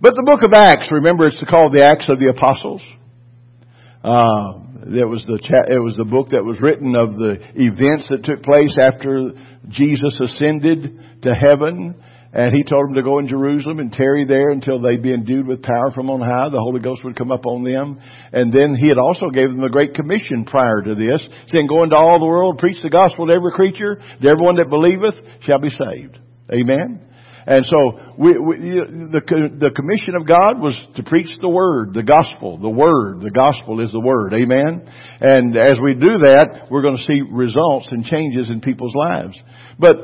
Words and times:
But 0.00 0.14
the 0.14 0.22
book 0.22 0.42
of 0.42 0.52
Acts, 0.54 0.88
remember 0.90 1.28
it's 1.28 1.42
called 1.48 1.72
the 1.72 1.84
Acts 1.84 2.08
of 2.08 2.18
the 2.18 2.30
Apostles. 2.30 2.82
Uh, 4.02 4.98
it 5.00 5.08
was 5.08 5.24
the 5.26 5.38
cha- 5.40 5.72
it 5.72 5.82
was 5.82 5.96
the 5.96 6.04
book 6.04 6.28
that 6.30 6.44
was 6.44 6.60
written 6.60 6.94
of 6.94 7.16
the 7.16 7.40
events 7.56 8.08
that 8.10 8.22
took 8.22 8.42
place 8.42 8.76
after 8.76 9.32
Jesus 9.70 10.20
ascended 10.20 11.22
to 11.22 11.30
heaven 11.32 11.96
and 12.34 12.52
he 12.52 12.64
told 12.64 12.88
them 12.88 12.94
to 12.94 13.02
go 13.02 13.20
in 13.20 13.28
Jerusalem 13.28 13.78
and 13.78 13.92
tarry 13.92 14.26
there 14.26 14.50
until 14.50 14.80
they'd 14.82 15.02
be 15.02 15.14
endued 15.14 15.46
with 15.46 15.62
power 15.62 15.92
from 15.94 16.10
on 16.10 16.18
high. 16.18 16.50
The 16.50 16.58
Holy 16.58 16.80
Ghost 16.80 17.04
would 17.04 17.16
come 17.16 17.30
up 17.30 17.46
on 17.46 17.62
them. 17.62 18.00
And 18.32 18.52
then 18.52 18.74
he 18.74 18.88
had 18.88 18.98
also 18.98 19.30
gave 19.30 19.50
them 19.50 19.62
a 19.62 19.70
great 19.70 19.94
commission 19.94 20.44
prior 20.44 20.82
to 20.82 20.96
this, 20.96 21.22
saying, 21.46 21.68
go 21.68 21.84
into 21.84 21.94
all 21.94 22.18
the 22.18 22.26
world, 22.26 22.58
preach 22.58 22.78
the 22.82 22.90
gospel 22.90 23.28
to 23.28 23.32
every 23.32 23.52
creature, 23.52 24.02
to 24.20 24.28
everyone 24.28 24.56
that 24.56 24.68
believeth 24.68 25.14
shall 25.42 25.60
be 25.60 25.70
saved. 25.70 26.18
Amen. 26.52 27.06
And 27.46 27.66
so 27.66 28.14
we, 28.16 28.38
we, 28.38 28.56
the, 28.56 29.20
the 29.58 29.70
commission 29.76 30.16
of 30.16 30.26
God 30.26 30.60
was 30.60 30.78
to 30.96 31.02
preach 31.02 31.28
the 31.40 31.48
word, 31.48 31.92
the 31.92 32.02
gospel, 32.02 32.58
the 32.58 32.70
word. 32.70 33.20
The 33.20 33.30
gospel 33.30 33.80
is 33.80 33.92
the 33.92 34.00
word. 34.00 34.32
Amen. 34.32 34.88
And 35.20 35.56
as 35.56 35.78
we 35.82 35.94
do 35.94 36.18
that, 36.24 36.68
we're 36.70 36.82
going 36.82 36.96
to 36.96 37.02
see 37.02 37.22
results 37.30 37.88
and 37.90 38.04
changes 38.04 38.48
in 38.48 38.60
people's 38.60 38.94
lives. 38.94 39.38
But 39.78 39.96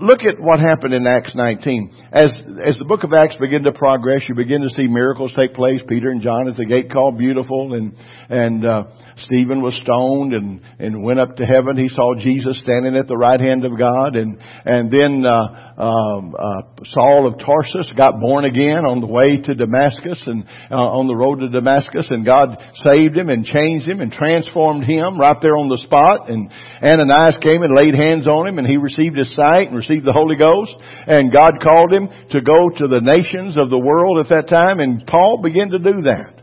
look 0.00 0.20
at 0.20 0.40
what 0.40 0.58
happened 0.58 0.94
in 0.94 1.06
Acts 1.06 1.30
19. 1.34 2.10
As, 2.12 2.32
as 2.64 2.76
the 2.78 2.84
book 2.84 3.04
of 3.04 3.12
Acts 3.16 3.36
begin 3.40 3.62
to 3.64 3.72
progress, 3.72 4.24
you 4.28 4.34
begin 4.34 4.62
to 4.62 4.68
see 4.68 4.88
miracles 4.88 5.32
take 5.36 5.54
place. 5.54 5.80
Peter 5.88 6.10
and 6.10 6.20
John 6.20 6.48
at 6.48 6.56
the 6.56 6.66
gate 6.66 6.90
called 6.90 7.18
beautiful 7.18 7.74
and, 7.74 7.96
and, 8.28 8.66
uh, 8.66 8.84
Stephen 9.16 9.62
was 9.62 9.78
stoned 9.82 10.34
and, 10.34 10.60
and 10.78 11.04
went 11.04 11.20
up 11.20 11.36
to 11.36 11.44
heaven. 11.46 11.76
He 11.76 11.88
saw 11.88 12.14
Jesus 12.18 12.58
standing 12.62 12.96
at 12.96 13.06
the 13.06 13.16
right 13.16 13.40
hand 13.40 13.64
of 13.64 13.78
God 13.78 14.16
and, 14.16 14.42
and 14.64 14.90
then, 14.90 15.24
uh, 15.24 15.72
um, 15.78 16.34
uh, 16.38 16.62
Saul 16.90 17.26
of 17.26 17.38
Tarsus 17.38 17.90
got 17.96 18.20
born 18.20 18.44
again 18.44 18.84
on 18.84 19.00
the 19.00 19.06
way 19.06 19.40
to 19.40 19.54
Damascus 19.54 20.20
and 20.26 20.44
uh, 20.70 20.74
on 20.74 21.06
the 21.06 21.14
road 21.14 21.40
to 21.40 21.48
Damascus 21.48 22.06
and 22.10 22.24
God 22.24 22.58
saved 22.84 23.16
him 23.16 23.28
and 23.28 23.44
changed 23.44 23.88
him 23.88 24.00
and 24.00 24.10
transformed 24.10 24.84
him 24.84 25.18
right 25.18 25.36
there 25.40 25.56
on 25.56 25.68
the 25.68 25.82
spot 25.84 26.28
and 26.28 26.50
Ananias 26.82 27.38
came 27.42 27.62
and 27.62 27.76
laid 27.76 27.94
hands 27.94 28.26
on 28.26 28.48
him 28.48 28.58
and 28.58 28.66
he 28.66 28.76
received 28.76 29.16
his 29.16 29.34
sight 29.34 29.68
and 29.68 29.76
received 29.76 30.04
the 30.04 30.12
Holy 30.12 30.36
Ghost 30.36 30.74
and 31.06 31.32
God 31.32 31.62
called 31.62 31.92
him 31.92 32.08
to 32.30 32.40
go 32.40 32.70
to 32.76 32.88
the 32.88 33.00
nations 33.00 33.56
of 33.56 33.70
the 33.70 33.78
world 33.78 34.18
at 34.18 34.28
that 34.30 34.48
time 34.48 34.80
and 34.80 35.06
Paul 35.06 35.40
began 35.42 35.70
to 35.70 35.78
do 35.78 36.02
that. 36.08 36.42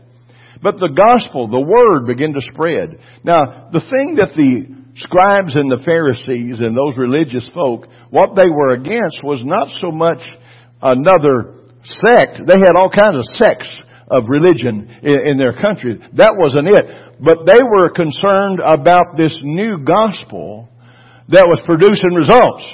But 0.62 0.76
the 0.76 0.92
gospel, 0.92 1.48
the 1.48 1.60
word 1.60 2.06
began 2.06 2.34
to 2.34 2.40
spread. 2.52 3.00
Now, 3.24 3.70
the 3.72 3.80
thing 3.80 4.16
that 4.20 4.36
the 4.36 4.80
scribes 4.96 5.56
and 5.56 5.70
the 5.70 5.82
Pharisees 5.84 6.60
and 6.60 6.76
those 6.76 6.98
religious 6.98 7.48
folk, 7.54 7.86
what 8.10 8.36
they 8.36 8.48
were 8.50 8.70
against 8.70 9.22
was 9.22 9.42
not 9.44 9.68
so 9.78 9.90
much 9.90 10.18
another 10.82 11.60
sect. 11.82 12.46
They 12.46 12.58
had 12.58 12.76
all 12.76 12.90
kinds 12.90 13.16
of 13.16 13.24
sects 13.36 13.68
of 14.10 14.24
religion 14.28 14.90
in, 15.02 15.38
their 15.38 15.52
country. 15.52 15.98
That 16.14 16.34
wasn't 16.36 16.66
it. 16.66 17.20
But 17.20 17.46
they 17.46 17.62
were 17.62 17.90
concerned 17.90 18.58
about 18.58 19.16
this 19.16 19.36
new 19.42 19.78
gospel 19.84 20.68
that 21.28 21.46
was 21.46 21.62
producing 21.64 22.18
results. 22.18 22.66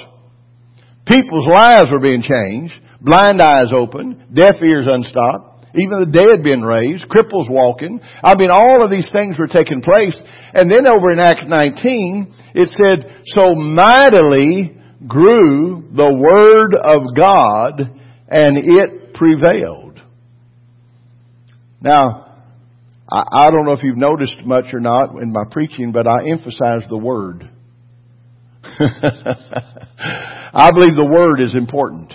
People's 1.05 1.47
lives 1.47 1.91
were 1.91 2.01
being 2.01 2.25
changed, 2.25 2.73
blind 2.99 3.41
eyes 3.41 3.71
open, 3.71 4.27
deaf 4.33 4.57
ears 4.61 4.87
unstopped, 4.89 5.57
even 5.75 5.99
the 5.99 6.11
dead 6.11 6.43
being 6.43 6.61
raised, 6.61 7.05
cripples 7.07 7.49
walking. 7.49 7.99
I 8.23 8.33
mean, 8.35 8.49
all 8.49 8.83
of 8.83 8.89
these 8.89 9.07
things 9.11 9.37
were 9.37 9.47
taking 9.47 9.81
place. 9.81 10.15
And 10.53 10.71
then 10.71 10.87
over 10.87 11.11
in 11.11 11.19
Acts 11.19 11.45
19, 11.47 12.33
it 12.55 12.69
said, 12.73 13.21
so 13.25 13.53
mightily 13.53 14.76
grew 15.05 15.83
the 15.93 16.11
word 16.11 16.73
of 16.73 17.15
God 17.15 17.99
and 18.27 18.57
it 18.57 19.13
prevailed. 19.13 20.01
Now, 21.81 22.27
I, 23.09 23.49
don't 23.51 23.65
know 23.65 23.73
if 23.73 23.83
you've 23.83 23.97
noticed 23.97 24.43
much 24.43 24.65
or 24.73 24.79
not 24.79 25.21
in 25.21 25.31
my 25.31 25.43
preaching, 25.49 25.91
but 25.91 26.07
I 26.07 26.29
emphasize 26.29 26.83
the 26.89 26.97
word. 26.97 27.49
I 30.53 30.71
believe 30.71 30.95
the 30.95 31.09
word 31.09 31.39
is 31.39 31.55
important. 31.55 32.13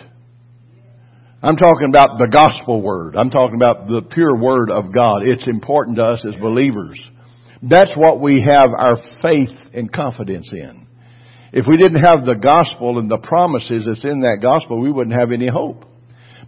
I'm 1.42 1.56
talking 1.56 1.88
about 1.88 2.19
the 2.19 2.28
gospel 2.28 2.82
word. 2.82 3.16
I'm 3.16 3.31
talking 3.31 3.56
about 3.56 3.88
the 3.88 4.03
pure 4.03 4.37
word 4.37 4.71
of 4.71 4.92
God. 4.94 5.22
It's 5.22 5.47
important 5.47 5.97
to 5.97 6.04
us 6.04 6.22
as 6.28 6.37
believers. 6.37 7.00
That's 7.62 7.97
what 7.97 8.21
we 8.21 8.44
have 8.48 8.71
our 8.76 8.97
faith 9.22 9.50
and 9.72 9.91
confidence 9.91 10.50
in. 10.53 10.81
If 11.52 11.66
we 11.68 11.76
didn't 11.76 12.02
have 12.02 12.24
the 12.24 12.34
gospel 12.34 12.98
and 12.98 13.10
the 13.10 13.18
promises 13.18 13.84
that's 13.86 14.04
in 14.04 14.20
that 14.20 14.38
gospel, 14.40 14.80
we 14.80 14.90
wouldn't 14.90 15.18
have 15.18 15.32
any 15.32 15.48
hope. 15.48 15.84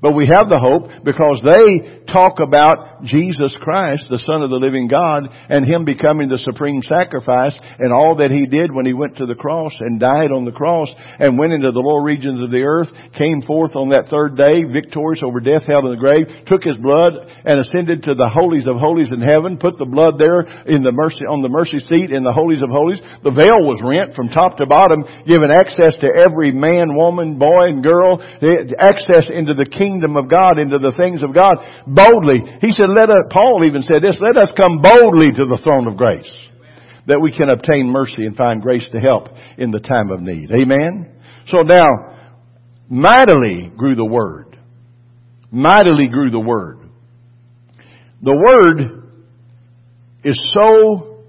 But 0.04 0.12
we 0.12 0.28
have 0.28 0.52
the 0.52 0.60
hope 0.60 0.92
because 1.00 1.40
they 1.40 2.04
talk 2.12 2.36
about 2.36 3.08
Jesus 3.08 3.56
Christ, 3.64 4.04
the 4.12 4.20
Son 4.28 4.44
of 4.44 4.52
the 4.52 4.60
living 4.60 4.84
God, 4.84 5.32
and 5.48 5.64
Him 5.64 5.88
becoming 5.88 6.28
the 6.28 6.44
supreme 6.44 6.84
sacrifice 6.84 7.56
and 7.80 7.88
all 7.88 8.20
that 8.20 8.28
He 8.28 8.44
did 8.44 8.68
when 8.68 8.84
He 8.84 8.92
went 8.92 9.16
to 9.16 9.24
the 9.24 9.34
cross 9.34 9.72
and 9.80 9.96
died 9.96 10.28
on 10.28 10.44
the 10.44 10.52
cross 10.52 10.92
and 10.92 11.40
went 11.40 11.56
into 11.56 11.72
the 11.72 11.80
lower 11.80 12.04
regions 12.04 12.44
of 12.44 12.52
the 12.52 12.68
earth, 12.68 12.92
came 13.16 13.40
forth 13.48 13.72
on 13.72 13.96
that 13.96 14.12
third 14.12 14.36
day, 14.36 14.68
victorious 14.68 15.24
over 15.24 15.40
death, 15.40 15.64
hell, 15.64 15.88
and 15.88 15.96
the 15.96 16.04
grave, 16.04 16.28
took 16.44 16.68
His 16.68 16.76
blood 16.76 17.24
and 17.48 17.56
ascended 17.56 18.04
to 18.04 18.12
the 18.12 18.28
holies 18.28 18.68
of 18.68 18.76
holies 18.76 19.08
in 19.08 19.24
heaven, 19.24 19.56
put 19.56 19.80
the 19.80 19.88
blood 19.88 20.20
there 20.20 20.44
in 20.68 20.84
the 20.84 20.92
mercy, 20.92 21.24
on 21.24 21.40
the 21.40 21.48
mercy 21.48 21.80
seat 21.80 22.12
in 22.12 22.28
the 22.28 22.36
holies 22.36 22.60
of 22.60 22.68
holies. 22.68 23.00
The 23.24 23.32
veil 23.32 23.64
was 23.64 23.80
rent 23.80 24.12
from 24.12 24.28
top 24.28 24.60
to 24.60 24.68
bottom, 24.68 25.00
giving 25.24 25.48
access 25.48 25.96
to 26.04 26.12
every 26.12 26.52
man, 26.52 26.92
woman, 26.92 27.40
boy, 27.40 27.72
and 27.72 27.80
girl, 27.80 28.20
access 28.84 29.32
into 29.32 29.56
the 29.56 29.64
kingdom 29.64 29.93
kingdom 29.94 30.16
of 30.16 30.28
God, 30.28 30.58
into 30.58 30.78
the 30.78 30.92
things 30.96 31.22
of 31.22 31.34
God 31.34 31.54
boldly. 31.86 32.42
He 32.60 32.72
said, 32.72 32.90
let 32.90 33.10
us, 33.10 33.30
Paul 33.30 33.64
even 33.66 33.82
said 33.82 34.02
this, 34.02 34.18
let 34.20 34.36
us 34.36 34.50
come 34.56 34.82
boldly 34.82 35.30
to 35.30 35.46
the 35.46 35.60
throne 35.62 35.86
of 35.86 35.96
grace 35.96 36.30
that 37.06 37.20
we 37.20 37.30
can 37.30 37.50
obtain 37.50 37.92
mercy 37.92 38.26
and 38.26 38.34
find 38.34 38.62
grace 38.62 38.86
to 38.90 38.98
help 38.98 39.28
in 39.58 39.70
the 39.70 39.78
time 39.78 40.10
of 40.10 40.20
need. 40.20 40.50
Amen? 40.50 41.12
So 41.46 41.58
now, 41.58 41.84
mightily 42.88 43.70
grew 43.76 43.94
the 43.94 44.04
word. 44.04 44.58
Mightily 45.50 46.08
grew 46.08 46.30
the 46.30 46.40
word. 46.40 46.80
The 48.22 48.34
word 48.34 49.02
is 50.24 50.40
so 50.54 51.24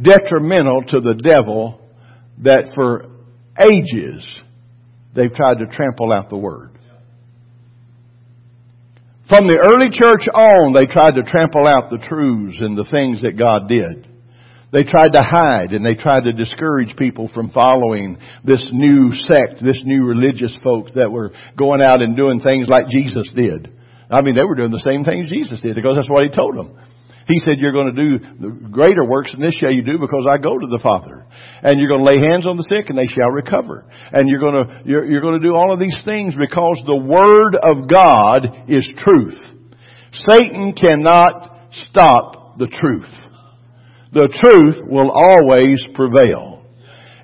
detrimental 0.00 0.82
to 0.88 1.00
the 1.00 1.14
devil 1.14 1.80
that 2.38 2.72
for 2.74 3.10
ages 3.60 4.26
they've 5.14 5.32
tried 5.32 5.58
to 5.58 5.66
trample 5.66 6.12
out 6.12 6.30
the 6.30 6.38
word. 6.38 6.77
From 9.28 9.46
the 9.46 9.60
early 9.60 9.92
church 9.92 10.24
on, 10.32 10.72
they 10.72 10.86
tried 10.86 11.16
to 11.16 11.22
trample 11.22 11.66
out 11.66 11.90
the 11.90 12.00
truths 12.00 12.56
and 12.60 12.78
the 12.78 12.88
things 12.90 13.20
that 13.20 13.36
God 13.36 13.68
did. 13.68 14.08
They 14.72 14.84
tried 14.84 15.12
to 15.12 15.20
hide 15.20 15.72
and 15.72 15.84
they 15.84 15.94
tried 15.94 16.24
to 16.24 16.32
discourage 16.32 16.96
people 16.96 17.30
from 17.34 17.50
following 17.50 18.16
this 18.42 18.64
new 18.72 19.12
sect, 19.12 19.62
this 19.62 19.80
new 19.84 20.06
religious 20.06 20.56
folks 20.64 20.92
that 20.94 21.12
were 21.12 21.32
going 21.56 21.82
out 21.82 22.00
and 22.00 22.16
doing 22.16 22.40
things 22.40 22.68
like 22.68 22.88
Jesus 22.88 23.30
did. 23.34 23.70
I 24.10 24.22
mean, 24.22 24.34
they 24.34 24.44
were 24.44 24.56
doing 24.56 24.72
the 24.72 24.80
same 24.80 25.04
things 25.04 25.28
Jesus 25.28 25.60
did 25.60 25.74
because 25.74 25.96
that's 25.96 26.08
what 26.08 26.24
He 26.24 26.30
told 26.30 26.56
them. 26.56 26.78
He 27.28 27.40
said, 27.40 27.58
you're 27.58 27.76
going 27.76 27.94
to 27.94 28.02
do 28.02 28.18
the 28.40 28.48
greater 28.70 29.04
works 29.04 29.32
than 29.32 29.42
this 29.42 29.54
shall 29.60 29.70
you 29.70 29.84
do 29.84 29.98
because 29.98 30.26
I 30.26 30.38
go 30.38 30.56
to 30.56 30.66
the 30.66 30.80
Father. 30.82 31.26
And 31.62 31.78
you're 31.78 31.90
going 31.90 32.00
to 32.00 32.08
lay 32.08 32.16
hands 32.16 32.46
on 32.46 32.56
the 32.56 32.64
sick 32.72 32.88
and 32.88 32.96
they 32.96 33.06
shall 33.06 33.28
recover. 33.28 33.84
And 34.12 34.30
you're 34.30 34.40
going 34.40 34.64
to, 34.64 34.82
you're, 34.86 35.04
you're 35.04 35.20
going 35.20 35.38
to 35.38 35.46
do 35.46 35.54
all 35.54 35.70
of 35.70 35.78
these 35.78 35.96
things 36.06 36.34
because 36.34 36.80
the 36.86 36.96
Word 36.96 37.52
of 37.52 37.84
God 37.84 38.64
is 38.72 38.90
truth. 38.96 39.36
Satan 40.32 40.72
cannot 40.72 41.68
stop 41.92 42.56
the 42.56 42.66
truth. 42.66 43.12
The 44.12 44.32
truth 44.32 44.88
will 44.88 45.12
always 45.12 45.84
prevail. 45.92 46.64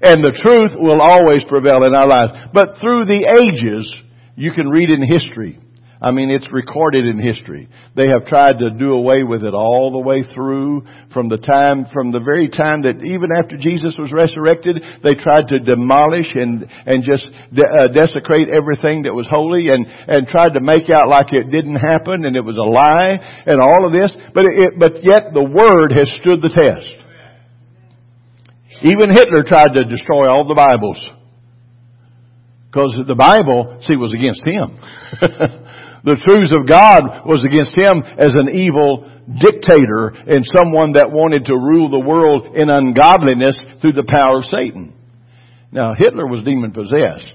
And 0.02 0.22
the 0.22 0.36
truth 0.36 0.72
will 0.76 1.00
always 1.00 1.44
prevail 1.48 1.82
in 1.82 1.94
our 1.94 2.06
lives. 2.06 2.50
But 2.52 2.76
through 2.78 3.06
the 3.06 3.24
ages, 3.40 3.90
you 4.36 4.52
can 4.52 4.68
read 4.68 4.90
in 4.90 5.00
history 5.00 5.63
I 6.04 6.10
mean, 6.10 6.28
it's 6.30 6.52
recorded 6.52 7.06
in 7.06 7.16
history. 7.16 7.66
They 7.96 8.04
have 8.12 8.28
tried 8.28 8.58
to 8.58 8.68
do 8.76 8.92
away 8.92 9.22
with 9.24 9.42
it 9.42 9.54
all 9.54 9.90
the 9.90 10.04
way 10.04 10.22
through 10.34 10.84
from 11.14 11.30
the 11.30 11.38
time, 11.38 11.86
from 11.94 12.12
the 12.12 12.20
very 12.20 12.50
time 12.52 12.82
that 12.84 13.00
even 13.00 13.32
after 13.32 13.56
Jesus 13.56 13.96
was 13.96 14.12
resurrected, 14.12 14.84
they 15.02 15.14
tried 15.14 15.48
to 15.48 15.64
demolish 15.64 16.28
and, 16.34 16.68
and 16.84 17.08
just 17.08 17.24
de- 17.56 17.64
uh, 17.64 17.88
desecrate 17.88 18.52
everything 18.52 19.08
that 19.08 19.16
was 19.16 19.24
holy 19.32 19.72
and, 19.72 19.86
and 19.88 20.28
tried 20.28 20.52
to 20.52 20.60
make 20.60 20.92
out 20.92 21.08
like 21.08 21.32
it 21.32 21.48
didn't 21.48 21.80
happen 21.80 22.28
and 22.28 22.36
it 22.36 22.44
was 22.44 22.60
a 22.60 22.68
lie 22.68 23.16
and 23.48 23.56
all 23.64 23.88
of 23.88 23.96
this. 23.96 24.12
But 24.36 24.44
it, 24.44 24.76
but 24.76 25.00
yet 25.00 25.32
the 25.32 25.40
Word 25.40 25.88
has 25.96 26.12
stood 26.20 26.44
the 26.44 26.52
test. 26.52 27.00
Even 28.84 29.08
Hitler 29.08 29.40
tried 29.40 29.72
to 29.72 29.88
destroy 29.88 30.28
all 30.28 30.44
the 30.44 30.52
Bibles. 30.52 31.00
Because 32.68 32.92
the 33.08 33.14
Bible, 33.14 33.80
see, 33.88 33.96
was 33.96 34.12
against 34.12 34.44
him. 34.44 34.76
the 36.04 36.20
truths 36.20 36.52
of 36.52 36.68
God 36.68 37.24
was 37.24 37.44
against 37.44 37.72
him 37.72 38.04
as 38.20 38.36
an 38.36 38.52
evil 38.52 39.08
dictator 39.24 40.12
and 40.12 40.44
someone 40.44 40.92
that 41.00 41.08
wanted 41.08 41.48
to 41.48 41.56
rule 41.56 41.88
the 41.88 42.04
world 42.04 42.54
in 42.54 42.68
ungodliness 42.68 43.56
through 43.80 43.96
the 43.96 44.04
power 44.04 44.38
of 44.38 44.44
Satan. 44.44 44.92
Now, 45.72 45.94
Hitler 45.96 46.28
was 46.28 46.44
demon 46.44 46.72
possessed. 46.72 47.32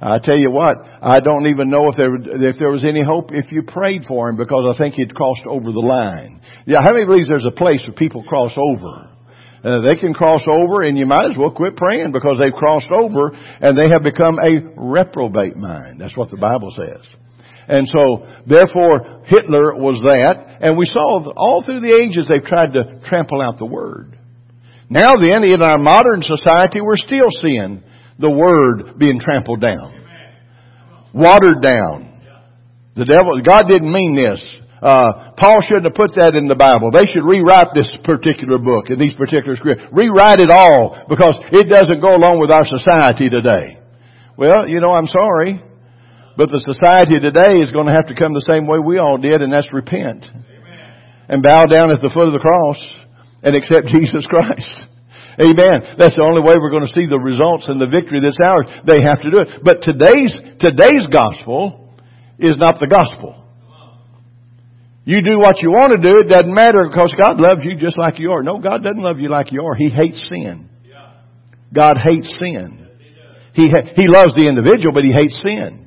I 0.00 0.18
tell 0.18 0.36
you 0.36 0.50
what, 0.50 0.76
I 0.80 1.20
don't 1.20 1.46
even 1.46 1.70
know 1.70 1.88
if 1.88 1.96
there 1.96 2.12
if 2.16 2.56
there 2.58 2.72
was 2.72 2.84
any 2.84 3.02
hope 3.02 3.30
if 3.32 3.52
you 3.52 3.62
prayed 3.62 4.04
for 4.08 4.28
him 4.28 4.36
because 4.36 4.64
I 4.68 4.76
think 4.76 4.96
he'd 4.96 5.14
crossed 5.14 5.46
over 5.46 5.70
the 5.70 5.80
line. 5.80 6.42
Yeah, 6.66 6.78
how 6.84 6.92
many 6.92 7.06
believes 7.06 7.28
there's 7.28 7.46
a 7.46 7.54
place 7.54 7.80
where 7.86 7.94
people 7.94 8.24
cross 8.24 8.52
over? 8.58 9.08
Uh, 9.62 9.80
they 9.80 9.96
can 9.96 10.12
cross 10.12 10.42
over 10.48 10.82
and 10.82 10.98
you 10.98 11.06
might 11.06 11.30
as 11.30 11.38
well 11.38 11.50
quit 11.52 11.76
praying 11.76 12.12
because 12.12 12.38
they've 12.38 12.52
crossed 12.52 12.90
over 12.92 13.32
and 13.32 13.78
they 13.78 13.88
have 13.88 14.02
become 14.02 14.36
a 14.36 14.60
reprobate 14.76 15.56
mind. 15.56 16.00
That's 16.00 16.16
what 16.16 16.30
the 16.30 16.36
Bible 16.36 16.70
says. 16.76 17.00
And 17.66 17.88
so, 17.88 18.26
therefore, 18.46 19.22
Hitler 19.24 19.74
was 19.74 20.00
that, 20.04 20.58
and 20.60 20.76
we 20.76 20.84
saw 20.84 21.32
all 21.36 21.62
through 21.64 21.80
the 21.80 21.96
ages 21.96 22.28
they've 22.28 22.44
tried 22.44 22.72
to 22.74 23.00
trample 23.08 23.40
out 23.40 23.58
the 23.58 23.66
Word. 23.66 24.18
Now 24.90 25.16
then, 25.16 25.44
in 25.44 25.62
our 25.62 25.78
modern 25.78 26.20
society, 26.22 26.80
we're 26.80 26.96
still 26.96 27.30
seeing 27.40 27.82
the 28.18 28.30
Word 28.30 28.98
being 28.98 29.18
trampled 29.18 29.60
down. 29.60 30.00
Watered 31.14 31.62
down. 31.62 32.20
The 32.96 33.04
devil, 33.04 33.40
God 33.42 33.64
didn't 33.66 33.90
mean 33.90 34.14
this. 34.14 34.40
Uh, 34.84 35.32
Paul 35.40 35.64
shouldn't 35.64 35.88
have 35.88 35.96
put 35.96 36.12
that 36.20 36.36
in 36.36 36.46
the 36.46 36.54
Bible. 36.54 36.92
They 36.92 37.08
should 37.08 37.24
rewrite 37.24 37.72
this 37.72 37.88
particular 38.04 38.58
book 38.58 38.92
and 38.92 39.00
these 39.00 39.14
particular 39.14 39.56
scripts. 39.56 39.82
Rewrite 39.90 40.40
it 40.40 40.50
all 40.50 41.00
because 41.08 41.40
it 41.50 41.72
doesn't 41.72 42.04
go 42.04 42.14
along 42.14 42.38
with 42.38 42.52
our 42.52 42.68
society 42.68 43.32
today. 43.32 43.80
Well, 44.36 44.68
you 44.68 44.80
know, 44.80 44.92
I'm 44.92 45.08
sorry, 45.08 45.62
but 46.36 46.50
the 46.50 46.60
society 46.60 47.18
today 47.22 47.62
is 47.62 47.70
going 47.70 47.86
to 47.86 47.94
have 47.94 48.10
to 48.10 48.18
come 48.18 48.34
the 48.34 48.48
same 48.48 48.66
way 48.66 48.78
we 48.78 48.98
all 48.98 49.18
did, 49.18 49.42
and 49.42 49.52
that's 49.52 49.70
repent. 49.72 50.26
And 51.28 51.42
bow 51.42 51.66
down 51.66 51.92
at 51.94 52.00
the 52.02 52.10
foot 52.12 52.26
of 52.28 52.34
the 52.34 52.42
cross 52.42 52.76
and 53.42 53.56
accept 53.56 53.86
Jesus 53.94 54.26
Christ. 54.26 54.68
Amen. 55.40 55.98
That's 55.98 56.14
the 56.14 56.22
only 56.22 56.42
way 56.42 56.54
we're 56.58 56.70
going 56.70 56.86
to 56.86 56.94
see 56.94 57.06
the 57.06 57.18
results 57.18 57.66
and 57.66 57.80
the 57.80 57.90
victory 57.90 58.20
that's 58.22 58.38
ours. 58.38 58.70
They 58.86 59.02
have 59.02 59.22
to 59.22 59.30
do 59.30 59.38
it. 59.42 59.62
But 59.62 59.82
today's, 59.82 60.30
today's 60.62 61.10
gospel 61.10 61.90
is 62.38 62.56
not 62.58 62.78
the 62.78 62.86
gospel. 62.86 63.42
You 65.04 65.20
do 65.22 65.38
what 65.38 65.60
you 65.60 65.70
want 65.70 65.92
to 65.92 66.00
do, 66.00 66.24
it 66.24 66.30
doesn't 66.30 66.54
matter 66.54 66.88
because 66.88 67.14
God 67.18 67.36
loves 67.38 67.60
you 67.62 67.76
just 67.76 67.98
like 67.98 68.18
you 68.18 68.32
are. 68.32 68.42
No, 68.42 68.58
God 68.58 68.82
doesn't 68.82 69.02
love 69.02 69.18
you 69.18 69.28
like 69.28 69.52
you 69.52 69.62
are. 69.66 69.74
He 69.74 69.90
hates 69.90 70.28
sin. 70.28 70.70
God 71.74 71.98
hates 71.98 72.30
sin. 72.40 72.88
He, 73.52 73.68
ha- 73.68 73.90
he 73.94 74.08
loves 74.08 74.34
the 74.34 74.46
individual, 74.48 74.94
but 74.94 75.04
He 75.04 75.12
hates 75.12 75.40
sin. 75.42 75.83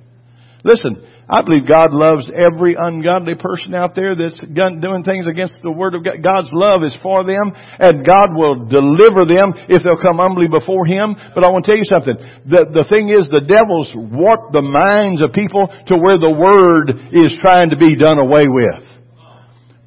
Listen, 0.63 1.06
I 1.30 1.44
believe 1.44 1.68
God 1.68 1.92
loves 1.92 2.31
every 2.33 2.75
ungodly 2.80 3.36
person 3.36 3.75
out 3.75 3.94
there 3.95 4.15
that's 4.15 4.39
doing 4.39 5.04
things 5.04 5.27
against 5.27 5.62
the 5.62 5.71
Word 5.71 5.94
of 5.94 6.04
God. 6.04 6.24
God's 6.24 6.50
love 6.51 6.83
is 6.83 6.98
for 7.04 7.24
them, 7.24 7.51
and 7.54 8.06
God 8.07 8.33
will 8.33 8.65
deliver 8.65 9.27
them 9.27 9.54
if 9.69 9.83
they'll 9.83 10.01
come 10.01 10.18
humbly 10.18 10.48
before 10.48 10.86
Him. 10.86 11.15
But 11.36 11.44
I 11.44 11.51
want 11.51 11.65
to 11.65 11.71
tell 11.71 11.77
you 11.77 11.86
something. 11.86 12.15
The, 12.48 12.65
the 12.71 12.88
thing 12.89 13.09
is, 13.09 13.27
the 13.27 13.44
devil's 13.44 13.92
warped 13.94 14.54
the 14.54 14.63
minds 14.63 15.21
of 15.21 15.36
people 15.36 15.68
to 15.68 15.95
where 16.00 16.18
the 16.18 16.31
Word 16.31 16.95
is 17.12 17.38
trying 17.42 17.69
to 17.69 17.77
be 17.77 17.95
done 17.95 18.18
away 18.18 18.48
with. 18.48 18.88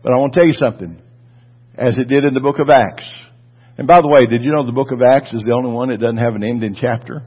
But 0.02 0.12
I 0.12 0.16
want 0.20 0.34
to 0.34 0.40
tell 0.40 0.46
you 0.46 0.54
something. 0.54 1.02
As 1.74 1.96
it 1.98 2.08
did 2.08 2.24
in 2.24 2.34
the 2.34 2.44
book 2.44 2.58
of 2.58 2.68
Acts. 2.68 3.08
And 3.78 3.88
by 3.88 4.02
the 4.02 4.08
way, 4.08 4.28
did 4.28 4.44
you 4.44 4.52
know 4.52 4.66
the 4.66 4.76
book 4.76 4.92
of 4.92 5.00
Acts 5.00 5.32
is 5.32 5.42
the 5.42 5.52
only 5.52 5.72
one 5.72 5.88
that 5.88 6.00
doesn't 6.00 6.18
have 6.18 6.34
an 6.34 6.44
ending 6.44 6.76
chapter? 6.78 7.22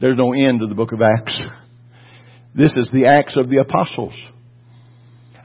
There's 0.00 0.16
no 0.16 0.32
end 0.32 0.60
to 0.60 0.66
the 0.66 0.74
book 0.74 0.90
of 0.90 0.98
Acts. 1.00 1.38
This 2.58 2.74
is 2.74 2.90
the 2.92 3.06
Acts 3.06 3.38
of 3.38 3.48
the 3.48 3.62
Apostles. 3.62 4.18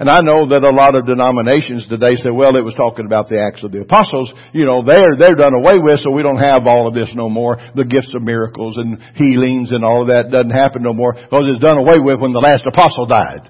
And 0.02 0.10
I 0.10 0.26
know 0.26 0.50
that 0.50 0.66
a 0.66 0.74
lot 0.74 0.98
of 0.98 1.06
denominations 1.06 1.86
today 1.86 2.18
say, 2.18 2.34
well, 2.34 2.58
it 2.58 2.66
was 2.66 2.74
talking 2.74 3.06
about 3.06 3.30
the 3.30 3.38
Acts 3.38 3.62
of 3.62 3.70
the 3.70 3.86
Apostles. 3.86 4.34
You 4.50 4.66
know, 4.66 4.82
they're, 4.82 5.14
they're 5.14 5.38
done 5.38 5.54
away 5.54 5.78
with, 5.78 6.02
so 6.02 6.10
we 6.10 6.26
don't 6.26 6.42
have 6.42 6.66
all 6.66 6.90
of 6.90 6.98
this 6.98 7.14
no 7.14 7.30
more. 7.30 7.62
The 7.78 7.86
gifts 7.86 8.10
of 8.18 8.26
miracles 8.26 8.82
and 8.82 8.98
healings 9.14 9.70
and 9.70 9.86
all 9.86 10.02
of 10.02 10.08
that 10.10 10.34
doesn't 10.34 10.58
happen 10.58 10.82
no 10.82 10.98
more 10.98 11.14
because 11.14 11.46
it's 11.54 11.62
done 11.62 11.78
away 11.78 12.02
with 12.02 12.18
when 12.18 12.34
the 12.34 12.42
last 12.42 12.66
apostle 12.66 13.06
died. 13.06 13.46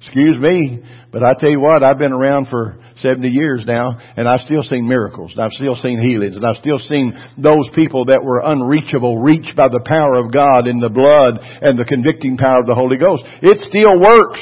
Excuse 0.00 0.40
me, 0.40 0.80
but 1.12 1.20
I 1.20 1.36
tell 1.36 1.52
you 1.52 1.60
what, 1.60 1.84
I've 1.84 2.00
been 2.00 2.16
around 2.16 2.48
for 2.48 2.80
70 3.00 3.28
years 3.28 3.64
now, 3.66 3.98
and 4.16 4.28
I've 4.28 4.40
still 4.40 4.62
seen 4.62 4.88
miracles, 4.88 5.32
and 5.36 5.44
I've 5.44 5.52
still 5.52 5.74
seen 5.76 6.00
healings, 6.00 6.36
and 6.36 6.44
I've 6.44 6.60
still 6.60 6.78
seen 6.78 7.14
those 7.36 7.68
people 7.74 8.06
that 8.06 8.22
were 8.22 8.42
unreachable 8.44 9.18
reached 9.18 9.54
by 9.56 9.68
the 9.68 9.82
power 9.84 10.16
of 10.16 10.32
God 10.32 10.66
in 10.66 10.78
the 10.78 10.88
blood 10.88 11.38
and 11.40 11.78
the 11.78 11.84
convicting 11.84 12.36
power 12.36 12.60
of 12.60 12.66
the 12.66 12.74
Holy 12.74 12.98
Ghost. 12.98 13.24
It 13.42 13.58
still 13.68 13.98
works. 14.00 14.40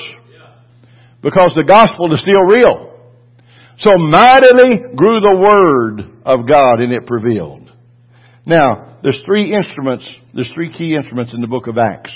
Because 1.22 1.52
the 1.56 1.64
gospel 1.66 2.12
is 2.14 2.20
still 2.20 2.44
real. 2.46 2.92
So 3.78 3.98
mightily 3.98 4.94
grew 4.94 5.20
the 5.20 5.36
word 5.36 6.22
of 6.24 6.46
God 6.48 6.80
and 6.80 6.92
it 6.92 7.06
prevailed. 7.06 7.70
Now, 8.46 8.98
there's 9.02 9.20
three 9.26 9.52
instruments, 9.52 10.08
there's 10.32 10.50
three 10.54 10.72
key 10.72 10.94
instruments 10.94 11.34
in 11.34 11.40
the 11.40 11.46
book 11.46 11.66
of 11.66 11.76
Acts. 11.76 12.12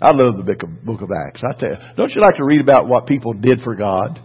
I 0.00 0.10
love 0.10 0.36
the 0.36 0.42
book 0.42 0.62
of, 0.62 0.84
book 0.84 1.00
of 1.00 1.10
Acts. 1.10 1.42
I 1.42 1.58
tell 1.58 1.70
you, 1.70 1.76
don't 1.96 2.10
you 2.10 2.20
like 2.20 2.36
to 2.36 2.44
read 2.44 2.60
about 2.60 2.88
what 2.88 3.06
people 3.06 3.32
did 3.32 3.60
for 3.60 3.74
God? 3.74 4.20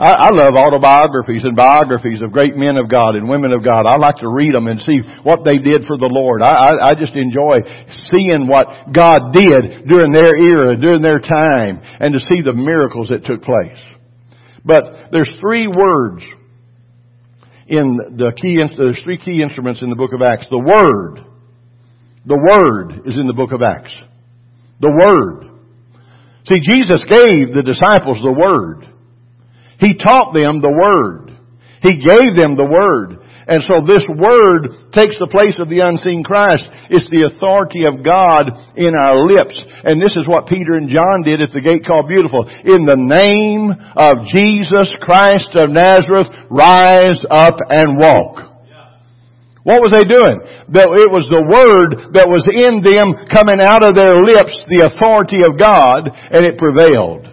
I, 0.00 0.12
I 0.16 0.30
love 0.32 0.56
autobiographies 0.56 1.44
and 1.44 1.54
biographies 1.54 2.22
of 2.24 2.32
great 2.32 2.56
men 2.56 2.78
of 2.78 2.88
God 2.88 3.16
and 3.16 3.28
women 3.28 3.52
of 3.52 3.62
God. 3.62 3.84
I 3.84 3.98
like 3.98 4.16
to 4.24 4.32
read 4.32 4.54
them 4.54 4.66
and 4.66 4.80
see 4.80 4.96
what 5.22 5.44
they 5.44 5.58
did 5.58 5.84
for 5.84 6.00
the 6.00 6.08
Lord. 6.08 6.40
I, 6.40 6.48
I, 6.48 6.70
I 6.88 6.90
just 6.98 7.12
enjoy 7.12 7.60
seeing 8.08 8.48
what 8.48 8.96
God 8.96 9.36
did 9.36 9.84
during 9.84 10.16
their 10.16 10.32
era, 10.32 10.80
during 10.80 11.02
their 11.02 11.20
time, 11.20 11.84
and 12.00 12.14
to 12.14 12.20
see 12.32 12.40
the 12.40 12.56
miracles 12.56 13.10
that 13.10 13.28
took 13.28 13.42
place. 13.42 13.76
But 14.64 15.12
there's 15.12 15.28
three 15.38 15.68
words 15.68 16.24
in 17.68 18.16
the 18.16 18.32
key, 18.40 18.56
there's 18.56 19.02
three 19.04 19.18
key 19.18 19.42
instruments 19.42 19.82
in 19.82 19.90
the 19.90 19.96
book 19.96 20.14
of 20.14 20.22
Acts. 20.22 20.46
The 20.48 20.58
Word. 20.58 21.28
The 22.24 22.40
Word 22.40 23.06
is 23.06 23.20
in 23.20 23.26
the 23.26 23.36
book 23.36 23.52
of 23.52 23.60
Acts. 23.60 23.94
The 24.80 24.90
Word. 24.90 25.60
See, 26.48 26.60
Jesus 26.64 27.04
gave 27.04 27.52
the 27.52 27.62
disciples 27.62 28.16
the 28.24 28.32
Word. 28.32 28.90
He 29.80 29.96
taught 29.96 30.32
them 30.36 30.60
the 30.60 30.70
Word. 30.70 31.32
He 31.80 32.04
gave 32.04 32.36
them 32.36 32.60
the 32.60 32.68
Word. 32.68 33.16
And 33.48 33.64
so 33.64 33.82
this 33.82 34.04
Word 34.06 34.92
takes 34.92 35.16
the 35.16 35.32
place 35.32 35.56
of 35.58 35.72
the 35.72 35.80
unseen 35.80 36.22
Christ. 36.22 36.68
It's 36.92 37.08
the 37.08 37.26
authority 37.26 37.88
of 37.88 38.04
God 38.04 38.52
in 38.76 38.92
our 38.94 39.24
lips. 39.24 39.56
And 39.82 39.96
this 39.96 40.14
is 40.14 40.28
what 40.28 40.46
Peter 40.46 40.76
and 40.76 40.92
John 40.92 41.24
did 41.24 41.40
at 41.40 41.50
the 41.50 41.64
gate 41.64 41.82
called 41.82 42.06
Beautiful. 42.06 42.44
In 42.46 42.84
the 42.84 43.00
name 43.00 43.72
of 43.72 44.28
Jesus 44.28 44.92
Christ 45.00 45.56
of 45.56 45.72
Nazareth, 45.72 46.28
rise 46.52 47.18
up 47.32 47.58
and 47.72 47.96
walk. 47.96 48.52
What 49.64 49.80
was 49.80 49.92
they 49.96 50.04
doing? 50.04 50.40
It 50.44 51.12
was 51.12 51.28
the 51.28 51.44
word 51.44 52.12
that 52.16 52.28
was 52.28 52.44
in 52.48 52.84
them 52.84 53.12
coming 53.28 53.60
out 53.60 53.84
of 53.84 53.96
their 53.96 54.20
lips, 54.20 54.56
the 54.68 54.88
authority 54.88 55.44
of 55.44 55.56
God, 55.60 56.12
and 56.12 56.44
it 56.44 56.56
prevailed. 56.60 57.29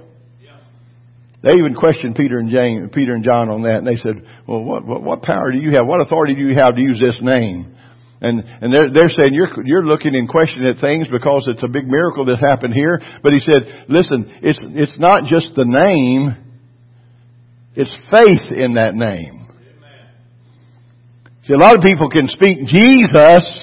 They 1.48 1.56
even 1.56 1.76
questioned 1.76 2.16
Peter 2.16 2.40
and 2.40 2.50
James, 2.50 2.90
Peter 2.94 3.14
and 3.14 3.24
John 3.24 3.50
on 3.50 3.64
that, 3.64 3.78
and 3.78 3.88
they 3.88 3.96
said, 3.96 4.22
"Well, 4.46 4.64
what, 4.64 4.86
what, 4.86 5.02
what 5.02 5.22
power 5.22 5.52
do 5.52 5.60
you 5.60 5.72
have? 5.72 5.88
What 5.88 6.02
authority 6.02 6.36
do 6.36 6.42
you 6.42 6.56
have 6.56 6.76
to 6.76 6.82
use 6.82 7.00
this 7.00 7.20
name?" 7.22 7.74
And 8.20 8.44
and 8.44 8.74
they're 8.74 8.92
they're 8.92 9.10
saying 9.10 9.34
you're 9.34 9.50
you're 9.64 9.86
looking 9.86 10.16
and 10.16 10.28
questioning 10.28 10.68
at 10.68 10.82
things 10.82 11.08
because 11.10 11.48
it's 11.48 11.64
a 11.64 11.70
big 11.70 11.88
miracle 11.88 12.26
that 12.26 12.40
happened 12.40 12.74
here. 12.74 13.00
But 13.24 13.32
he 13.32 13.40
said, 13.40 13.86
"Listen, 13.88 14.34
it's 14.42 14.60
it's 14.62 15.00
not 15.00 15.24
just 15.24 15.52
the 15.56 15.64
name; 15.64 16.36
it's 17.76 17.96
faith 18.12 18.52
in 18.52 18.74
that 18.74 18.96
name." 18.96 19.48
See, 21.44 21.54
a 21.54 21.58
lot 21.58 21.78
of 21.78 21.82
people 21.82 22.10
can 22.10 22.28
speak 22.28 22.66
Jesus 22.66 23.62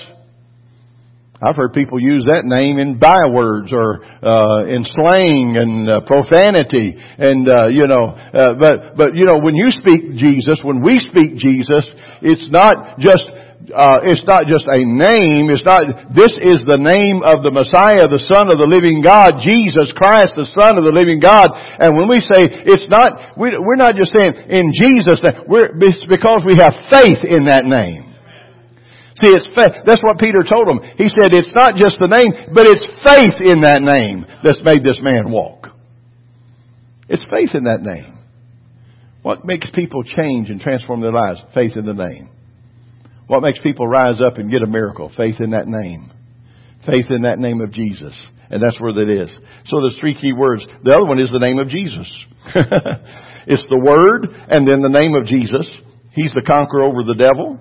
I've 1.42 1.56
heard 1.56 1.74
people 1.74 2.00
use 2.00 2.24
that 2.30 2.46
name 2.46 2.78
in 2.78 3.02
bywords 3.02 3.74
or 3.74 4.06
uh, 4.22 4.70
in 4.70 4.86
slang 4.86 5.58
and 5.58 5.90
uh, 5.90 6.00
profanity, 6.06 6.94
and 6.94 7.42
uh, 7.50 7.66
you 7.74 7.90
know. 7.90 8.14
Uh, 8.14 8.54
but 8.54 8.94
but 8.96 9.08
you 9.18 9.26
know, 9.26 9.42
when 9.42 9.58
you 9.58 9.74
speak 9.74 10.14
Jesus, 10.14 10.62
when 10.62 10.78
we 10.78 11.02
speak 11.02 11.34
Jesus, 11.34 11.90
it's 12.22 12.46
not 12.54 13.02
just 13.02 13.26
uh, 13.74 14.06
it's 14.06 14.22
not 14.30 14.46
just 14.46 14.70
a 14.70 14.78
name. 14.86 15.50
It's 15.50 15.66
not. 15.66 16.14
This 16.14 16.38
is 16.38 16.62
the 16.70 16.78
name 16.78 17.26
of 17.26 17.42
the 17.42 17.50
Messiah, 17.50 18.06
the 18.06 18.22
Son 18.30 18.46
of 18.46 18.62
the 18.62 18.70
Living 18.70 19.02
God, 19.02 19.42
Jesus 19.42 19.90
Christ, 19.90 20.38
the 20.38 20.46
Son 20.54 20.78
of 20.78 20.86
the 20.86 20.94
Living 20.94 21.18
God. 21.18 21.50
And 21.50 21.98
when 21.98 22.06
we 22.06 22.22
say 22.22 22.46
it's 22.46 22.86
not, 22.86 23.34
we, 23.34 23.58
we're 23.58 23.80
not 23.80 23.98
just 23.98 24.14
saying 24.14 24.38
in 24.54 24.70
Jesus'. 24.70 25.18
We're, 25.50 25.74
it's 25.82 26.06
because 26.06 26.46
we 26.46 26.62
have 26.62 26.78
faith 26.94 27.26
in 27.26 27.50
that 27.50 27.66
name. 27.66 28.13
See, 29.24 29.32
it's 29.32 29.48
faith. 29.56 29.80
That's 29.86 30.02
what 30.02 30.18
Peter 30.18 30.44
told 30.44 30.68
him. 30.68 30.84
He 30.96 31.08
said, 31.08 31.32
it's 31.32 31.54
not 31.56 31.76
just 31.76 31.96
the 31.98 32.12
name, 32.12 32.52
but 32.52 32.66
it's 32.68 32.84
faith 33.00 33.40
in 33.40 33.64
that 33.64 33.80
name 33.80 34.26
that's 34.44 34.60
made 34.60 34.84
this 34.84 35.00
man 35.00 35.32
walk. 35.32 35.68
It's 37.08 37.24
faith 37.32 37.54
in 37.54 37.64
that 37.64 37.80
name. 37.80 38.18
What 39.22 39.46
makes 39.46 39.70
people 39.70 40.02
change 40.04 40.50
and 40.50 40.60
transform 40.60 41.00
their 41.00 41.12
lives? 41.12 41.40
Faith 41.54 41.72
in 41.76 41.86
the 41.86 41.94
name. 41.94 42.28
What 43.26 43.40
makes 43.40 43.58
people 43.62 43.88
rise 43.88 44.20
up 44.20 44.36
and 44.36 44.50
get 44.50 44.62
a 44.62 44.66
miracle? 44.66 45.10
Faith 45.16 45.36
in 45.40 45.50
that 45.52 45.66
name. 45.66 46.12
Faith 46.84 47.06
in 47.08 47.22
that 47.22 47.38
name 47.38 47.62
of 47.62 47.72
Jesus. 47.72 48.12
And 48.50 48.62
that's 48.62 48.78
where 48.78 48.92
that 48.92 49.08
is. 49.08 49.32
So 49.64 49.80
there's 49.80 49.96
three 50.00 50.20
key 50.20 50.34
words. 50.36 50.66
The 50.84 50.92
other 50.92 51.06
one 51.06 51.18
is 51.18 51.32
the 51.32 51.40
name 51.40 51.58
of 51.58 51.68
Jesus. 51.68 52.12
it's 53.48 53.64
the 53.72 53.80
Word 53.80 54.28
and 54.50 54.68
then 54.68 54.84
the 54.84 54.92
name 54.92 55.14
of 55.14 55.24
Jesus. 55.24 55.64
He's 56.12 56.34
the 56.34 56.44
conqueror 56.46 56.84
over 56.84 57.02
the 57.02 57.16
devil. 57.16 57.58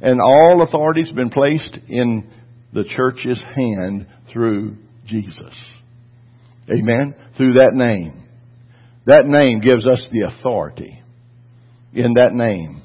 And 0.00 0.20
all 0.20 0.62
authority 0.62 1.02
has 1.02 1.12
been 1.12 1.30
placed 1.30 1.78
in 1.88 2.30
the 2.72 2.84
church's 2.84 3.40
hand 3.54 4.06
through 4.32 4.76
Jesus. 5.06 5.54
Amen? 6.70 7.14
Through 7.36 7.54
that 7.54 7.74
name. 7.74 8.24
That 9.06 9.26
name 9.26 9.60
gives 9.60 9.86
us 9.86 10.04
the 10.10 10.26
authority 10.26 11.00
in 11.94 12.14
that 12.14 12.32
name. 12.34 12.82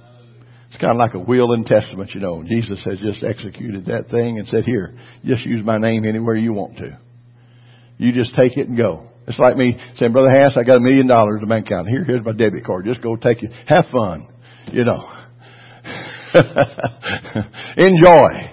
It's 0.70 0.80
kind 0.80 0.92
of 0.92 0.98
like 0.98 1.16
a 1.16 1.20
will 1.20 1.52
and 1.52 1.66
testament, 1.66 2.12
you 2.14 2.22
know. 2.22 2.44
Jesus 2.44 2.82
has 2.86 3.00
just 3.00 3.24
executed 3.24 3.86
that 3.86 4.08
thing 4.10 4.38
and 4.38 4.48
said, 4.48 4.64
here, 4.64 4.98
just 5.26 5.46
use 5.46 5.66
my 5.66 5.78
name 5.78 6.06
anywhere 6.06 6.36
you 6.36 6.54
want 6.54 6.78
to. 6.78 6.98
You 7.98 8.14
just 8.14 8.34
take 8.36 8.56
it 8.56 8.70
and 8.70 8.78
go. 8.78 9.08
It's 9.28 9.38
like 9.38 9.58
me 9.58 9.78
saying, 9.96 10.14
Brother 10.14 10.30
Hass, 10.30 10.56
I 10.56 10.64
got 10.64 10.78
a 10.78 10.80
million 10.80 11.08
dollars 11.08 11.42
in 11.42 11.48
the 11.48 11.54
bank 11.54 11.68
account. 11.68 11.90
Here, 11.90 12.04
here's 12.04 12.26
my 12.26 12.32
debit 12.32 12.64
card. 12.64 12.86
Just 12.86 13.02
go 13.02 13.16
take 13.16 13.44
it. 13.44 13.52
Have 13.68 13.86
fun. 13.92 14.30
You 14.72 14.86
know. 14.86 15.21
Enjoy. 17.78 18.52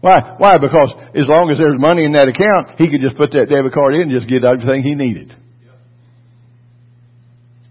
Why? 0.00 0.34
Why? 0.38 0.58
Because 0.58 0.92
as 1.14 1.26
long 1.28 1.50
as 1.52 1.58
there's 1.58 1.78
money 1.78 2.04
in 2.04 2.12
that 2.12 2.28
account, 2.28 2.78
he 2.78 2.90
could 2.90 3.00
just 3.00 3.16
put 3.16 3.30
that 3.32 3.48
debit 3.48 3.72
card 3.72 3.94
in 3.94 4.02
and 4.02 4.10
just 4.10 4.28
get 4.28 4.44
everything 4.44 4.82
he 4.82 4.94
needed. 4.94 5.34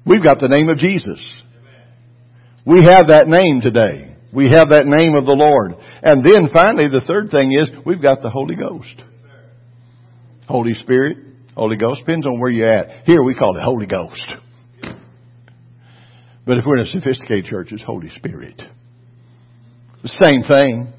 We've 0.05 0.23
got 0.23 0.39
the 0.39 0.47
name 0.47 0.69
of 0.69 0.77
Jesus. 0.77 1.21
We 2.65 2.83
have 2.85 3.07
that 3.07 3.27
name 3.27 3.61
today. 3.61 4.15
We 4.33 4.45
have 4.45 4.69
that 4.69 4.85
name 4.85 5.15
of 5.15 5.25
the 5.25 5.35
Lord. 5.35 5.73
And 6.01 6.23
then 6.23 6.49
finally, 6.53 6.87
the 6.87 7.03
third 7.05 7.29
thing 7.29 7.51
is 7.51 7.69
we've 7.85 8.01
got 8.01 8.21
the 8.21 8.29
Holy 8.29 8.55
Ghost. 8.55 9.03
Holy 10.47 10.73
Spirit, 10.73 11.17
Holy 11.55 11.75
Ghost, 11.75 11.99
depends 11.99 12.25
on 12.25 12.39
where 12.39 12.49
you're 12.49 12.67
at. 12.67 13.05
Here 13.05 13.21
we 13.21 13.35
call 13.35 13.57
it 13.57 13.63
Holy 13.63 13.87
Ghost. 13.87 14.23
But 16.45 16.57
if 16.57 16.65
we're 16.65 16.77
in 16.77 16.87
a 16.87 16.89
sophisticated 16.89 17.45
church, 17.45 17.67
it's 17.71 17.83
Holy 17.83 18.09
Spirit. 18.09 18.61
Same 20.05 20.43
thing. 20.43 20.93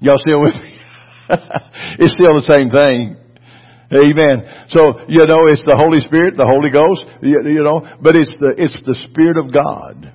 Y'all 0.00 0.18
still 0.18 0.42
with 0.42 0.54
me? 0.54 0.78
it's 1.98 2.12
still 2.12 2.34
the 2.34 2.48
same 2.52 2.70
thing. 2.70 3.16
Amen. 3.92 4.66
So, 4.68 5.04
you 5.08 5.26
know, 5.26 5.46
it's 5.52 5.62
the 5.68 5.76
Holy 5.76 6.00
Spirit, 6.00 6.34
the 6.34 6.48
Holy 6.48 6.72
Ghost, 6.72 7.04
you, 7.20 7.38
you 7.44 7.62
know, 7.62 7.84
but 8.00 8.16
it's 8.16 8.32
the, 8.40 8.54
it's 8.56 8.80
the 8.86 8.96
Spirit 9.10 9.36
of 9.36 9.52
God. 9.52 10.12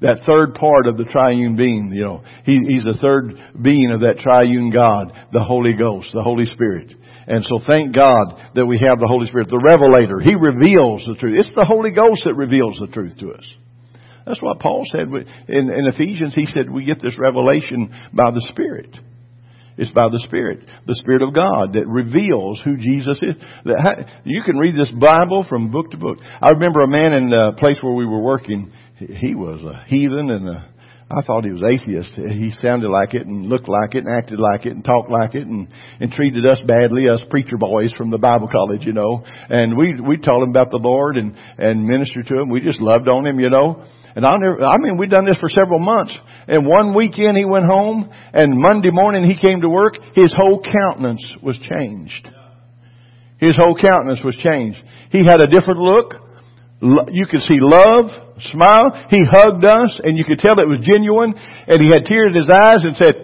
That 0.00 0.24
third 0.26 0.54
part 0.54 0.88
of 0.88 0.96
the 0.96 1.04
triune 1.04 1.54
being, 1.54 1.92
you 1.94 2.02
know, 2.02 2.24
he, 2.44 2.58
he's 2.66 2.82
the 2.82 2.98
third 2.98 3.38
being 3.60 3.92
of 3.92 4.00
that 4.00 4.18
triune 4.18 4.70
God, 4.70 5.12
the 5.30 5.44
Holy 5.44 5.76
Ghost, 5.76 6.10
the 6.14 6.22
Holy 6.22 6.46
Spirit. 6.46 6.90
And 7.26 7.44
so 7.44 7.60
thank 7.64 7.94
God 7.94 8.34
that 8.54 8.66
we 8.66 8.78
have 8.78 8.98
the 8.98 9.06
Holy 9.06 9.26
Spirit, 9.26 9.48
the 9.48 9.62
revelator. 9.62 10.18
He 10.18 10.34
reveals 10.34 11.06
the 11.06 11.14
truth. 11.14 11.38
It's 11.38 11.54
the 11.54 11.68
Holy 11.68 11.92
Ghost 11.92 12.22
that 12.24 12.34
reveals 12.34 12.80
the 12.80 12.88
truth 12.88 13.16
to 13.20 13.30
us. 13.30 13.46
That's 14.26 14.40
what 14.40 14.60
Paul 14.60 14.84
said 14.90 15.08
in, 15.48 15.70
in 15.70 15.86
Ephesians. 15.86 16.34
He 16.34 16.46
said 16.46 16.70
we 16.70 16.84
get 16.84 17.02
this 17.02 17.18
revelation 17.18 17.92
by 18.12 18.30
the 18.30 18.46
Spirit. 18.52 18.96
It's 19.78 19.90
by 19.92 20.08
the 20.10 20.22
Spirit, 20.26 20.60
the 20.86 20.94
Spirit 20.96 21.22
of 21.22 21.34
God 21.34 21.72
that 21.72 21.86
reveals 21.86 22.60
who 22.62 22.76
Jesus 22.76 23.18
is. 23.22 23.42
You 24.24 24.42
can 24.42 24.58
read 24.58 24.74
this 24.76 24.90
Bible 24.90 25.46
from 25.48 25.70
book 25.70 25.90
to 25.92 25.96
book. 25.96 26.18
I 26.20 26.50
remember 26.50 26.82
a 26.82 26.88
man 26.88 27.14
in 27.14 27.30
the 27.30 27.52
place 27.56 27.78
where 27.80 27.94
we 27.94 28.04
were 28.04 28.20
working. 28.20 28.70
He 28.96 29.34
was 29.34 29.62
a 29.62 29.84
heathen 29.86 30.30
and 30.30 30.48
a, 30.48 30.68
I 31.12 31.20
thought 31.20 31.44
he 31.44 31.52
was 31.52 31.62
atheist. 31.62 32.12
He 32.14 32.50
sounded 32.62 32.88
like 32.88 33.12
it 33.12 33.26
and 33.26 33.46
looked 33.46 33.68
like 33.68 33.94
it 33.94 34.04
and 34.04 34.08
acted 34.08 34.38
like 34.38 34.64
it 34.64 34.72
and 34.72 34.82
talked 34.82 35.10
like 35.10 35.34
it 35.34 35.46
and, 35.46 35.68
and 36.00 36.10
treated 36.10 36.46
us 36.46 36.58
badly, 36.66 37.08
us 37.08 37.20
preacher 37.28 37.58
boys 37.58 37.92
from 37.92 38.10
the 38.10 38.18
Bible 38.18 38.48
college, 38.48 38.86
you 38.86 38.94
know. 38.94 39.22
And 39.48 39.76
we, 39.76 40.00
we 40.00 40.16
told 40.16 40.42
him 40.42 40.50
about 40.50 40.70
the 40.70 40.80
Lord 40.80 41.18
and, 41.18 41.36
and 41.58 41.84
ministered 41.84 42.28
to 42.28 42.40
him. 42.40 42.48
We 42.48 42.60
just 42.60 42.80
loved 42.80 43.08
on 43.08 43.26
him, 43.26 43.38
you 43.38 43.50
know. 43.50 43.84
And 44.16 44.24
I 44.24 44.36
never, 44.38 44.64
I 44.64 44.76
mean, 44.78 44.96
we'd 44.96 45.10
done 45.10 45.26
this 45.26 45.36
for 45.38 45.48
several 45.50 45.80
months. 45.80 46.16
And 46.48 46.66
one 46.66 46.94
weekend 46.94 47.36
he 47.36 47.44
went 47.44 47.66
home 47.66 48.10
and 48.32 48.52
Monday 48.56 48.90
morning 48.90 49.24
he 49.24 49.36
came 49.36 49.60
to 49.60 49.68
work. 49.68 49.96
His 50.14 50.32
whole 50.36 50.62
countenance 50.62 51.24
was 51.42 51.58
changed. 51.58 52.28
His 53.38 53.56
whole 53.56 53.76
countenance 53.76 54.20
was 54.24 54.36
changed. 54.36 54.78
He 55.10 55.24
had 55.24 55.42
a 55.42 55.46
different 55.46 55.80
look. 55.80 56.14
You 56.80 57.26
could 57.26 57.40
see 57.42 57.58
love, 57.60 58.31
smile. 58.50 59.06
He 59.08 59.22
hugged 59.24 59.64
us 59.64 59.90
and 60.02 60.18
you 60.18 60.24
could 60.24 60.38
tell 60.38 60.58
it 60.58 60.68
was 60.68 60.82
genuine. 60.82 61.34
And 61.66 61.80
he 61.80 61.88
had 61.88 62.04
tears 62.04 62.32
in 62.34 62.40
his 62.40 62.50
eyes 62.50 62.84
and 62.84 62.96
said, 62.96 63.14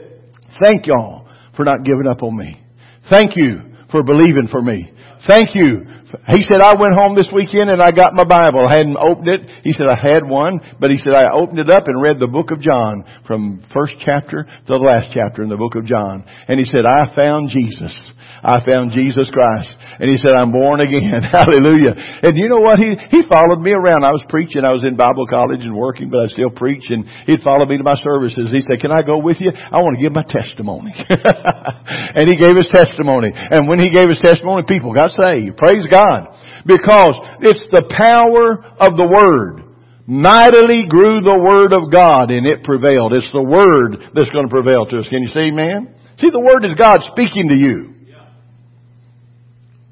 thank 0.63 0.87
y'all 0.87 1.29
for 1.57 1.65
not 1.65 1.85
giving 1.85 2.07
up 2.09 2.23
on 2.23 2.37
me. 2.37 2.63
Thank 3.11 3.37
you 3.37 3.57
for 3.91 4.03
believing 4.03 4.49
for 4.51 4.63
me. 4.63 4.93
Thank 5.29 5.51
you 5.55 5.83
he 6.29 6.43
said, 6.43 6.61
I 6.63 6.75
went 6.79 6.95
home 6.95 7.15
this 7.15 7.29
weekend 7.33 7.69
and 7.69 7.83
I 7.83 7.93
got 7.93 8.15
my 8.15 8.25
Bible. 8.25 8.65
I 8.67 8.79
hadn't 8.79 8.97
opened 8.97 9.29
it. 9.29 9.51
He 9.63 9.73
said, 9.73 9.87
I 9.87 9.97
had 9.97 10.25
one, 10.25 10.61
but 10.81 10.91
he 10.91 10.97
said, 10.97 11.13
I 11.13 11.33
opened 11.33 11.59
it 11.59 11.69
up 11.69 11.85
and 11.87 12.01
read 12.01 12.19
the 12.19 12.27
book 12.27 12.51
of 12.51 12.61
John 12.61 13.05
from 13.27 13.63
first 13.75 13.95
chapter 14.05 14.45
to 14.45 14.71
the 14.73 14.81
last 14.81 15.11
chapter 15.13 15.43
in 15.43 15.49
the 15.49 15.61
book 15.61 15.75
of 15.75 15.85
John. 15.85 16.25
And 16.49 16.59
he 16.59 16.65
said, 16.65 16.87
I 16.87 17.15
found 17.15 17.51
Jesus. 17.51 17.93
I 18.41 18.63
found 18.65 18.93
Jesus 18.95 19.29
Christ. 19.35 19.69
And 19.99 20.07
he 20.09 20.17
said, 20.17 20.33
I'm 20.39 20.53
born 20.53 20.81
again. 20.81 21.21
Hallelujah. 21.33 21.93
And 22.23 22.39
you 22.39 22.49
know 22.49 22.63
what? 22.63 22.79
He, 22.79 22.95
he 23.11 23.27
followed 23.27 23.61
me 23.61 23.75
around. 23.75 24.07
I 24.07 24.15
was 24.15 24.23
preaching. 24.29 24.65
I 24.65 24.73
was 24.73 24.85
in 24.85 24.95
Bible 24.95 25.27
college 25.27 25.61
and 25.61 25.75
working, 25.75 26.09
but 26.09 26.23
I 26.23 26.27
still 26.31 26.51
preach. 26.51 26.87
And 26.89 27.05
he'd 27.27 27.43
follow 27.43 27.67
me 27.67 27.77
to 27.77 27.85
my 27.85 27.99
services. 27.99 28.49
He 28.55 28.63
said, 28.63 28.79
can 28.81 28.95
I 28.95 29.03
go 29.03 29.19
with 29.19 29.43
you? 29.43 29.51
I 29.51 29.83
want 29.83 29.99
to 29.99 30.03
give 30.03 30.15
my 30.15 30.25
testimony. 30.25 30.95
and 31.09 32.31
he 32.31 32.39
gave 32.39 32.55
his 32.55 32.71
testimony. 32.71 33.35
And 33.35 33.67
when 33.67 33.83
he 33.83 33.91
gave 33.91 34.07
his 34.07 34.23
testimony, 34.23 34.63
people 34.69 34.95
got 34.95 35.11
saved. 35.11 35.59
Praise 35.59 35.85
God. 35.91 35.98
God. 35.99 36.35
Because 36.67 37.19
it's 37.41 37.67
the 37.71 37.91
power 37.91 38.63
of 38.79 38.97
the 38.97 39.09
Word. 39.09 39.65
Mightily 40.07 40.87
grew 40.89 41.21
the 41.21 41.39
Word 41.39 41.73
of 41.73 41.93
God 41.93 42.31
and 42.31 42.47
it 42.47 42.65
prevailed. 42.65 43.13
It's 43.13 43.31
the 43.33 43.43
Word 43.43 43.99
that's 44.15 44.31
going 44.31 44.47
to 44.47 44.51
prevail 44.51 44.87
to 44.87 44.99
us. 44.99 45.09
Can 45.09 45.23
you 45.23 45.31
see, 45.31 45.51
man? 45.51 45.95
See, 46.19 46.31
the 46.31 46.41
Word 46.41 46.65
is 46.65 46.75
God 46.75 47.01
speaking 47.13 47.49
to 47.49 47.55
you. 47.55 47.95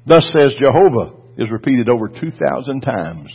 Thus 0.07 0.27
says 0.31 0.55
Jehovah 0.59 1.13
is 1.37 1.51
repeated 1.51 1.89
over 1.89 2.07
2,000 2.07 2.81
times 2.81 3.31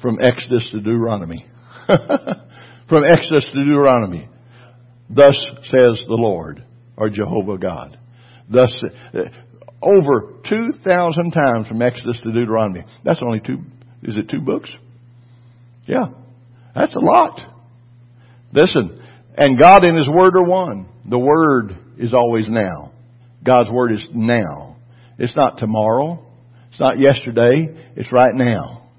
from 0.00 0.16
Exodus 0.22 0.66
to 0.72 0.78
Deuteronomy. 0.78 1.46
from 1.86 3.04
Exodus 3.04 3.44
to 3.52 3.64
Deuteronomy. 3.64 4.28
Thus 5.08 5.40
says 5.64 6.02
the 6.06 6.16
Lord, 6.18 6.64
or 6.96 7.10
Jehovah 7.10 7.58
God. 7.58 7.98
Thus, 8.48 8.72
over 9.82 10.34
2,000 10.48 11.30
times 11.30 11.68
from 11.68 11.82
Exodus 11.82 12.20
to 12.22 12.32
Deuteronomy. 12.32 12.84
That's 13.04 13.20
only 13.22 13.40
two, 13.40 13.58
is 14.02 14.16
it 14.16 14.28
two 14.30 14.40
books? 14.40 14.70
Yeah. 15.86 16.06
That's 16.74 16.94
a 16.94 17.00
lot. 17.00 17.40
Listen, 18.52 19.00
and 19.36 19.58
God 19.60 19.84
and 19.84 19.96
His 19.96 20.08
Word 20.08 20.36
are 20.36 20.44
one. 20.44 20.88
The 21.08 21.18
Word 21.18 21.76
is 21.98 22.14
always 22.14 22.48
now. 22.48 22.92
God's 23.44 23.70
Word 23.70 23.92
is 23.92 24.06
now. 24.14 24.76
It's 25.18 25.36
not 25.36 25.58
tomorrow. 25.58 26.24
It's 26.70 26.80
not 26.80 26.98
yesterday. 26.98 27.92
It's 27.96 28.12
right 28.12 28.34
now. 28.34 28.90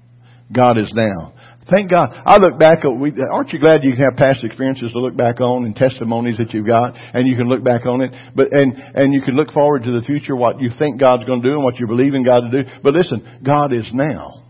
God 0.52 0.78
is 0.78 0.92
now. 0.94 1.33
Thank 1.70 1.90
God. 1.90 2.12
I 2.26 2.36
look 2.36 2.58
back 2.58 2.84
aren't 2.84 3.52
you 3.52 3.58
glad 3.58 3.84
you 3.84 3.92
can 3.92 4.04
have 4.04 4.16
past 4.16 4.44
experiences 4.44 4.92
to 4.92 4.98
look 5.00 5.16
back 5.16 5.40
on 5.40 5.64
and 5.64 5.74
testimonies 5.74 6.36
that 6.36 6.52
you've 6.52 6.66
got 6.66 6.92
and 7.14 7.26
you 7.26 7.36
can 7.36 7.48
look 7.48 7.64
back 7.64 7.86
on 7.86 8.02
it, 8.02 8.14
but, 8.34 8.52
and, 8.52 8.76
and 8.94 9.14
you 9.14 9.22
can 9.22 9.34
look 9.34 9.50
forward 9.50 9.84
to 9.84 9.90
the 9.90 10.02
future, 10.02 10.36
what 10.36 10.60
you 10.60 10.68
think 10.78 11.00
God's 11.00 11.24
going 11.24 11.40
to 11.40 11.48
do 11.48 11.54
and 11.54 11.64
what 11.64 11.80
you 11.80 11.86
believe 11.86 12.12
in 12.12 12.22
God 12.22 12.50
to 12.50 12.62
do. 12.62 12.70
But 12.82 12.92
listen, 12.92 13.40
God 13.42 13.72
is 13.72 13.88
now. 13.94 14.44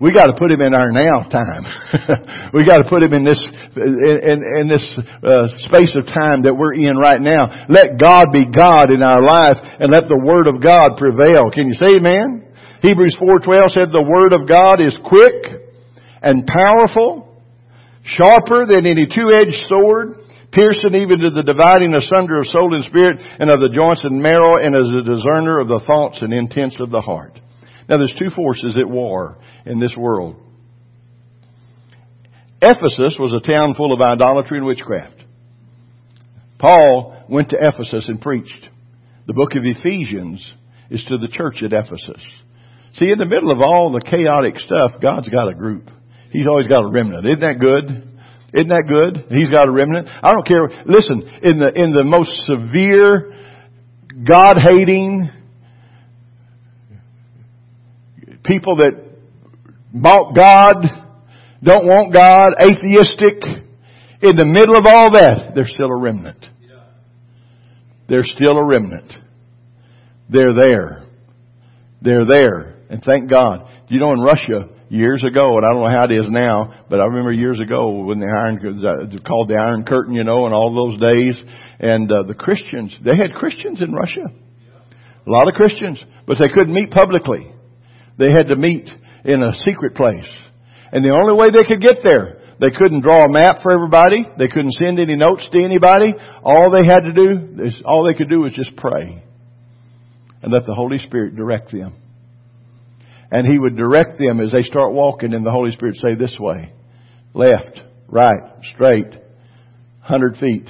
We 0.00 0.14
got 0.14 0.26
to 0.26 0.34
put 0.38 0.50
him 0.50 0.60
in 0.62 0.74
our 0.74 0.90
now 0.90 1.26
time. 1.26 1.66
we 2.54 2.66
got 2.66 2.78
to 2.78 2.86
put 2.88 3.02
him 3.02 3.14
in 3.14 3.24
this 3.24 3.42
in, 3.74 4.22
in, 4.22 4.38
in 4.62 4.66
this 4.70 4.82
uh, 5.26 5.50
space 5.66 5.90
of 5.98 6.06
time 6.06 6.46
that 6.46 6.54
we're 6.54 6.78
in 6.78 6.94
right 6.94 7.18
now. 7.18 7.66
Let 7.66 7.98
God 7.98 8.30
be 8.30 8.46
God 8.46 8.94
in 8.94 9.02
our 9.02 9.18
life, 9.18 9.58
and 9.58 9.90
let 9.90 10.06
the 10.06 10.22
Word 10.22 10.46
of 10.46 10.62
God 10.62 10.94
prevail. 11.02 11.50
Can 11.50 11.66
you 11.66 11.74
say 11.74 11.98
Amen? 11.98 12.46
Hebrews 12.78 13.18
four 13.18 13.42
twelve 13.42 13.74
said 13.74 13.90
the 13.90 14.06
Word 14.06 14.30
of 14.30 14.46
God 14.46 14.78
is 14.78 14.94
quick 15.02 15.67
and 16.22 16.46
powerful, 16.46 17.42
sharper 18.02 18.66
than 18.66 18.86
any 18.86 19.06
two-edged 19.06 19.68
sword, 19.68 20.16
piercing 20.52 20.94
even 20.94 21.18
to 21.20 21.30
the 21.30 21.42
dividing 21.42 21.94
asunder 21.94 22.38
of 22.38 22.46
soul 22.46 22.74
and 22.74 22.84
spirit 22.84 23.18
and 23.38 23.50
of 23.50 23.60
the 23.60 23.68
joints 23.74 24.02
and 24.04 24.22
marrow 24.22 24.56
and 24.56 24.74
as 24.74 24.88
a 24.88 25.02
discerner 25.02 25.60
of 25.60 25.68
the 25.68 25.82
thoughts 25.86 26.18
and 26.20 26.32
intents 26.32 26.76
of 26.80 26.90
the 26.90 27.00
heart. 27.00 27.38
Now 27.88 27.96
there's 27.96 28.14
two 28.18 28.30
forces 28.30 28.76
at 28.76 28.88
war 28.88 29.38
in 29.64 29.78
this 29.78 29.94
world. 29.96 30.36
Ephesus 32.60 33.16
was 33.18 33.32
a 33.32 33.46
town 33.46 33.74
full 33.74 33.92
of 33.92 34.00
idolatry 34.00 34.58
and 34.58 34.66
witchcraft. 34.66 35.24
Paul 36.58 37.24
went 37.28 37.50
to 37.50 37.56
Ephesus 37.60 38.06
and 38.08 38.20
preached. 38.20 38.68
The 39.26 39.34
book 39.34 39.52
of 39.54 39.62
Ephesians 39.64 40.44
is 40.90 41.04
to 41.04 41.18
the 41.18 41.28
church 41.28 41.62
at 41.62 41.72
Ephesus. 41.72 42.24
See, 42.94 43.10
in 43.10 43.18
the 43.18 43.26
middle 43.26 43.50
of 43.50 43.60
all 43.60 43.92
the 43.92 44.00
chaotic 44.00 44.58
stuff, 44.58 45.00
God's 45.00 45.28
got 45.28 45.48
a 45.48 45.54
group. 45.54 45.88
He's 46.30 46.46
always 46.46 46.66
got 46.66 46.84
a 46.84 46.88
remnant. 46.88 47.26
Isn't 47.26 47.40
that 47.40 47.58
good? 47.58 48.04
Isn't 48.54 48.68
that 48.68 48.84
good? 48.88 49.26
He's 49.30 49.50
got 49.50 49.68
a 49.68 49.70
remnant. 49.70 50.08
I 50.08 50.30
don't 50.32 50.46
care. 50.46 50.68
Listen, 50.86 51.22
in 51.42 51.58
the, 51.58 51.72
in 51.74 51.92
the 51.92 52.04
most 52.04 52.30
severe, 52.46 53.34
God-hating, 54.26 55.30
people 58.44 58.76
that 58.76 58.92
mock 59.92 60.34
God, 60.34 60.76
don't 61.62 61.86
want 61.86 62.12
God, 62.12 62.54
atheistic, 62.60 63.42
in 64.20 64.36
the 64.36 64.44
middle 64.44 64.76
of 64.76 64.84
all 64.86 65.12
that, 65.12 65.52
there's 65.54 65.70
still 65.74 65.88
a 65.88 65.96
remnant. 65.96 66.44
There's 68.08 68.32
still 68.34 68.56
a 68.56 68.64
remnant. 68.64 69.12
They're 70.30 70.54
there. 70.54 71.04
They're 72.00 72.24
there. 72.24 72.78
And 72.88 73.02
thank 73.04 73.28
God. 73.28 73.68
You 73.88 74.00
know, 74.00 74.12
in 74.12 74.20
Russia, 74.20 74.70
years 74.88 75.22
ago, 75.22 75.56
and 75.56 75.64
I 75.64 75.72
don't 75.72 75.84
know 75.84 75.96
how 75.96 76.04
it 76.04 76.12
is 76.12 76.30
now, 76.30 76.84
but 76.88 77.00
I 77.00 77.04
remember 77.04 77.32
years 77.32 77.60
ago 77.60 78.04
when 78.04 78.18
the 78.18 78.26
Iron, 78.26 78.58
uh, 78.58 79.18
called 79.26 79.48
the 79.48 79.56
Iron 79.56 79.84
Curtain, 79.84 80.14
you 80.14 80.24
know, 80.24 80.46
and 80.46 80.54
all 80.54 80.74
those 80.74 81.00
days, 81.00 81.36
and 81.78 82.10
uh, 82.10 82.22
the 82.26 82.34
Christians, 82.34 82.96
they 83.04 83.16
had 83.16 83.34
Christians 83.34 83.82
in 83.82 83.92
Russia. 83.92 84.26
A 85.26 85.30
lot 85.30 85.48
of 85.48 85.54
Christians, 85.54 86.02
but 86.26 86.38
they 86.40 86.48
couldn't 86.48 86.72
meet 86.72 86.90
publicly. 86.90 87.52
They 88.18 88.30
had 88.30 88.48
to 88.48 88.56
meet 88.56 88.88
in 89.24 89.42
a 89.42 89.52
secret 89.64 89.94
place. 89.94 90.28
And 90.90 91.04
the 91.04 91.10
only 91.10 91.38
way 91.38 91.50
they 91.50 91.68
could 91.68 91.82
get 91.82 91.96
there, 92.08 92.40
they 92.60 92.74
couldn't 92.76 93.02
draw 93.02 93.26
a 93.26 93.32
map 93.32 93.62
for 93.62 93.72
everybody. 93.72 94.26
They 94.38 94.48
couldn't 94.48 94.72
send 94.72 94.98
any 94.98 95.16
notes 95.16 95.46
to 95.52 95.62
anybody. 95.62 96.14
All 96.42 96.70
they 96.70 96.88
had 96.88 97.00
to 97.00 97.12
do, 97.12 97.62
is, 97.62 97.76
all 97.84 98.06
they 98.06 98.16
could 98.16 98.30
do 98.30 98.40
was 98.40 98.52
just 98.52 98.74
pray. 98.76 99.22
And 100.42 100.52
let 100.52 100.66
the 100.66 100.74
Holy 100.74 100.98
Spirit 100.98 101.36
direct 101.36 101.72
them. 101.72 101.94
And 103.30 103.46
He 103.46 103.58
would 103.58 103.76
direct 103.76 104.18
them 104.18 104.40
as 104.40 104.52
they 104.52 104.62
start 104.62 104.92
walking 104.92 105.34
and 105.34 105.44
the 105.44 105.50
Holy 105.50 105.72
Spirit 105.72 105.96
say 105.96 106.14
this 106.18 106.34
way. 106.38 106.72
Left, 107.34 107.82
right, 108.08 108.42
straight, 108.74 109.14
hundred 110.00 110.36
feet. 110.36 110.68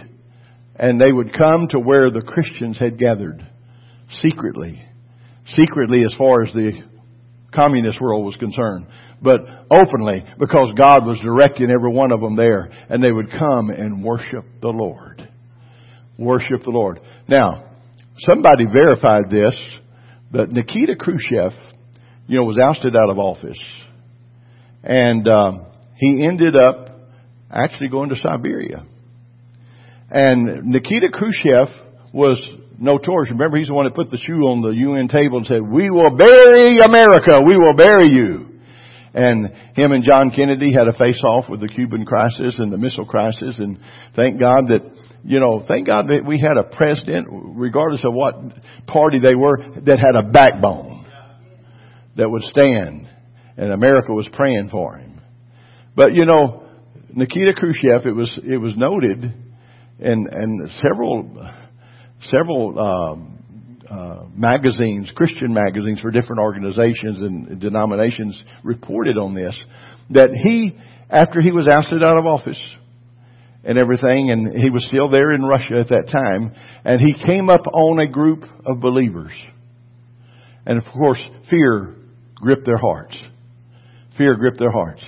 And 0.74 1.00
they 1.00 1.12
would 1.12 1.32
come 1.32 1.68
to 1.68 1.78
where 1.78 2.10
the 2.10 2.22
Christians 2.22 2.78
had 2.78 2.98
gathered. 2.98 3.46
Secretly. 4.22 4.82
Secretly 5.56 6.04
as 6.04 6.14
far 6.16 6.42
as 6.42 6.52
the 6.52 6.82
communist 7.54 8.00
world 8.00 8.24
was 8.24 8.36
concerned. 8.36 8.86
But 9.20 9.40
openly 9.70 10.24
because 10.38 10.72
God 10.76 11.04
was 11.04 11.20
directing 11.20 11.70
every 11.70 11.92
one 11.92 12.12
of 12.12 12.20
them 12.20 12.36
there. 12.36 12.70
And 12.88 13.02
they 13.02 13.12
would 13.12 13.30
come 13.30 13.70
and 13.70 14.04
worship 14.04 14.44
the 14.60 14.68
Lord. 14.68 15.28
Worship 16.18 16.62
the 16.64 16.70
Lord. 16.70 17.00
Now, 17.28 17.64
somebody 18.18 18.64
verified 18.66 19.30
this, 19.30 19.56
but 20.30 20.50
Nikita 20.50 20.96
Khrushchev 20.96 21.52
you 22.28 22.38
know, 22.38 22.44
was 22.44 22.58
ousted 22.62 22.94
out 22.94 23.10
of 23.10 23.18
office. 23.18 23.58
And 24.84 25.26
um, 25.28 25.66
he 25.96 26.24
ended 26.24 26.56
up 26.56 26.90
actually 27.50 27.88
going 27.88 28.10
to 28.10 28.16
Siberia. 28.16 28.84
And 30.10 30.66
Nikita 30.66 31.08
Khrushchev 31.12 31.68
was 32.12 32.40
notorious. 32.78 33.30
Remember, 33.30 33.56
he's 33.56 33.68
the 33.68 33.74
one 33.74 33.86
that 33.86 33.94
put 33.94 34.10
the 34.10 34.18
shoe 34.18 34.46
on 34.46 34.60
the 34.60 34.70
UN 34.70 35.08
table 35.08 35.38
and 35.38 35.46
said, 35.46 35.60
we 35.62 35.90
will 35.90 36.16
bury 36.16 36.78
America. 36.78 37.40
We 37.44 37.56
will 37.56 37.74
bury 37.74 38.08
you. 38.10 38.44
And 39.14 39.48
him 39.74 39.92
and 39.92 40.04
John 40.04 40.30
Kennedy 40.30 40.72
had 40.72 40.86
a 40.86 40.96
face 40.96 41.20
off 41.24 41.48
with 41.48 41.60
the 41.60 41.68
Cuban 41.68 42.04
crisis 42.04 42.56
and 42.58 42.70
the 42.70 42.76
missile 42.76 43.06
crisis. 43.06 43.56
And 43.58 43.82
thank 44.14 44.38
God 44.38 44.68
that, 44.68 44.82
you 45.24 45.40
know, 45.40 45.64
thank 45.66 45.86
God 45.86 46.06
that 46.08 46.24
we 46.26 46.38
had 46.38 46.58
a 46.58 46.64
president, 46.76 47.26
regardless 47.30 48.04
of 48.04 48.12
what 48.12 48.36
party 48.86 49.18
they 49.18 49.34
were, 49.34 49.58
that 49.86 49.98
had 49.98 50.14
a 50.14 50.28
backbone 50.30 50.97
that 52.18 52.28
would 52.28 52.42
stand. 52.42 53.08
And 53.56 53.72
America 53.72 54.12
was 54.12 54.28
praying 54.32 54.68
for 54.70 54.96
him. 54.96 55.20
But 55.96 56.12
you 56.14 56.26
know, 56.26 56.64
Nikita 57.12 57.54
Khrushchev, 57.56 58.06
it 58.06 58.14
was, 58.14 58.38
it 58.44 58.58
was 58.58 58.76
noted 58.76 59.32
and, 59.98 60.28
and 60.28 60.70
several, 60.82 61.50
several, 62.20 62.78
um, 62.78 63.34
uh, 63.90 64.24
magazines, 64.34 65.10
Christian 65.14 65.54
magazines 65.54 66.00
for 66.00 66.10
different 66.10 66.40
organizations 66.42 67.20
and 67.22 67.58
denominations 67.58 68.40
reported 68.62 69.16
on 69.16 69.34
this, 69.34 69.56
that 70.10 70.28
he, 70.30 70.76
after 71.08 71.40
he 71.40 71.50
was 71.50 71.66
ousted 71.66 72.04
out 72.04 72.18
of 72.18 72.26
office 72.26 72.62
and 73.64 73.78
everything, 73.78 74.30
and 74.30 74.60
he 74.60 74.68
was 74.70 74.84
still 74.84 75.08
there 75.08 75.32
in 75.32 75.42
Russia 75.42 75.78
at 75.80 75.88
that 75.88 76.08
time, 76.12 76.52
and 76.84 77.00
he 77.00 77.14
came 77.26 77.48
up 77.48 77.66
on 77.72 77.98
a 77.98 78.06
group 78.06 78.44
of 78.66 78.80
believers. 78.80 79.32
And 80.66 80.78
of 80.78 80.84
course, 80.92 81.22
fear 81.48 81.96
gripped 82.40 82.66
their 82.66 82.76
hearts. 82.76 83.18
Fear 84.16 84.36
gripped 84.36 84.58
their 84.58 84.72
hearts. 84.72 85.02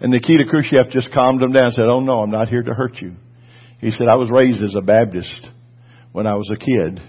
And 0.00 0.12
Nikita 0.12 0.44
Khrushchev 0.50 0.90
just 0.90 1.12
calmed 1.12 1.40
them 1.40 1.52
down 1.52 1.66
and 1.66 1.74
said, 1.74 1.84
Oh 1.84 2.00
no, 2.00 2.20
I'm 2.20 2.30
not 2.30 2.48
here 2.48 2.62
to 2.62 2.74
hurt 2.74 3.00
you. 3.00 3.14
He 3.78 3.90
said, 3.90 4.08
I 4.10 4.16
was 4.16 4.30
raised 4.30 4.62
as 4.62 4.74
a 4.74 4.80
Baptist 4.80 5.50
when 6.12 6.26
I 6.26 6.34
was 6.34 6.50
a 6.52 6.56
kid. 6.56 7.00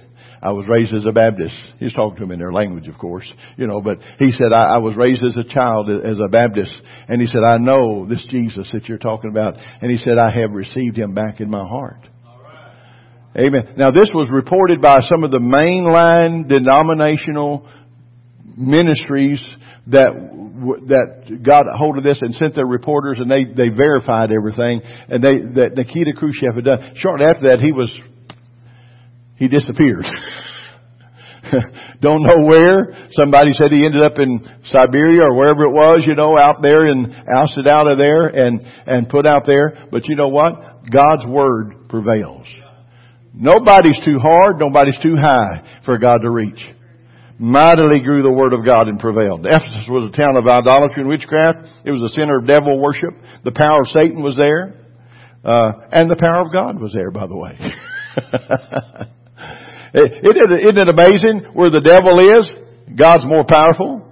I 0.42 0.52
was 0.52 0.66
raised 0.70 0.94
as 0.94 1.04
a 1.08 1.12
Baptist. 1.12 1.56
He 1.80 1.86
was 1.86 1.94
talking 1.94 2.18
to 2.18 2.22
them 2.22 2.32
in 2.32 2.40
their 2.40 2.52
language, 2.52 2.88
of 2.88 2.98
course, 3.00 3.28
you 3.58 3.66
know, 3.66 3.82
but 3.82 3.98
he 4.20 4.32
said, 4.32 4.54
I, 4.54 4.76
I 4.76 4.78
was 4.78 4.96
raised 4.96 5.24
as 5.24 5.36
a 5.36 5.44
child 5.44 5.90
as 5.90 6.18
a 6.24 6.30
Baptist. 6.30 6.76
And 7.08 7.20
he 7.20 7.28
said, 7.28 7.42
I 7.44 7.58
know 7.58 8.06
this 8.06 8.26
Jesus 8.30 8.70
that 8.72 8.88
you're 8.88 9.00
talking 9.00 9.32
about. 9.32 9.56
And 9.82 9.90
he 9.90 9.98
said, 9.98 10.18
I 10.20 10.30
have 10.30 10.52
received 10.52 10.98
him 10.98 11.16
back 11.16 11.40
in 11.40 11.50
my 11.50 11.66
heart. 11.66 12.08
Amen. 13.36 13.74
Now 13.78 13.92
this 13.92 14.10
was 14.14 14.30
reported 14.32 14.82
by 14.82 14.98
some 15.10 15.24
of 15.24 15.32
the 15.32 15.40
mainline 15.40 16.48
denominational 16.48 17.68
ministries 18.58 19.42
that 19.88 20.10
that 20.90 21.44
got 21.46 21.66
hold 21.78 21.98
of 22.00 22.04
this 22.04 22.18
and 22.22 22.34
sent 22.34 22.56
their 22.56 22.66
reporters 22.66 23.20
and 23.20 23.30
they 23.30 23.46
they 23.46 23.70
verified 23.70 24.32
everything 24.32 24.82
and 25.08 25.24
they 25.24 25.62
that 25.62 25.76
Nikita 25.76 26.14
Khrushchev 26.18 26.56
had 26.56 26.66
done. 26.66 26.94
Shortly 26.96 27.26
after 27.26 27.50
that, 27.50 27.60
he 27.60 27.72
was 27.72 27.92
he 29.36 29.48
disappeared. 29.48 30.06
Don't 32.02 32.24
know 32.24 32.46
where. 32.48 33.08
Somebody 33.12 33.54
said 33.54 33.72
he 33.72 33.86
ended 33.86 34.04
up 34.04 34.18
in 34.18 34.40
Siberia 34.72 35.22
or 35.22 35.36
wherever 35.36 35.64
it 35.64 35.72
was, 35.72 36.04
you 36.06 36.16
know, 36.16 36.36
out 36.38 36.62
there 36.62 36.88
and 36.88 37.16
ousted 37.34 37.68
out 37.68 37.90
of 37.90 37.98
there 37.98 38.28
and, 38.28 38.66
and 38.86 39.08
put 39.08 39.26
out 39.26 39.44
there. 39.46 39.88
But 39.92 40.08
you 40.08 40.16
know 40.16 40.28
what? 40.28 40.84
God's 40.92 41.26
Word 41.26 41.88
prevails. 41.88 42.48
Nobody's 43.34 44.00
too 44.04 44.20
hard, 44.20 44.58
nobody's 44.60 44.98
too 45.02 45.16
high 45.16 45.82
for 45.86 45.98
God 46.00 46.20
to 46.24 46.32
reach 46.32 46.66
mightily 47.40 48.00
grew 48.00 48.22
the 48.22 48.32
word 48.32 48.54
of 48.54 48.66
God 48.66 48.88
and 48.88 49.00
prevailed. 49.00 49.46
Ephesus 49.46 49.88
was 49.90 50.10
a 50.10 50.18
town 50.18 50.38
of 50.38 50.48
idolatry 50.48 51.02
and 51.02 51.10
witchcraft. 51.10 51.68
It 51.86 51.92
was 51.92 52.02
a 52.02 52.10
center 52.10 52.40
of 52.40 52.48
devil 52.48 52.80
worship. 52.80 53.14
The 53.44 53.52
power 53.52 53.82
of 53.82 53.88
Satan 53.94 54.22
was 54.24 54.36
there. 54.36 54.74
Uh, 55.46 55.72
and 55.92 56.10
the 56.10 56.18
power 56.18 56.42
of 56.46 56.52
God 56.52 56.82
was 56.82 56.94
there, 56.94 57.12
by 57.12 57.28
the 57.28 57.38
way. 57.38 57.54
Isn't 59.94 60.78
it 60.78 60.90
amazing 60.90 61.54
where 61.54 61.70
the 61.70 61.80
devil 61.80 62.20
is? 62.20 62.50
God's 62.98 63.26
more 63.26 63.46
powerful. 63.48 64.04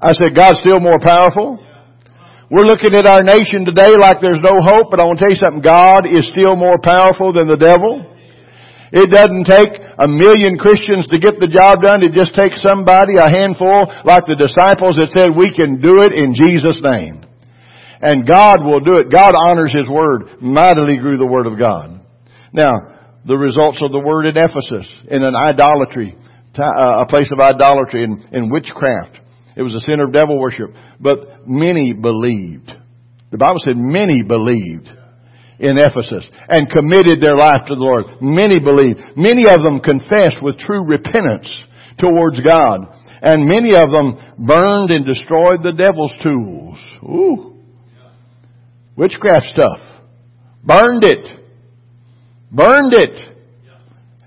I 0.00 0.12
said, 0.12 0.36
God's 0.36 0.60
still 0.60 0.78
more 0.78 1.00
powerful. 1.00 1.58
We're 2.50 2.64
looking 2.64 2.94
at 2.94 3.06
our 3.06 3.22
nation 3.22 3.64
today 3.66 3.92
like 4.00 4.20
there's 4.20 4.40
no 4.40 4.62
hope, 4.62 4.88
but 4.90 5.00
I 5.00 5.04
want 5.04 5.18
to 5.18 5.24
tell 5.24 5.34
you 5.34 5.42
something. 5.42 5.60
God 5.60 6.06
is 6.06 6.30
still 6.32 6.56
more 6.56 6.78
powerful 6.80 7.32
than 7.32 7.48
the 7.48 7.60
devil. 7.60 8.17
It 8.92 9.12
doesn't 9.12 9.44
take 9.44 9.76
a 9.98 10.08
million 10.08 10.56
Christians 10.56 11.06
to 11.08 11.18
get 11.18 11.36
the 11.40 11.50
job 11.50 11.82
done. 11.82 12.02
It 12.02 12.16
just 12.16 12.34
takes 12.34 12.62
somebody, 12.62 13.20
a 13.20 13.28
handful, 13.28 13.84
like 14.04 14.24
the 14.24 14.38
disciples 14.38 14.96
that 14.96 15.12
said, 15.12 15.36
we 15.36 15.52
can 15.52 15.80
do 15.80 16.00
it 16.00 16.16
in 16.16 16.32
Jesus' 16.32 16.80
name. 16.80 17.24
And 18.00 18.26
God 18.26 18.64
will 18.64 18.80
do 18.80 18.96
it. 18.96 19.12
God 19.12 19.34
honors 19.36 19.74
His 19.74 19.88
Word. 19.88 20.40
Mightily 20.40 20.96
grew 20.96 21.18
the 21.18 21.26
Word 21.26 21.46
of 21.46 21.58
God. 21.58 22.00
Now, 22.52 22.96
the 23.26 23.36
results 23.36 23.82
of 23.82 23.92
the 23.92 24.00
Word 24.00 24.24
in 24.24 24.36
Ephesus, 24.36 24.88
in 25.10 25.22
an 25.22 25.34
idolatry, 25.34 26.16
uh, 26.56 27.02
a 27.02 27.06
place 27.06 27.28
of 27.32 27.40
idolatry 27.40 28.04
and, 28.04 28.24
and 28.32 28.50
witchcraft. 28.50 29.20
It 29.56 29.62
was 29.62 29.74
a 29.74 29.80
center 29.80 30.04
of 30.04 30.12
devil 30.12 30.38
worship. 30.38 30.70
But 31.00 31.46
many 31.46 31.92
believed. 31.92 32.70
The 33.30 33.38
Bible 33.38 33.58
said 33.60 33.76
many 33.76 34.22
believed 34.22 34.88
in 35.58 35.76
Ephesus 35.76 36.24
and 36.48 36.70
committed 36.70 37.20
their 37.20 37.36
life 37.36 37.66
to 37.66 37.74
the 37.74 37.80
Lord. 37.80 38.06
Many 38.20 38.58
believed. 38.60 39.00
Many 39.16 39.48
of 39.48 39.62
them 39.62 39.80
confessed 39.80 40.42
with 40.42 40.58
true 40.58 40.84
repentance 40.84 41.48
towards 41.98 42.40
God. 42.40 42.94
And 43.20 43.48
many 43.48 43.74
of 43.74 43.90
them 43.90 44.46
burned 44.46 44.90
and 44.90 45.04
destroyed 45.04 45.62
the 45.62 45.72
devil's 45.72 46.14
tools. 46.22 46.78
Ooh. 47.02 47.56
Witchcraft 48.96 49.46
stuff. 49.52 49.80
Burned 50.62 51.04
it. 51.04 51.26
Burned 52.50 52.94
it. 52.94 53.37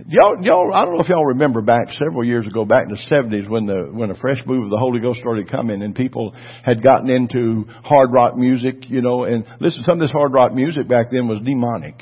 Y'all, 0.08 0.38
y'all, 0.42 0.74
I 0.74 0.82
don't 0.82 0.96
know 0.96 1.02
if 1.02 1.10
y'all 1.10 1.26
remember 1.26 1.62
back 1.62 1.90
several 2.00 2.24
years 2.24 2.48
ago, 2.48 2.66
back 2.66 2.86
in 2.88 2.92
the 2.92 3.02
70s 3.12 3.50
when 3.50 3.66
the, 3.66 3.90
when 3.92 4.10
a 4.10 4.16
fresh 4.16 4.40
move 4.46 4.66
of 4.66 4.70
the 4.70 4.78
Holy 4.78 5.00
Ghost 5.00 5.20
started 5.20 5.52
coming 5.52 5.84
and 5.84 5.94
people 5.94 6.34
had 6.64 6.82
gotten 6.82 7.10
into 7.10 7.66
hard 7.84 8.12
rock 8.12 8.36
music, 8.36 8.90
you 8.90 9.02
know, 9.02 9.26
and 9.26 9.48
listen, 9.60 9.84
some 9.84 9.96
of 9.96 10.00
this 10.00 10.12
hard 10.12 10.34
rock 10.34 10.54
music 10.54 10.88
back 10.88 11.08
then 11.12 11.28
was 11.28 11.40
demonic. 11.44 12.02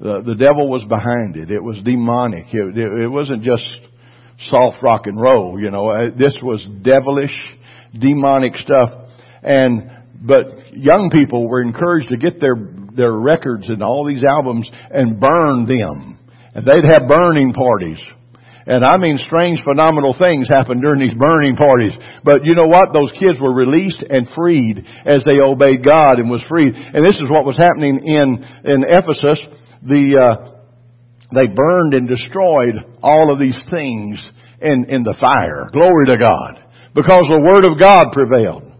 The, 0.00 0.22
the 0.24 0.34
devil 0.34 0.68
was 0.68 0.84
behind 0.84 1.36
it. 1.36 1.50
It 1.50 1.62
was 1.62 1.80
demonic. 1.82 2.46
It, 2.52 2.76
it, 2.76 3.04
it 3.04 3.08
wasn't 3.08 3.42
just 3.42 3.66
soft 4.50 4.82
rock 4.82 5.06
and 5.06 5.18
roll, 5.18 5.60
you 5.60 5.70
know. 5.70 5.88
Uh, 5.88 6.10
this 6.10 6.36
was 6.42 6.66
devilish, 6.82 7.36
demonic 7.98 8.56
stuff. 8.56 8.90
And, 9.42 9.90
but 10.20 10.74
young 10.74 11.10
people 11.10 11.48
were 11.48 11.62
encouraged 11.62 12.10
to 12.10 12.16
get 12.16 12.40
their, 12.40 12.56
their 12.94 13.12
records 13.12 13.68
and 13.68 13.82
all 13.82 14.06
these 14.06 14.22
albums 14.28 14.68
and 14.90 15.18
burn 15.20 15.66
them 15.66 16.18
and 16.54 16.66
they'd 16.66 16.92
have 16.92 17.08
burning 17.08 17.52
parties. 17.52 17.98
And 18.66 18.84
I 18.84 18.96
mean 18.96 19.18
strange 19.18 19.60
phenomenal 19.64 20.14
things 20.16 20.48
happened 20.48 20.82
during 20.82 21.00
these 21.00 21.14
burning 21.14 21.56
parties. 21.56 21.92
But 22.22 22.44
you 22.44 22.54
know 22.54 22.68
what? 22.68 22.92
Those 22.92 23.10
kids 23.18 23.40
were 23.40 23.52
released 23.52 24.04
and 24.08 24.28
freed 24.36 24.86
as 25.04 25.24
they 25.24 25.42
obeyed 25.42 25.84
God 25.84 26.18
and 26.18 26.30
was 26.30 26.44
freed. 26.48 26.74
And 26.74 27.04
this 27.04 27.16
is 27.16 27.28
what 27.28 27.44
was 27.44 27.58
happening 27.58 28.06
in, 28.06 28.44
in 28.64 28.84
Ephesus. 28.86 29.40
The, 29.82 30.14
uh, 30.14 30.62
they 31.34 31.48
burned 31.48 31.94
and 31.94 32.06
destroyed 32.06 32.74
all 33.02 33.32
of 33.32 33.40
these 33.40 33.58
things 33.68 34.22
in, 34.60 34.86
in 34.88 35.02
the 35.02 35.16
fire. 35.18 35.66
Glory 35.72 36.06
to 36.06 36.18
God. 36.18 36.62
Because 36.94 37.26
the 37.26 37.42
Word 37.42 37.64
of 37.64 37.80
God 37.80 38.12
prevailed. 38.12 38.70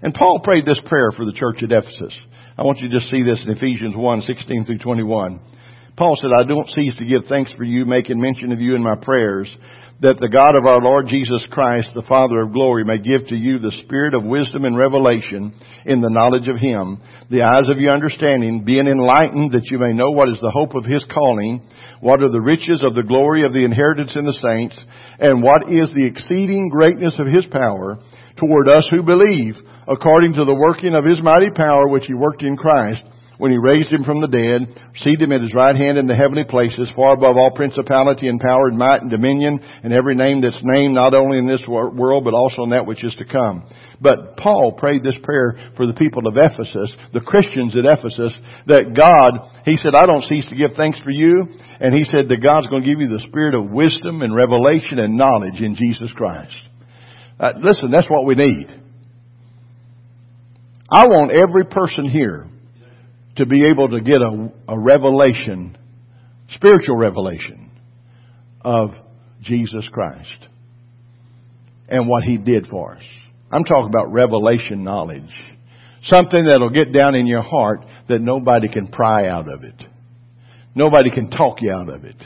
And 0.00 0.14
Paul 0.14 0.40
prayed 0.42 0.64
this 0.64 0.80
prayer 0.86 1.10
for 1.14 1.26
the 1.26 1.34
church 1.34 1.62
at 1.62 1.72
Ephesus. 1.72 2.16
I 2.56 2.62
want 2.62 2.78
you 2.78 2.88
to 2.88 2.94
just 2.94 3.10
see 3.10 3.22
this 3.22 3.42
in 3.44 3.50
Ephesians 3.50 3.94
1, 3.96 4.22
16 4.22 4.64
through 4.64 4.78
21. 4.78 5.40
Paul 5.98 6.14
said, 6.14 6.30
I 6.30 6.46
don't 6.46 6.68
cease 6.70 6.94
to 6.96 7.04
give 7.04 7.26
thanks 7.28 7.52
for 7.54 7.64
you, 7.64 7.84
making 7.84 8.20
mention 8.20 8.52
of 8.52 8.60
you 8.60 8.76
in 8.76 8.84
my 8.84 8.94
prayers, 8.94 9.50
that 10.00 10.20
the 10.20 10.30
God 10.30 10.54
of 10.54 10.64
our 10.64 10.78
Lord 10.78 11.08
Jesus 11.08 11.44
Christ, 11.50 11.88
the 11.92 12.06
Father 12.06 12.38
of 12.42 12.52
glory, 12.52 12.84
may 12.84 12.98
give 12.98 13.26
to 13.26 13.34
you 13.34 13.58
the 13.58 13.74
spirit 13.82 14.14
of 14.14 14.22
wisdom 14.22 14.64
and 14.64 14.78
revelation 14.78 15.52
in 15.84 16.00
the 16.00 16.08
knowledge 16.08 16.46
of 16.46 16.54
Him, 16.54 17.02
the 17.34 17.42
eyes 17.42 17.66
of 17.68 17.82
your 17.82 17.90
understanding, 17.90 18.62
being 18.62 18.86
enlightened 18.86 19.50
that 19.50 19.66
you 19.72 19.78
may 19.82 19.92
know 19.92 20.12
what 20.14 20.30
is 20.30 20.38
the 20.38 20.54
hope 20.54 20.78
of 20.78 20.86
His 20.86 21.02
calling, 21.10 21.66
what 21.98 22.22
are 22.22 22.30
the 22.30 22.46
riches 22.46 22.78
of 22.86 22.94
the 22.94 23.02
glory 23.02 23.42
of 23.42 23.52
the 23.52 23.64
inheritance 23.66 24.14
in 24.14 24.22
the 24.24 24.38
saints, 24.38 24.78
and 25.18 25.42
what 25.42 25.66
is 25.66 25.90
the 25.98 26.06
exceeding 26.06 26.70
greatness 26.70 27.18
of 27.18 27.26
His 27.26 27.46
power 27.50 27.98
toward 28.38 28.70
us 28.70 28.86
who 28.94 29.02
believe, 29.02 29.58
according 29.90 30.34
to 30.34 30.44
the 30.44 30.54
working 30.54 30.94
of 30.94 31.02
His 31.02 31.18
mighty 31.20 31.50
power 31.50 31.90
which 31.90 32.06
He 32.06 32.14
worked 32.14 32.46
in 32.46 32.56
Christ, 32.56 33.02
when 33.38 33.52
he 33.52 33.58
raised 33.58 33.88
him 33.88 34.04
from 34.04 34.20
the 34.20 34.28
dead, 34.28 34.66
seated 34.98 35.22
him 35.22 35.32
at 35.32 35.40
his 35.40 35.54
right 35.54 35.74
hand 35.74 35.96
in 35.96 36.06
the 36.06 36.14
heavenly 36.14 36.44
places, 36.44 36.92
far 36.94 37.14
above 37.14 37.36
all 37.36 37.52
principality 37.52 38.28
and 38.28 38.40
power 38.40 38.66
and 38.66 38.76
might 38.76 39.00
and 39.00 39.10
dominion, 39.10 39.60
and 39.82 39.92
every 39.92 40.14
name 40.14 40.42
that's 40.42 40.60
named 40.62 40.94
not 40.94 41.14
only 41.14 41.38
in 41.38 41.46
this 41.46 41.62
world, 41.66 42.24
but 42.24 42.34
also 42.34 42.64
in 42.64 42.70
that 42.70 42.86
which 42.86 43.04
is 43.04 43.14
to 43.14 43.24
come. 43.24 43.64
But 44.00 44.36
Paul 44.36 44.74
prayed 44.76 45.02
this 45.02 45.16
prayer 45.22 45.72
for 45.76 45.86
the 45.86 45.94
people 45.94 46.26
of 46.26 46.36
Ephesus, 46.36 46.92
the 47.14 47.22
Christians 47.22 47.76
at 47.76 47.86
Ephesus, 47.86 48.34
that 48.66 48.94
God, 48.94 49.62
he 49.64 49.76
said, 49.76 49.94
I 49.94 50.06
don't 50.06 50.26
cease 50.26 50.44
to 50.46 50.56
give 50.56 50.76
thanks 50.76 50.98
for 51.00 51.10
you, 51.10 51.46
and 51.80 51.94
he 51.94 52.04
said 52.04 52.28
that 52.28 52.42
God's 52.42 52.66
going 52.66 52.82
to 52.82 52.88
give 52.88 53.00
you 53.00 53.08
the 53.08 53.24
spirit 53.28 53.54
of 53.54 53.70
wisdom 53.70 54.22
and 54.22 54.34
revelation 54.34 54.98
and 54.98 55.16
knowledge 55.16 55.62
in 55.62 55.76
Jesus 55.76 56.10
Christ. 56.12 56.58
Uh, 57.38 57.52
listen, 57.62 57.90
that's 57.92 58.10
what 58.10 58.26
we 58.26 58.34
need. 58.34 58.66
I 60.90 61.06
want 61.06 61.30
every 61.30 61.64
person 61.66 62.08
here 62.08 62.48
to 63.38 63.46
be 63.46 63.66
able 63.68 63.88
to 63.88 64.00
get 64.00 64.20
a, 64.20 64.52
a 64.68 64.78
revelation, 64.78 65.76
spiritual 66.50 66.96
revelation 66.96 67.70
of 68.60 68.90
Jesus 69.40 69.88
Christ 69.92 70.48
and 71.88 72.08
what 72.08 72.24
He 72.24 72.36
did 72.36 72.66
for 72.66 72.96
us. 72.96 73.02
I'm 73.50 73.64
talking 73.64 73.88
about 73.88 74.12
revelation 74.12 74.84
knowledge. 74.84 75.32
Something 76.02 76.44
that'll 76.44 76.70
get 76.70 76.92
down 76.92 77.14
in 77.14 77.26
your 77.26 77.42
heart 77.42 77.84
that 78.08 78.20
nobody 78.20 78.68
can 78.68 78.88
pry 78.88 79.28
out 79.28 79.46
of 79.48 79.62
it. 79.62 79.84
Nobody 80.74 81.10
can 81.10 81.30
talk 81.30 81.60
you 81.60 81.72
out 81.72 81.88
of 81.88 82.04
it. 82.04 82.16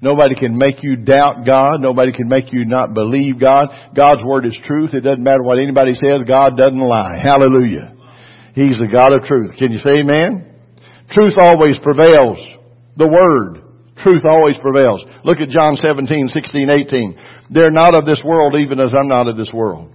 Nobody 0.00 0.34
can 0.34 0.56
make 0.56 0.76
you 0.82 0.96
doubt 0.96 1.46
God. 1.46 1.80
Nobody 1.80 2.12
can 2.12 2.28
make 2.28 2.52
you 2.52 2.64
not 2.64 2.92
believe 2.92 3.38
God. 3.38 3.68
God's 3.94 4.24
Word 4.24 4.46
is 4.46 4.58
truth. 4.64 4.94
It 4.94 5.00
doesn't 5.00 5.22
matter 5.22 5.42
what 5.42 5.58
anybody 5.58 5.94
says. 5.94 6.22
God 6.26 6.56
doesn't 6.56 6.78
lie. 6.78 7.20
Hallelujah. 7.22 7.94
He's 8.54 8.76
the 8.76 8.90
God 8.92 9.12
of 9.12 9.24
truth. 9.24 9.56
Can 9.58 9.72
you 9.72 9.78
say 9.78 10.00
amen? 10.00 10.48
Truth 11.10 11.34
always 11.38 11.78
prevails. 11.80 12.38
The 12.96 13.08
Word. 13.08 13.64
Truth 14.02 14.24
always 14.28 14.56
prevails. 14.60 15.04
Look 15.24 15.38
at 15.38 15.48
John 15.48 15.76
17, 15.76 16.28
16, 16.28 16.70
18. 16.70 17.18
They're 17.50 17.70
not 17.70 17.94
of 17.94 18.04
this 18.04 18.22
world 18.24 18.56
even 18.58 18.80
as 18.80 18.92
I'm 18.94 19.08
not 19.08 19.28
of 19.28 19.36
this 19.36 19.50
world. 19.52 19.92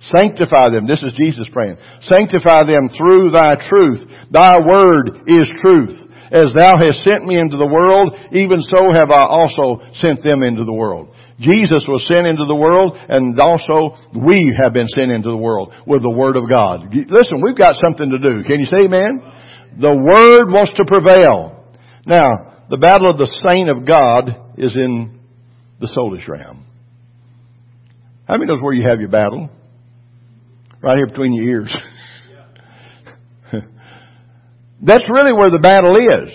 Sanctify 0.00 0.70
them. 0.70 0.86
This 0.86 1.02
is 1.02 1.12
Jesus 1.16 1.48
praying. 1.52 1.76
Sanctify 2.00 2.64
them 2.64 2.88
through 2.96 3.30
thy 3.30 3.56
truth. 3.68 4.06
Thy 4.30 4.54
word 4.58 5.26
is 5.26 5.50
truth. 5.60 6.06
As 6.30 6.52
thou 6.54 6.76
hast 6.76 7.02
sent 7.02 7.24
me 7.24 7.38
into 7.38 7.56
the 7.56 7.66
world, 7.66 8.14
even 8.32 8.60
so 8.60 8.90
have 8.92 9.10
I 9.10 9.22
also 9.22 9.82
sent 9.94 10.22
them 10.22 10.42
into 10.42 10.64
the 10.64 10.74
world. 10.74 11.14
Jesus 11.38 11.84
was 11.86 12.06
sent 12.08 12.26
into 12.26 12.46
the 12.48 12.54
world 12.54 12.96
and 12.96 13.38
also 13.38 13.96
we 14.16 14.56
have 14.56 14.72
been 14.72 14.88
sent 14.88 15.12
into 15.12 15.28
the 15.28 15.36
world 15.36 15.72
with 15.86 16.02
the 16.02 16.10
Word 16.10 16.36
of 16.36 16.48
God. 16.48 16.94
Listen, 16.94 17.42
we've 17.42 17.56
got 17.56 17.74
something 17.76 18.08
to 18.08 18.18
do. 18.18 18.42
Can 18.44 18.60
you 18.60 18.66
say 18.66 18.84
amen? 18.84 19.20
The 19.78 19.92
Word 19.92 20.50
wants 20.50 20.72
to 20.76 20.84
prevail. 20.86 21.64
Now, 22.06 22.64
the 22.70 22.78
battle 22.78 23.10
of 23.10 23.18
the 23.18 23.26
saint 23.46 23.68
of 23.68 23.86
God 23.86 24.54
is 24.56 24.74
in 24.74 25.20
the 25.78 25.86
soulish 25.86 26.26
realm. 26.26 26.64
How 28.26 28.34
many 28.38 28.46
knows 28.46 28.62
where 28.62 28.72
you 28.72 28.88
have 28.88 29.00
your 29.00 29.10
battle? 29.10 29.50
Right 30.82 30.96
here 30.96 31.06
between 31.06 31.34
your 31.34 31.44
ears. 31.44 31.76
That's 34.82 35.04
really 35.10 35.32
where 35.32 35.50
the 35.50 35.58
battle 35.58 35.96
is. 35.96 36.32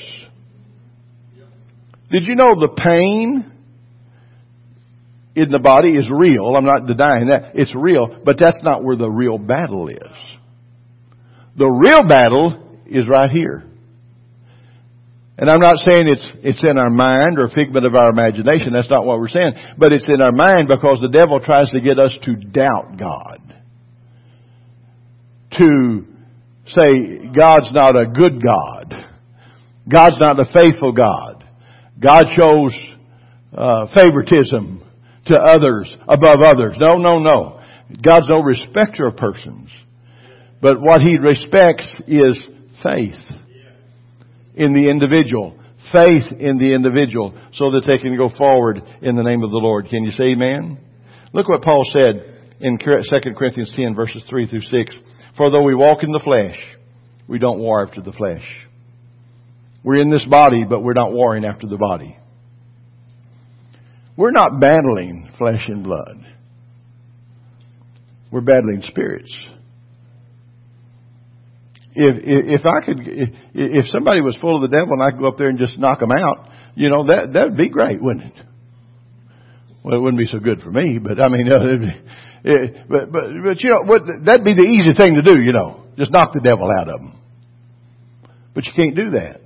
Did 2.12 2.26
you 2.26 2.36
know 2.36 2.60
the 2.60 2.70
pain 2.76 3.51
in 5.36 5.50
the 5.50 5.60
body 5.60 5.96
is 5.96 6.10
real. 6.12 6.56
I'm 6.56 6.66
not 6.66 6.88
denying 6.88 7.28
that. 7.28 7.52
It's 7.54 7.74
real, 7.76 8.20
but 8.26 8.38
that's 8.38 8.62
not 8.64 8.84
where 8.84 8.98
the 8.98 9.10
real 9.10 9.38
battle 9.38 9.88
is. 9.88 10.18
The 11.58 11.68
real 11.68 12.08
battle 12.08 12.80
is 12.86 13.08
right 13.08 13.30
here. 13.30 13.64
And 15.38 15.50
I'm 15.50 15.60
not 15.60 15.78
saying 15.78 16.08
it's, 16.08 16.34
it's 16.44 16.64
in 16.64 16.78
our 16.78 16.90
mind 16.90 17.40
or 17.40 17.46
a 17.46 17.50
figment 17.50 17.86
of 17.86 17.96
our 17.96 18.10
imagination. 18.10 18.74
That's 18.74 18.90
not 18.90 19.06
what 19.06 19.20
we're 19.20 19.30
saying. 19.30 19.54
But 19.78 19.92
it's 19.92 20.06
in 20.08 20.22
our 20.22 20.32
mind 20.32 20.68
because 20.68 21.00
the 21.02 21.10
devil 21.12 21.40
tries 21.40 21.70
to 21.72 21.82
get 21.82 21.98
us 21.98 22.16
to 22.24 22.36
doubt 22.36 22.98
God. 22.98 23.40
To 25.58 26.06
say 26.68 27.26
God's 27.36 27.72
not 27.74 27.96
a 27.96 28.06
good 28.06 28.42
God. 28.44 28.94
God's 29.92 30.20
not 30.20 30.40
a 30.40 30.46
faithful 30.54 30.92
God. 30.92 31.44
God 32.00 32.26
shows 32.38 32.74
uh, 33.54 33.88
favoritism 33.96 34.81
to 35.32 35.38
others 35.38 35.90
above 36.08 36.38
others. 36.46 36.76
No, 36.80 36.98
no, 36.98 37.20
no. 37.20 37.62
God's 38.02 38.28
no 38.30 38.42
respecter 38.42 39.08
of 39.08 39.18
persons. 39.18 39.70
But 40.62 40.80
what 40.80 41.02
He 41.02 41.18
respects 41.18 41.88
is 42.08 42.40
faith 42.84 43.20
in 44.56 44.74
the 44.74 44.90
individual. 44.90 45.58
Faith 45.92 46.32
in 46.40 46.58
the 46.58 46.74
individual 46.74 47.34
so 47.54 47.72
that 47.72 47.84
they 47.88 47.98
can 47.98 48.16
go 48.16 48.30
forward 48.38 48.82
in 49.02 49.16
the 49.16 49.24
name 49.24 49.44
of 49.44 49.50
the 49.50 49.58
Lord. 49.58 49.88
Can 49.88 50.04
you 50.04 50.12
say 50.12 50.32
amen? 50.32 50.78
Look 51.34 51.50
what 51.50 51.64
Paul 51.64 51.84
said 51.92 52.40
in 52.60 52.78
2 52.78 53.34
Corinthians 53.36 53.74
10 53.76 53.96
verses 53.96 54.24
3 54.30 54.48
through 54.48 54.62
6. 54.62 54.96
For 55.36 55.50
though 55.50 55.64
we 55.64 55.76
walk 55.76 56.04
in 56.04 56.12
the 56.12 56.22
flesh, 56.24 56.60
we 57.28 57.40
don't 57.40 57.60
war 57.60 57.86
after 57.86 58.02
the 58.02 58.12
flesh. 58.12 58.48
We're 59.84 60.02
in 60.02 60.12
this 60.12 60.26
body, 60.26 60.64
but 60.64 60.84
we're 60.84 60.94
not 60.94 61.12
warring 61.12 61.46
after 61.46 61.68
the 61.68 61.78
body. 61.78 62.18
We're 64.22 64.30
not 64.30 64.60
battling 64.60 65.32
flesh 65.40 65.64
and 65.68 65.84
blood. 65.84 66.24
We're 68.32 68.42
battling 68.42 68.84
spirits. 68.84 69.34
If, 71.96 72.18
if, 72.24 72.62
if 72.62 72.66
I 72.68 72.86
could, 72.86 73.00
if, 73.00 73.30
if 73.56 73.86
somebody 73.88 74.22
was 74.22 74.38
full 74.40 74.58
of 74.58 74.62
the 74.62 74.78
devil 74.78 74.94
and 74.94 75.02
I 75.02 75.10
could 75.10 75.22
go 75.22 75.28
up 75.28 75.40
there 75.40 75.50
and 75.50 75.58
just 75.58 75.76
knock 75.80 76.02
them 76.02 76.12
out, 76.12 76.52
you 76.76 76.92
know, 76.92 77.08
that, 77.08 77.34
that 77.34 77.46
would 77.46 77.58
be 77.58 77.70
great, 77.70 78.00
wouldn't 78.00 78.26
it? 78.28 78.46
Well, 79.84 79.98
it 79.98 80.02
wouldn't 80.02 80.20
be 80.20 80.28
so 80.28 80.38
good 80.38 80.62
for 80.62 80.70
me, 80.70 81.00
but 81.02 81.20
I 81.20 81.28
mean, 81.28 81.50
uh, 81.52 81.88
it, 82.44 82.88
but, 82.88 83.12
but, 83.12 83.24
but 83.44 83.64
you 83.64 83.72
know, 83.72 83.82
what, 83.86 84.04
that'd 84.24 84.46
be 84.46 84.54
the 84.54 84.70
easy 84.70 84.94
thing 84.96 85.16
to 85.16 85.24
do, 85.24 85.42
you 85.42 85.52
know. 85.52 85.86
Just 85.98 86.12
knock 86.12 86.32
the 86.32 86.42
devil 86.42 86.70
out 86.80 86.90
of 86.90 87.00
them. 87.02 87.20
But 88.54 88.66
you 88.66 88.74
can't 88.76 88.96
do 88.96 89.10
that. 89.18 89.42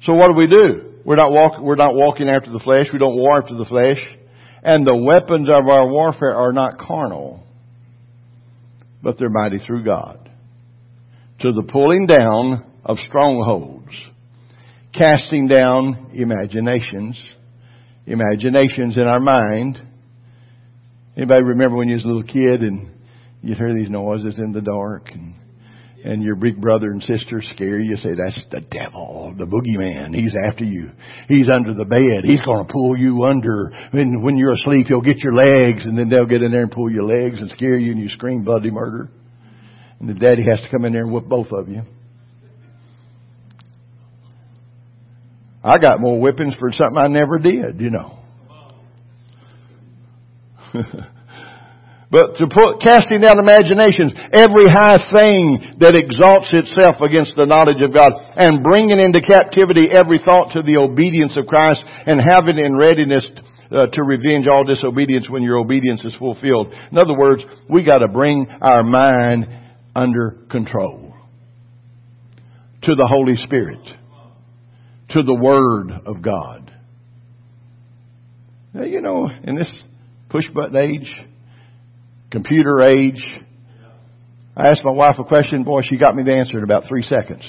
So 0.00 0.14
what 0.14 0.28
do 0.28 0.34
we 0.34 0.46
do? 0.46 0.93
We're 1.04 1.16
not, 1.16 1.32
walk, 1.32 1.60
we're 1.60 1.76
not 1.76 1.94
walking 1.94 2.28
after 2.28 2.50
the 2.50 2.60
flesh. 2.60 2.86
We 2.92 2.98
don't 2.98 3.16
war 3.16 3.42
after 3.42 3.54
the 3.54 3.66
flesh. 3.66 3.98
And 4.62 4.86
the 4.86 4.96
weapons 4.96 5.48
of 5.48 5.68
our 5.68 5.86
warfare 5.86 6.34
are 6.34 6.52
not 6.52 6.78
carnal, 6.78 7.44
but 9.02 9.18
they're 9.18 9.28
mighty 9.28 9.58
through 9.58 9.84
God. 9.84 10.30
To 11.40 11.52
the 11.52 11.64
pulling 11.64 12.06
down 12.06 12.64
of 12.82 12.96
strongholds, 13.06 13.92
casting 14.94 15.46
down 15.46 16.10
imaginations, 16.14 17.20
imaginations 18.06 18.96
in 18.96 19.02
our 19.02 19.20
mind. 19.20 19.82
Anybody 21.16 21.42
remember 21.42 21.76
when 21.76 21.88
you 21.88 21.94
was 21.94 22.04
a 22.04 22.08
little 22.08 22.22
kid 22.22 22.62
and 22.62 22.90
you'd 23.42 23.58
hear 23.58 23.74
these 23.74 23.90
noises 23.90 24.38
in 24.38 24.52
the 24.52 24.62
dark 24.62 25.10
and 25.12 25.34
and 26.04 26.22
your 26.22 26.36
big 26.36 26.60
brother 26.60 26.90
and 26.90 27.02
sister 27.02 27.40
scare 27.40 27.80
you, 27.80 27.96
say, 27.96 28.10
that's 28.10 28.38
the 28.50 28.60
devil, 28.60 29.34
the 29.38 29.46
boogeyman. 29.46 30.14
He's 30.14 30.34
after 30.46 30.64
you. 30.64 30.90
He's 31.28 31.48
under 31.48 31.72
the 31.72 31.86
bed. 31.86 32.24
He's 32.24 32.42
going 32.42 32.66
to 32.66 32.70
pull 32.70 32.94
you 32.96 33.24
under. 33.24 33.72
When, 33.90 34.22
when 34.22 34.36
you're 34.36 34.52
asleep, 34.52 34.88
he'll 34.88 35.00
get 35.00 35.18
your 35.18 35.34
legs 35.34 35.86
and 35.86 35.96
then 35.96 36.10
they'll 36.10 36.26
get 36.26 36.42
in 36.42 36.52
there 36.52 36.60
and 36.60 36.70
pull 36.70 36.92
your 36.92 37.04
legs 37.04 37.40
and 37.40 37.50
scare 37.50 37.78
you 37.78 37.92
and 37.92 38.00
you 38.00 38.10
scream 38.10 38.44
bloody 38.44 38.70
murder. 38.70 39.08
And 39.98 40.08
the 40.10 40.14
daddy 40.14 40.42
has 40.44 40.60
to 40.60 40.68
come 40.70 40.84
in 40.84 40.92
there 40.92 41.04
and 41.04 41.12
whip 41.12 41.24
both 41.24 41.50
of 41.50 41.70
you. 41.70 41.80
I 45.62 45.78
got 45.78 46.00
more 46.00 46.20
whippings 46.20 46.54
for 46.58 46.70
something 46.70 46.98
I 46.98 47.06
never 47.08 47.38
did, 47.38 47.80
you 47.80 47.90
know. 47.90 48.18
But 52.14 52.38
to 52.38 52.46
put, 52.46 52.78
casting 52.78 53.18
down 53.26 53.42
imaginations, 53.42 54.14
every 54.30 54.70
high 54.70 55.02
thing 55.10 55.74
that 55.82 55.98
exalts 55.98 56.46
itself 56.54 57.02
against 57.02 57.34
the 57.34 57.42
knowledge 57.42 57.82
of 57.82 57.90
God, 57.90 58.14
and 58.38 58.62
bringing 58.62 59.02
into 59.02 59.18
captivity 59.18 59.90
every 59.90 60.22
thought 60.22 60.54
to 60.54 60.62
the 60.62 60.78
obedience 60.78 61.34
of 61.36 61.50
Christ, 61.50 61.82
and 61.82 62.22
having 62.22 62.62
in 62.62 62.78
readiness 62.78 63.26
uh, 63.74 63.86
to 63.90 64.02
revenge 64.04 64.46
all 64.46 64.62
disobedience 64.62 65.28
when 65.28 65.42
your 65.42 65.58
obedience 65.58 66.04
is 66.04 66.14
fulfilled. 66.14 66.72
In 66.92 66.98
other 66.98 67.18
words, 67.18 67.44
we 67.68 67.84
got 67.84 67.98
to 67.98 68.06
bring 68.06 68.46
our 68.62 68.84
mind 68.84 69.48
under 69.96 70.38
control 70.48 71.16
to 72.82 72.94
the 72.94 73.08
Holy 73.10 73.34
Spirit, 73.34 73.82
to 75.10 75.22
the 75.24 75.34
Word 75.34 75.90
of 76.06 76.22
God. 76.22 76.72
Now, 78.72 78.84
you 78.84 79.00
know, 79.00 79.28
in 79.42 79.56
this 79.56 79.72
push 80.28 80.46
button 80.54 80.76
age, 80.76 81.12
computer 82.34 82.80
age. 82.82 83.24
I 84.56 84.68
asked 84.68 84.84
my 84.84 84.90
wife 84.90 85.16
a 85.18 85.24
question, 85.24 85.62
boy, 85.62 85.82
she 85.82 85.96
got 85.96 86.14
me 86.14 86.24
the 86.24 86.36
answer 86.36 86.58
in 86.58 86.64
about 86.64 86.84
three 86.88 87.02
seconds. 87.02 87.48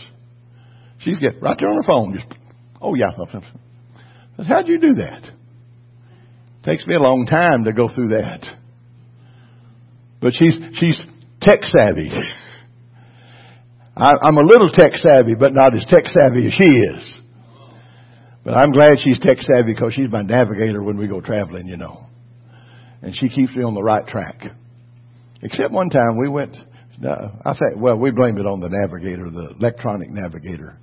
She's 0.99 1.17
get 1.17 1.41
right 1.41 1.57
there 1.59 1.69
on 1.69 1.75
her 1.75 1.87
phone, 1.87 2.13
just, 2.13 2.27
oh 2.81 2.93
yeah. 2.95 3.07
I 3.17 4.43
said, 4.43 4.45
how'd 4.47 4.67
you 4.67 4.79
do 4.79 4.93
that? 4.95 5.23
Takes 6.63 6.85
me 6.85 6.95
a 6.95 6.99
long 6.99 7.25
time 7.25 7.65
to 7.65 7.73
go 7.73 7.89
through 7.93 8.09
that. 8.09 8.45
But 10.21 10.33
she's, 10.33 10.55
she's 10.73 10.99
tech 11.41 11.63
savvy. 11.63 12.11
I, 13.95 14.09
I'm 14.23 14.37
a 14.37 14.45
little 14.45 14.69
tech 14.69 14.93
savvy, 14.95 15.35
but 15.37 15.53
not 15.53 15.75
as 15.75 15.85
tech 15.87 16.05
savvy 16.05 16.47
as 16.47 16.53
she 16.53 16.63
is. 16.63 17.21
But 18.43 18.57
I'm 18.57 18.71
glad 18.71 18.93
she's 19.03 19.19
tech 19.19 19.37
savvy 19.41 19.73
because 19.73 19.93
she's 19.93 20.09
my 20.09 20.21
navigator 20.21 20.83
when 20.83 20.97
we 20.97 21.07
go 21.07 21.21
traveling, 21.21 21.67
you 21.67 21.77
know. 21.77 22.05
And 23.01 23.15
she 23.15 23.29
keeps 23.29 23.55
me 23.55 23.63
on 23.63 23.73
the 23.73 23.83
right 23.83 24.05
track. 24.05 24.41
Except 25.41 25.71
one 25.71 25.89
time 25.89 26.17
we 26.17 26.27
went, 26.27 26.55
uh 27.05 27.27
I 27.45 27.53
think, 27.53 27.77
well, 27.81 27.97
we 27.97 28.11
blamed 28.11 28.39
it 28.39 28.45
on 28.45 28.59
the 28.59 28.69
navigator, 28.69 29.29
the 29.29 29.55
electronic 29.59 30.09
navigator 30.09 30.79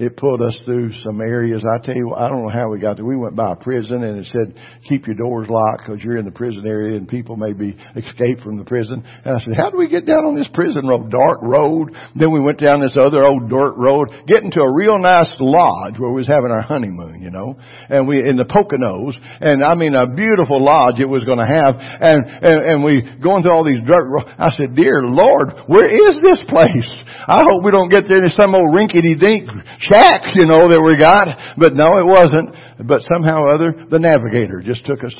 it 0.00 0.16
pulled 0.16 0.40
us 0.40 0.56
through 0.64 0.92
some 1.04 1.20
areas. 1.20 1.62
I 1.62 1.84
tell 1.84 1.94
you, 1.94 2.14
I 2.16 2.28
don't 2.28 2.42
know 2.42 2.48
how 2.48 2.70
we 2.70 2.80
got 2.80 2.96
there. 2.96 3.04
We 3.04 3.18
went 3.18 3.36
by 3.36 3.52
a 3.52 3.56
prison 3.56 4.02
and 4.02 4.16
it 4.16 4.26
said, 4.32 4.56
keep 4.88 5.06
your 5.06 5.14
doors 5.14 5.46
locked 5.50 5.84
because 5.84 6.02
you're 6.02 6.16
in 6.16 6.24
the 6.24 6.32
prison 6.32 6.64
area 6.66 6.96
and 6.96 7.06
people 7.06 7.36
may 7.36 7.52
be 7.52 7.76
escaped 7.94 8.40
from 8.40 8.56
the 8.56 8.64
prison. 8.64 9.04
And 9.04 9.36
I 9.36 9.38
said, 9.40 9.60
how 9.60 9.68
do 9.68 9.76
we 9.76 9.88
get 9.88 10.06
down 10.06 10.24
on 10.24 10.34
this 10.34 10.48
prison 10.54 10.86
road? 10.86 11.10
Dark 11.10 11.42
road. 11.42 11.92
Then 12.16 12.32
we 12.32 12.40
went 12.40 12.58
down 12.58 12.80
this 12.80 12.96
other 12.96 13.26
old 13.26 13.50
dirt 13.50 13.76
road, 13.76 14.08
getting 14.26 14.50
to 14.52 14.60
a 14.62 14.72
real 14.72 14.98
nice 14.98 15.30
lodge 15.38 15.98
where 15.98 16.08
we 16.08 16.24
was 16.24 16.28
having 16.28 16.50
our 16.50 16.62
honeymoon, 16.62 17.20
you 17.20 17.30
know, 17.30 17.60
and 17.90 18.08
we, 18.08 18.26
in 18.26 18.40
the 18.40 18.48
Poconos. 18.48 19.12
And 19.44 19.62
I 19.62 19.74
mean, 19.74 19.94
a 19.94 20.08
beautiful 20.08 20.64
lodge 20.64 20.98
it 20.98 21.12
was 21.12 21.24
going 21.24 21.44
to 21.44 21.50
have. 21.50 21.76
And, 21.76 22.24
and, 22.40 22.58
and 22.64 22.84
we 22.84 23.04
going 23.20 23.42
through 23.42 23.52
all 23.52 23.68
these 23.68 23.84
dirt 23.84 24.08
roads. 24.08 24.32
I 24.38 24.48
said, 24.56 24.74
dear 24.74 25.04
Lord, 25.04 25.68
where 25.68 25.92
is 25.92 26.16
this 26.24 26.40
place? 26.48 26.88
I 27.28 27.44
hope 27.44 27.64
we 27.64 27.70
don't 27.70 27.92
get 27.92 28.08
there 28.08 28.24
in 28.24 28.32
some 28.32 28.54
old 28.54 28.72
rinkety 28.72 29.14
dink 29.20 29.44
shack, 29.90 30.22
you 30.34 30.46
know, 30.46 30.68
that 30.68 30.80
we 30.80 30.96
got. 30.96 31.56
But 31.58 31.74
no, 31.74 31.98
it 31.98 32.06
wasn't. 32.06 32.86
But 32.86 33.02
somehow 33.12 33.38
or 33.38 33.54
other, 33.54 33.74
the 33.90 33.98
navigator 33.98 34.62
just 34.64 34.86
took 34.86 35.02
us. 35.04 35.14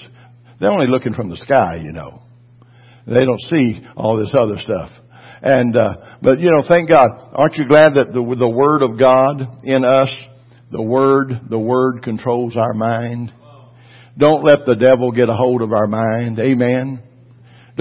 They're 0.60 0.70
only 0.70 0.86
looking 0.86 1.14
from 1.14 1.28
the 1.28 1.36
sky, 1.36 1.76
you 1.82 1.92
know. 1.92 2.22
They 3.06 3.24
don't 3.24 3.40
see 3.52 3.82
all 3.96 4.16
this 4.16 4.32
other 4.36 4.58
stuff. 4.58 4.90
And, 5.42 5.76
uh, 5.76 5.94
but 6.22 6.38
you 6.38 6.50
know, 6.50 6.62
thank 6.68 6.88
God. 6.88 7.08
Aren't 7.34 7.56
you 7.56 7.66
glad 7.66 7.94
that 7.94 8.12
the, 8.12 8.36
the 8.38 8.48
Word 8.48 8.82
of 8.82 8.98
God 8.98 9.64
in 9.64 9.84
us, 9.84 10.12
the 10.70 10.82
Word, 10.82 11.32
the 11.48 11.58
Word 11.58 12.02
controls 12.02 12.56
our 12.56 12.74
mind? 12.74 13.32
Don't 14.18 14.44
let 14.44 14.66
the 14.66 14.74
devil 14.74 15.12
get 15.12 15.30
a 15.30 15.34
hold 15.34 15.62
of 15.62 15.72
our 15.72 15.86
mind. 15.86 16.38
Amen. 16.38 17.02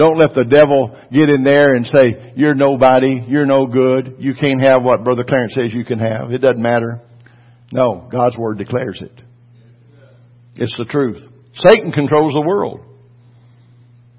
Don't 0.00 0.18
let 0.18 0.32
the 0.32 0.44
devil 0.44 0.96
get 1.12 1.28
in 1.28 1.44
there 1.44 1.74
and 1.74 1.84
say, 1.84 2.32
you're 2.34 2.54
nobody, 2.54 3.22
you're 3.28 3.44
no 3.44 3.66
good, 3.66 4.16
you 4.18 4.32
can't 4.32 4.62
have 4.62 4.82
what 4.82 5.04
Brother 5.04 5.24
Clarence 5.28 5.52
says 5.54 5.74
you 5.74 5.84
can 5.84 5.98
have. 5.98 6.30
It 6.30 6.38
doesn't 6.38 6.62
matter. 6.62 7.02
No, 7.70 8.08
God's 8.10 8.34
Word 8.38 8.56
declares 8.56 8.98
it. 9.02 9.12
It's 10.54 10.72
the 10.78 10.86
truth. 10.86 11.18
Satan 11.68 11.92
controls 11.92 12.32
the 12.32 12.40
world. 12.40 12.80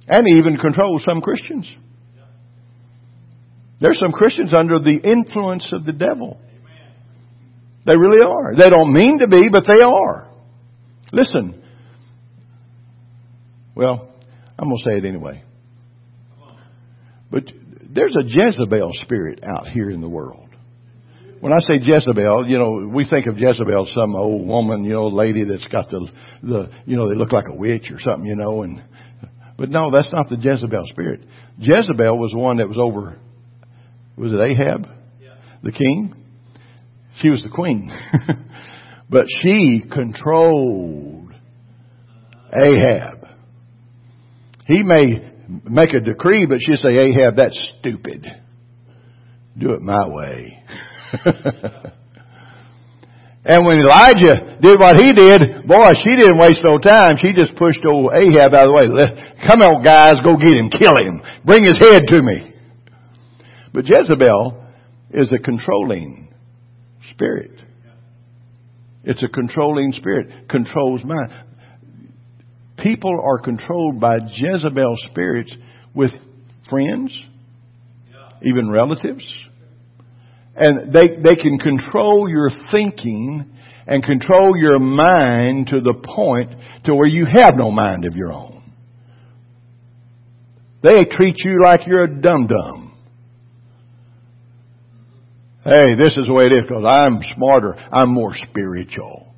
And 0.08 0.28
he 0.28 0.38
even 0.38 0.58
controls 0.58 1.04
some 1.04 1.20
Christians. 1.20 1.68
There's 3.80 3.98
some 3.98 4.12
Christians 4.12 4.54
under 4.54 4.78
the 4.78 5.00
influence 5.04 5.68
of 5.74 5.84
the 5.84 5.94
devil. 5.94 6.40
They 7.88 7.98
really 7.98 8.24
are. 8.24 8.56
They 8.56 8.70
don't 8.70 8.94
mean 8.94 9.18
to 9.18 9.28
be, 9.28 9.50
but 9.52 9.64
they 9.66 9.82
are. 9.82 10.30
Listen. 11.12 11.64
Well, 13.74 14.14
I'm 14.60 14.70
going 14.70 14.78
to 14.78 14.92
say 14.92 14.98
it 14.98 15.06
anyway. 15.06 15.42
But 17.32 17.46
there's 17.90 18.16
a 18.16 18.24
Jezebel 18.26 18.92
spirit 19.04 19.42
out 19.44 19.68
here 19.68 19.90
in 19.90 20.02
the 20.02 20.10
world. 20.10 20.50
When 21.40 21.54
I 21.54 21.60
say 21.60 21.76
Jezebel, 21.82 22.48
you 22.48 22.60
know, 22.60 22.88
we 22.94 23.04
think 23.04 23.26
of 23.26 23.38
Jezebel, 23.38 23.88
some 23.96 24.16
old 24.16 24.48
woman, 24.48 24.84
you 24.84 24.94
know, 24.94 25.08
lady 25.08 25.44
that's 25.44 25.66
got 25.68 25.90
the, 25.90 26.08
the, 26.44 26.70
you 26.86 26.96
know, 26.96 27.10
they 27.10 27.16
look 27.16 27.32
like 27.32 27.46
a 27.50 27.56
witch 27.56 27.90
or 27.90 28.00
something, 28.00 28.26
you 28.26 28.36
know, 28.36 28.62
and, 28.62 28.84
but 29.58 29.70
no, 29.70 29.90
that's 29.92 30.12
not 30.14 30.30
the 30.30 30.38
Jezebel 30.38 30.86
spirit. 30.88 31.22
Jezebel 31.58 32.18
was 32.18 32.32
the 32.32 32.38
one 32.38 32.58
that 32.58 32.68
was 32.68 32.78
over, 32.78 33.18
was 34.16 34.34
it 34.34 34.40
Ahab? 34.40 34.88
Yeah. 35.20 35.30
The 35.64 35.72
king? 35.72 36.14
She 37.22 37.30
was 37.30 37.42
the 37.42 37.50
queen. 37.50 37.90
but 39.10 39.26
she 39.42 39.84
controlled 39.92 41.34
Ahab. 42.56 43.28
He 44.68 44.84
may 44.84 45.31
make 45.66 45.94
a 45.94 46.00
decree, 46.00 46.46
but 46.46 46.60
she'd 46.62 46.80
say, 46.80 46.98
Ahab, 46.98 47.36
that's 47.36 47.60
stupid. 47.80 48.26
Do 49.58 49.74
it 49.74 49.82
my 49.82 50.08
way. 50.08 50.64
and 53.44 53.66
when 53.66 53.80
Elijah 53.80 54.58
did 54.62 54.80
what 54.80 54.98
he 54.98 55.12
did, 55.12 55.68
boy, 55.68 55.90
she 56.04 56.16
didn't 56.16 56.38
waste 56.38 56.62
no 56.64 56.78
time. 56.78 57.18
She 57.18 57.34
just 57.34 57.56
pushed 57.56 57.80
old 57.86 58.12
Ahab 58.14 58.54
out 58.54 58.70
of 58.70 58.72
the 58.72 58.74
way. 58.74 58.86
Come 59.46 59.62
on, 59.62 59.84
guys, 59.84 60.16
go 60.24 60.38
get 60.38 60.54
him, 60.56 60.70
kill 60.70 60.96
him, 61.04 61.22
bring 61.44 61.66
his 61.66 61.78
head 61.80 62.04
to 62.08 62.22
me. 62.22 62.54
But 63.74 63.86
Jezebel 63.86 64.66
is 65.12 65.32
a 65.34 65.40
controlling 65.40 66.34
spirit. 67.12 67.62
It's 69.04 69.24
a 69.24 69.28
controlling 69.28 69.92
spirit, 69.94 70.48
controls 70.48 71.04
mind 71.04 71.32
people 72.82 73.20
are 73.24 73.40
controlled 73.40 74.00
by 74.00 74.18
Jezebel 74.18 74.96
spirits 75.10 75.54
with 75.94 76.12
friends, 76.70 77.18
even 78.42 78.70
relatives. 78.70 79.26
And 80.56 80.94
they, 80.94 81.08
they 81.08 81.36
can 81.42 81.58
control 81.60 82.30
your 82.30 82.50
thinking 82.72 83.46
and 83.88 84.04
control 84.04 84.58
your 84.58 84.80
mind 84.80 85.68
to 85.68 85.80
the 85.82 85.94
point 85.94 86.52
to 86.86 86.94
where 86.94 87.08
you 87.08 87.26
have 87.26 87.56
no 87.56 87.72
mind 87.72 88.06
of 88.06 88.16
your 88.16 88.32
own. 88.32 88.74
They 90.84 91.06
treat 91.06 91.36
you 91.44 91.62
like 91.64 91.82
you're 91.86 92.06
a 92.06 92.22
dum-dum. 92.22 92.88
Hey, 95.64 95.96
this 95.96 96.18
is 96.18 96.26
the 96.26 96.34
way 96.34 96.46
it 96.48 96.54
is 96.54 96.66
because 96.68 96.86
I'm 96.86 97.22
smarter. 97.36 97.76
I'm 97.92 98.12
more 98.12 98.34
spiritual. 98.34 99.31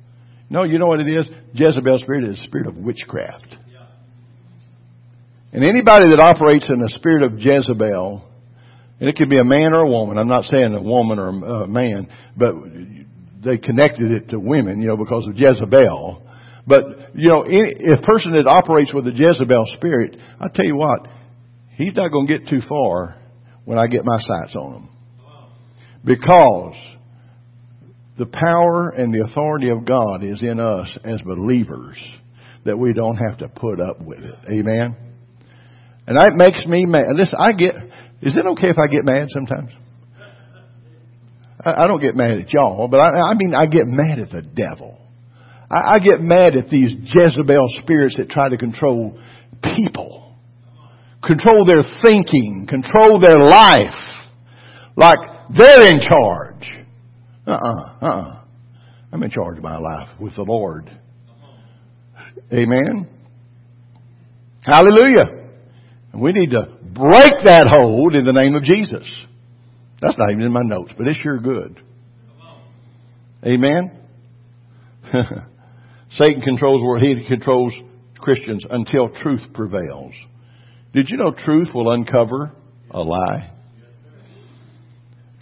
No, 0.50 0.62
you 0.64 0.78
know 0.78 0.86
what 0.86 1.00
it 1.00 1.08
is? 1.08 1.28
Jezebel's 1.52 2.02
spirit 2.02 2.24
is 2.24 2.40
a 2.40 2.44
spirit 2.44 2.66
of 2.66 2.76
witchcraft. 2.76 3.56
And 5.52 5.64
anybody 5.64 6.10
that 6.10 6.20
operates 6.20 6.68
in 6.68 6.82
a 6.82 6.88
spirit 6.88 7.22
of 7.22 7.38
Jezebel, 7.38 8.24
and 8.98 9.08
it 9.08 9.16
could 9.16 9.30
be 9.30 9.38
a 9.38 9.44
man 9.44 9.72
or 9.72 9.82
a 9.82 9.88
woman, 9.88 10.18
I'm 10.18 10.28
not 10.28 10.44
saying 10.44 10.74
a 10.74 10.82
woman 10.82 11.18
or 11.18 11.28
a 11.28 11.62
uh, 11.62 11.66
man, 11.66 12.08
but 12.36 12.54
they 13.44 13.58
connected 13.58 14.10
it 14.10 14.30
to 14.30 14.40
women, 14.40 14.80
you 14.80 14.88
know, 14.88 14.96
because 14.96 15.26
of 15.28 15.36
Jezebel. 15.36 16.22
But, 16.66 16.82
you 17.14 17.28
know, 17.28 17.44
if 17.46 18.00
a 18.00 18.02
person 18.02 18.32
that 18.32 18.46
operates 18.48 18.92
with 18.92 19.06
a 19.06 19.12
Jezebel 19.12 19.64
spirit, 19.76 20.16
I 20.40 20.48
tell 20.48 20.64
you 20.64 20.76
what, 20.76 21.08
he's 21.76 21.94
not 21.94 22.10
going 22.10 22.26
to 22.26 22.38
get 22.38 22.48
too 22.48 22.60
far 22.68 23.16
when 23.64 23.78
I 23.78 23.86
get 23.86 24.04
my 24.04 24.18
sights 24.18 24.56
on 24.56 24.74
him. 24.74 24.88
Because 26.04 26.74
the 28.16 28.26
power 28.26 28.90
and 28.90 29.12
the 29.12 29.24
authority 29.24 29.70
of 29.70 29.84
God 29.84 30.22
is 30.22 30.42
in 30.42 30.60
us 30.60 30.88
as 31.04 31.20
believers 31.22 31.98
that 32.64 32.78
we 32.78 32.92
don't 32.92 33.16
have 33.16 33.38
to 33.38 33.48
put 33.48 33.80
up 33.80 34.00
with 34.00 34.20
it. 34.20 34.38
Amen. 34.50 34.96
And 36.06 36.16
that 36.16 36.32
makes 36.34 36.64
me 36.66 36.86
mad. 36.86 37.06
Listen, 37.14 37.38
I 37.38 37.52
get, 37.52 37.74
is 38.22 38.36
it 38.36 38.46
okay 38.52 38.68
if 38.68 38.76
I 38.78 38.86
get 38.92 39.04
mad 39.04 39.28
sometimes? 39.28 39.70
I, 41.66 41.86
don't 41.86 42.02
get 42.02 42.14
mad 42.14 42.32
at 42.32 42.52
y'all, 42.52 42.88
but 42.88 43.00
I, 43.00 43.30
I, 43.30 43.34
mean, 43.34 43.54
I 43.54 43.64
get 43.66 43.86
mad 43.86 44.18
at 44.18 44.30
the 44.30 44.42
devil. 44.42 45.00
I, 45.70 45.94
I 45.94 45.98
get 45.98 46.20
mad 46.20 46.56
at 46.56 46.68
these 46.68 46.92
Jezebel 46.92 47.66
spirits 47.82 48.16
that 48.18 48.28
try 48.28 48.50
to 48.50 48.58
control 48.58 49.18
people, 49.62 50.36
control 51.22 51.64
their 51.64 51.82
thinking, 52.02 52.66
control 52.68 53.18
their 53.24 53.38
life, 53.38 53.94
like 54.94 55.18
they're 55.56 55.90
in 55.90 56.00
charge. 56.00 56.53
Uh-uh, 57.46 57.98
uh-uh. 58.00 58.40
I'm 59.12 59.22
in 59.22 59.30
charge 59.30 59.58
of 59.58 59.64
my 59.64 59.78
life 59.78 60.08
with 60.20 60.34
the 60.34 60.42
Lord. 60.42 60.90
Amen. 62.52 63.08
Hallelujah. 64.62 65.50
And 66.12 66.22
we 66.22 66.32
need 66.32 66.50
to 66.50 66.68
break 66.82 67.32
that 67.44 67.66
hold 67.68 68.14
in 68.14 68.24
the 68.24 68.32
name 68.32 68.54
of 68.54 68.62
Jesus. 68.62 69.08
That's 70.00 70.18
not 70.18 70.30
even 70.30 70.42
in 70.42 70.52
my 70.52 70.62
notes, 70.62 70.92
but 70.96 71.06
it's 71.06 71.20
sure 71.20 71.38
good. 71.38 71.80
Amen? 73.44 74.00
Satan 76.12 76.40
controls 76.42 76.82
world. 76.82 77.02
He 77.02 77.26
controls 77.26 77.74
Christians 78.18 78.64
until 78.68 79.10
truth 79.10 79.42
prevails. 79.52 80.14
Did 80.92 81.08
you 81.10 81.18
know 81.18 81.32
truth 81.32 81.68
will 81.74 81.92
uncover 81.92 82.52
a 82.90 83.02
lie? 83.02 83.50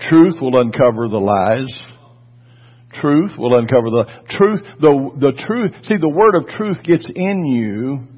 Truth 0.09 0.35
will 0.41 0.61
uncover 0.61 1.09
the 1.09 1.19
lies. 1.19 1.73
Truth 2.94 3.33
will 3.38 3.59
uncover 3.59 3.88
the 3.90 4.05
truth. 4.28 4.61
The, 4.81 5.11
the 5.18 5.33
truth. 5.46 5.72
See, 5.85 5.96
the 5.96 6.09
word 6.09 6.35
of 6.35 6.46
truth 6.48 6.83
gets 6.85 7.11
in 7.14 7.46
you 7.46 8.09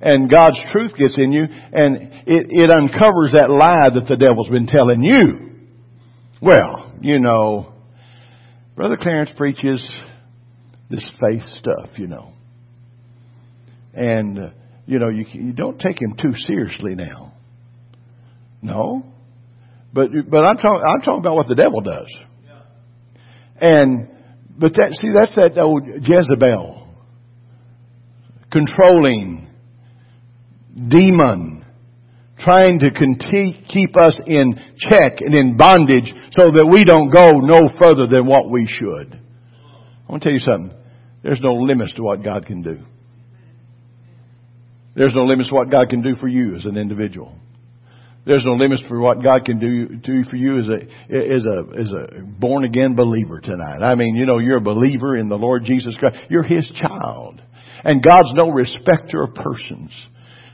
and 0.00 0.28
God's 0.28 0.60
truth 0.72 0.92
gets 0.98 1.14
in 1.16 1.30
you 1.30 1.44
and 1.44 1.96
it, 2.26 2.46
it 2.50 2.70
uncovers 2.70 3.32
that 3.32 3.48
lie 3.48 3.90
that 3.94 4.06
the 4.08 4.16
devil's 4.16 4.48
been 4.48 4.66
telling 4.66 5.04
you. 5.04 5.50
Well, 6.40 6.92
you 7.00 7.20
know, 7.20 7.72
Brother 8.74 8.96
Clarence 9.00 9.30
preaches 9.36 9.80
this 10.90 11.08
faith 11.20 11.42
stuff, 11.58 11.90
you 11.96 12.08
know. 12.08 12.32
And, 13.94 14.38
uh, 14.38 14.50
you 14.86 14.98
know, 14.98 15.08
you, 15.08 15.24
you 15.30 15.52
don't 15.52 15.78
take 15.78 16.00
him 16.00 16.16
too 16.20 16.34
seriously 16.46 16.94
now. 16.94 17.34
No. 18.60 19.04
But, 19.92 20.08
but 20.28 20.48
I'm 20.48 20.56
talking, 20.56 20.82
I'm 20.82 21.02
talking 21.02 21.20
about 21.20 21.36
what 21.36 21.48
the 21.48 21.54
devil 21.54 21.80
does. 21.80 22.12
And, 23.60 24.08
but 24.58 24.72
that, 24.74 24.90
see, 25.00 25.12
that's 25.14 25.34
that 25.36 25.60
old 25.60 25.84
Jezebel. 25.86 26.88
Controlling. 28.50 29.48
Demon. 30.74 31.64
Trying 32.38 32.80
to 32.80 32.90
conti- 32.90 33.64
keep 33.68 33.96
us 33.96 34.16
in 34.26 34.54
check 34.76 35.20
and 35.20 35.34
in 35.34 35.56
bondage 35.56 36.12
so 36.36 36.50
that 36.50 36.68
we 36.70 36.84
don't 36.84 37.10
go 37.10 37.30
no 37.40 37.70
further 37.78 38.06
than 38.06 38.26
what 38.26 38.50
we 38.50 38.66
should. 38.66 39.18
I 40.08 40.10
want 40.10 40.22
to 40.22 40.28
tell 40.28 40.32
you 40.32 40.40
something. 40.40 40.76
There's 41.22 41.40
no 41.40 41.54
limits 41.54 41.94
to 41.94 42.02
what 42.02 42.24
God 42.24 42.46
can 42.46 42.62
do. 42.62 42.80
There's 44.94 45.14
no 45.14 45.24
limits 45.24 45.48
to 45.48 45.54
what 45.54 45.70
God 45.70 45.88
can 45.88 46.02
do 46.02 46.16
for 46.16 46.26
you 46.26 46.56
as 46.56 46.64
an 46.64 46.76
individual. 46.76 47.38
There's 48.24 48.44
no 48.44 48.52
limits 48.52 48.82
for 48.88 49.00
what 49.00 49.22
God 49.22 49.44
can 49.44 49.58
do, 49.58 49.96
do 49.96 50.22
for 50.30 50.36
you 50.36 50.60
as 50.60 50.68
a, 50.68 50.82
as 51.12 51.44
a, 51.44 51.80
as 51.80 51.90
a 51.90 52.22
born 52.22 52.64
again 52.64 52.94
believer 52.94 53.40
tonight. 53.40 53.82
I 53.82 53.96
mean, 53.96 54.14
you 54.14 54.26
know, 54.26 54.38
you're 54.38 54.58
a 54.58 54.60
believer 54.60 55.16
in 55.16 55.28
the 55.28 55.36
Lord 55.36 55.64
Jesus 55.64 55.96
Christ. 55.96 56.18
You're 56.30 56.44
His 56.44 56.70
child. 56.80 57.42
And 57.82 58.00
God's 58.00 58.30
no 58.34 58.50
respecter 58.50 59.24
of 59.24 59.34
persons. 59.34 59.90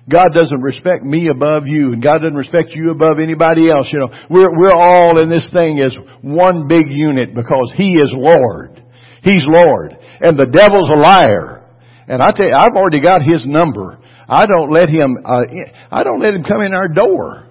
God 0.09 0.29
doesn't 0.35 0.63
respect 0.63 1.03
me 1.03 1.29
above 1.29 1.67
you, 1.67 1.93
and 1.93 2.03
God 2.03 2.19
doesn't 2.19 2.35
respect 2.35 2.71
you 2.71 2.91
above 2.91 3.19
anybody 3.23 3.69
else. 3.71 3.91
You 3.93 3.99
know, 3.99 4.19
we're, 4.31 4.51
we're 4.51 4.75
all 4.75 5.21
in 5.23 5.29
this 5.29 5.47
thing 5.53 5.79
as 5.81 5.95
one 6.23 6.67
big 6.69 6.87
unit 6.89 7.35
because 7.35 7.75
He 7.77 7.97
is 7.97 8.11
Lord. 8.15 8.83
He's 9.23 9.45
Lord. 9.45 9.95
And 10.23 10.39
the 10.39 10.47
devil's 10.47 10.89
a 10.89 10.99
liar. 10.99 11.69
And 12.09 12.23
I 12.23 12.31
tell 12.31 12.47
you, 12.47 12.55
I've 12.57 12.75
already 12.75 13.03
got 13.03 13.21
His 13.21 13.45
number. 13.45 13.99
I 14.27 14.47
don't 14.47 14.73
let 14.73 14.89
Him, 14.89 15.19
uh, 15.23 15.43
I 15.91 16.03
don't 16.03 16.23
let 16.23 16.33
Him 16.33 16.45
come 16.45 16.63
in 16.63 16.73
our 16.73 16.89
door. 16.89 17.48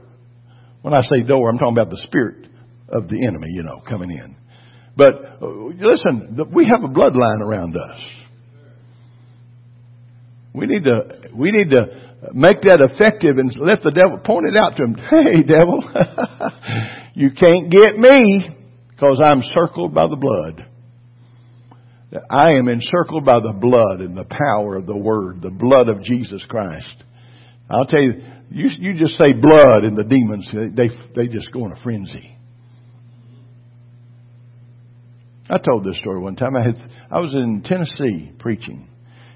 When 0.82 0.94
I 0.94 1.02
say 1.02 1.24
door, 1.24 1.50
I'm 1.50 1.58
talking 1.58 1.74
about 1.78 1.90
the 1.90 2.02
spirit 2.08 2.48
of 2.90 3.10
the 3.10 3.26
enemy, 3.26 3.48
you 3.50 3.64
know, 3.64 3.82
coming 3.88 4.12
in. 4.12 4.36
But 4.96 5.14
uh, 5.42 5.48
listen, 5.80 6.38
we 6.54 6.68
have 6.68 6.84
a 6.84 6.88
bloodline 6.88 7.42
around 7.42 7.76
us. 7.76 8.02
We 10.54 10.66
need 10.66 10.86
to, 10.86 11.30
we 11.36 11.52
need 11.52 11.70
to 11.70 12.08
make 12.34 12.62
that 12.62 12.82
effective 12.82 13.38
and 13.38 13.54
let 13.60 13.82
the 13.82 13.92
devil 13.92 14.18
point 14.24 14.48
it 14.48 14.58
out 14.58 14.76
to 14.78 14.84
him. 14.84 14.96
Hey, 15.10 15.44
devil, 15.44 15.84
you 17.14 17.32
can't 17.32 17.70
get 17.70 17.98
me 17.98 18.50
because 18.90 19.22
I'm 19.24 19.42
circled 19.54 19.94
by 19.94 20.08
the 20.08 20.16
blood. 20.16 20.66
I 22.30 22.54
am 22.54 22.68
encircled 22.70 23.26
by 23.26 23.40
the 23.42 23.54
blood 23.54 24.00
and 24.00 24.18
the 24.18 24.24
power 24.24 24.78
of 24.78 24.86
the 24.86 24.98
Word, 24.98 25.42
the 25.42 25.52
blood 25.52 25.90
of 25.90 26.04
Jesus 26.04 26.44
Christ. 26.48 27.04
I'll 27.70 27.86
tell 27.86 28.02
you, 28.02 28.24
you, 28.50 28.70
you 28.80 28.94
just 28.98 29.16
say 29.20 29.34
blood 29.34 29.84
and 29.84 29.98
the 29.98 30.04
demons, 30.04 30.50
they, 30.54 30.90
they 31.16 31.28
just 31.28 31.52
go 31.52 31.66
in 31.66 31.72
a 31.72 31.84
frenzy. 31.84 32.36
I 35.50 35.58
told 35.58 35.86
this 35.86 35.98
story 35.98 36.20
one 36.20 36.36
time. 36.36 36.56
I 36.56 36.64
had, 36.64 36.76
I 37.10 37.20
was 37.20 37.34
in 37.34 37.64
Tennessee 37.64 38.34
preaching. 38.40 38.90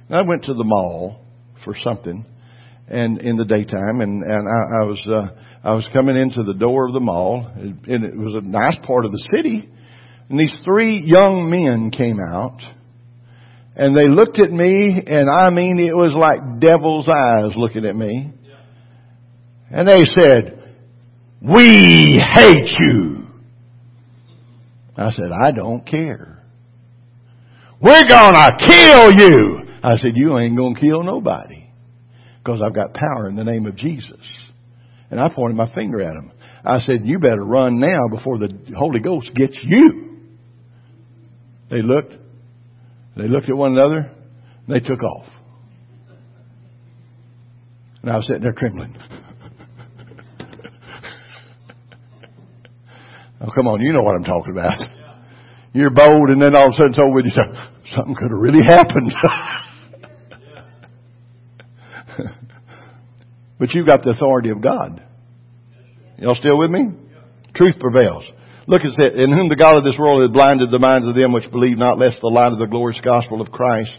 And 0.10 0.18
I 0.18 0.22
went 0.24 0.44
to 0.46 0.54
the 0.54 0.64
mall 0.66 1.26
for 1.64 1.74
something 1.84 2.26
and 2.92 3.22
in 3.22 3.38
the 3.38 3.46
daytime, 3.46 4.02
and 4.02 4.22
and 4.24 4.48
I, 4.48 4.84
I 4.84 4.86
was 4.86 5.08
uh, 5.08 5.30
I 5.64 5.74
was 5.74 5.88
coming 5.94 6.18
into 6.18 6.44
the 6.44 6.54
door 6.54 6.88
of 6.88 6.94
the 6.94 7.00
mall, 7.00 7.50
and 7.56 8.04
it 8.04 8.16
was 8.16 8.34
a 8.34 8.42
nice 8.42 8.78
part 8.86 9.06
of 9.06 9.12
the 9.12 9.30
city, 9.34 9.70
and 10.30 10.38
these 10.38 10.54
three 10.66 11.02
young 11.06 11.50
men 11.50 11.92
came 11.92 12.18
out, 12.20 12.60
and 13.76 13.96
they 13.96 14.10
looked 14.10 14.40
at 14.42 14.52
me, 14.52 15.02
and 15.08 15.30
I 15.30 15.50
mean 15.52 15.80
it 15.80 15.96
was 15.96 16.14
like 16.14 16.60
devil's 16.60 17.08
eyes 17.08 17.56
looking 17.56 17.86
at 17.86 17.96
me, 17.96 18.34
and 19.72 19.88
they 19.88 20.04
said, 20.20 20.76
"We 21.42 22.24
hate 22.36 22.70
you." 22.80 23.28
I 24.98 25.12
said, 25.12 25.32
"I 25.32 25.52
don't 25.52 25.86
care." 25.86 26.32
We're 27.82 28.08
gonna 28.08 28.58
kill 28.60 29.12
you. 29.12 29.62
I 29.84 29.96
said, 29.98 30.12
you 30.14 30.38
ain't 30.38 30.56
gonna 30.56 30.80
kill 30.80 31.02
nobody 31.02 31.68
because 32.38 32.62
I've 32.64 32.76
got 32.76 32.94
power 32.94 33.28
in 33.28 33.36
the 33.36 33.44
name 33.44 33.66
of 33.66 33.76
Jesus. 33.76 34.22
And 35.10 35.20
I 35.20 35.30
pointed 35.34 35.58
my 35.58 35.74
finger 35.74 36.02
at 36.02 36.12
him. 36.12 36.32
I 36.64 36.80
said, 36.80 37.06
you 37.06 37.20
better 37.20 37.44
run 37.44 37.80
now 37.80 38.08
before 38.16 38.38
the 38.38 38.50
Holy 38.78 39.00
Ghost 39.00 39.32
gets 39.34 39.58
you. 39.64 40.20
They 41.72 41.82
looked. 41.82 42.14
They 43.18 43.28
looked 43.28 43.50
at 43.50 43.58
one 43.58 43.72
another. 43.72 44.12
And 44.68 44.76
they 44.76 44.80
took 44.80 45.04
off. 45.04 45.26
And 48.04 48.12
I 48.12 48.16
was 48.18 48.28
sitting 48.28 48.44
there 48.44 48.54
trembling. 48.54 48.96
Oh, 53.42 53.52
come 53.54 53.68
on. 53.68 53.82
You 53.82 53.94
know 53.94 54.02
what 54.02 54.16
I'm 54.16 54.24
talking 54.24 54.52
about. 54.52 54.78
You're 55.74 55.90
bold 55.90 56.30
and 56.30 56.42
then 56.42 56.56
all 56.56 56.68
of 56.68 56.74
a 56.74 56.78
sudden 56.78 56.94
so 56.94 57.10
with 57.12 57.26
you. 57.26 57.32
Something 57.96 58.16
could 58.16 58.32
have 58.32 58.40
really 58.40 58.64
happened. 58.66 59.14
But 63.62 63.76
you've 63.76 63.86
got 63.86 64.02
the 64.02 64.10
authority 64.10 64.50
of 64.50 64.60
God. 64.60 65.04
Y'all 66.18 66.34
still 66.34 66.58
with 66.58 66.72
me? 66.72 66.90
Truth 67.54 67.78
prevails. 67.80 68.26
Look 68.66 68.82
at 68.82 68.98
it. 68.98 69.20
In 69.20 69.32
whom 69.32 69.50
the 69.50 69.56
God 69.56 69.78
of 69.78 69.84
this 69.84 70.00
world 70.00 70.24
has 70.24 70.34
blinded 70.34 70.72
the 70.72 70.80
minds 70.80 71.06
of 71.06 71.14
them 71.14 71.32
which 71.32 71.52
believe 71.52 71.78
not, 71.78 72.00
lest 72.00 72.22
the 72.22 72.34
light 72.34 72.54
of 72.54 72.58
the 72.58 72.66
glorious 72.66 73.00
gospel 73.06 73.40
of 73.40 73.52
Christ, 73.52 73.94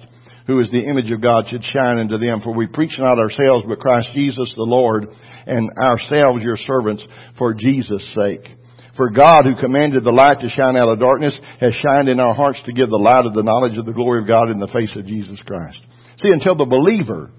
who 0.48 0.58
is 0.58 0.68
the 0.72 0.82
image 0.82 1.12
of 1.12 1.22
God, 1.22 1.46
should 1.46 1.62
shine 1.62 1.98
into 1.98 2.18
them. 2.18 2.40
For 2.42 2.52
we 2.52 2.66
preach 2.66 2.98
not 2.98 3.22
ourselves, 3.22 3.62
but 3.68 3.78
Christ 3.78 4.10
Jesus 4.16 4.52
the 4.56 4.66
Lord, 4.66 5.06
and 5.46 5.70
ourselves 5.78 6.42
your 6.42 6.56
servants 6.56 7.06
for 7.38 7.54
Jesus' 7.54 8.02
sake. 8.18 8.50
For 8.96 9.10
God, 9.10 9.44
who 9.44 9.60
commanded 9.60 10.04
the 10.04 10.12
light 10.12 10.40
to 10.40 10.48
shine 10.48 10.76
out 10.76 10.88
of 10.90 11.00
darkness, 11.00 11.34
has 11.60 11.74
shined 11.74 12.08
in 12.08 12.20
our 12.20 12.34
hearts 12.34 12.60
to 12.66 12.72
give 12.72 12.90
the 12.90 12.96
light 12.96 13.24
of 13.24 13.32
the 13.32 13.42
knowledge 13.42 13.78
of 13.78 13.86
the 13.86 13.92
glory 13.92 14.20
of 14.20 14.28
God 14.28 14.50
in 14.50 14.58
the 14.58 14.66
face 14.66 14.94
of 14.96 15.06
Jesus 15.06 15.40
Christ. 15.46 15.78
See, 16.18 16.28
until 16.28 16.54
the 16.54 16.66
believer 16.66 17.30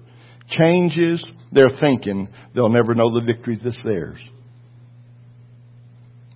changes 0.48 1.24
their 1.52 1.68
thinking, 1.80 2.28
they'll 2.54 2.68
never 2.68 2.94
know 2.94 3.18
the 3.18 3.24
victory 3.24 3.58
that's 3.62 3.80
theirs. 3.84 4.18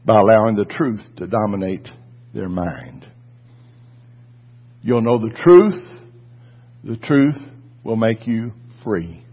By 0.04 0.20
allowing 0.20 0.54
the 0.54 0.64
truth 0.64 1.02
to 1.16 1.26
dominate 1.26 1.88
their 2.32 2.48
mind. 2.48 3.06
You'll 4.82 5.02
know 5.02 5.18
the 5.18 5.34
truth. 5.42 5.84
The 6.84 6.96
truth 6.96 7.36
will 7.82 7.96
make 7.96 8.26
you 8.26 8.52
free. 8.84 9.24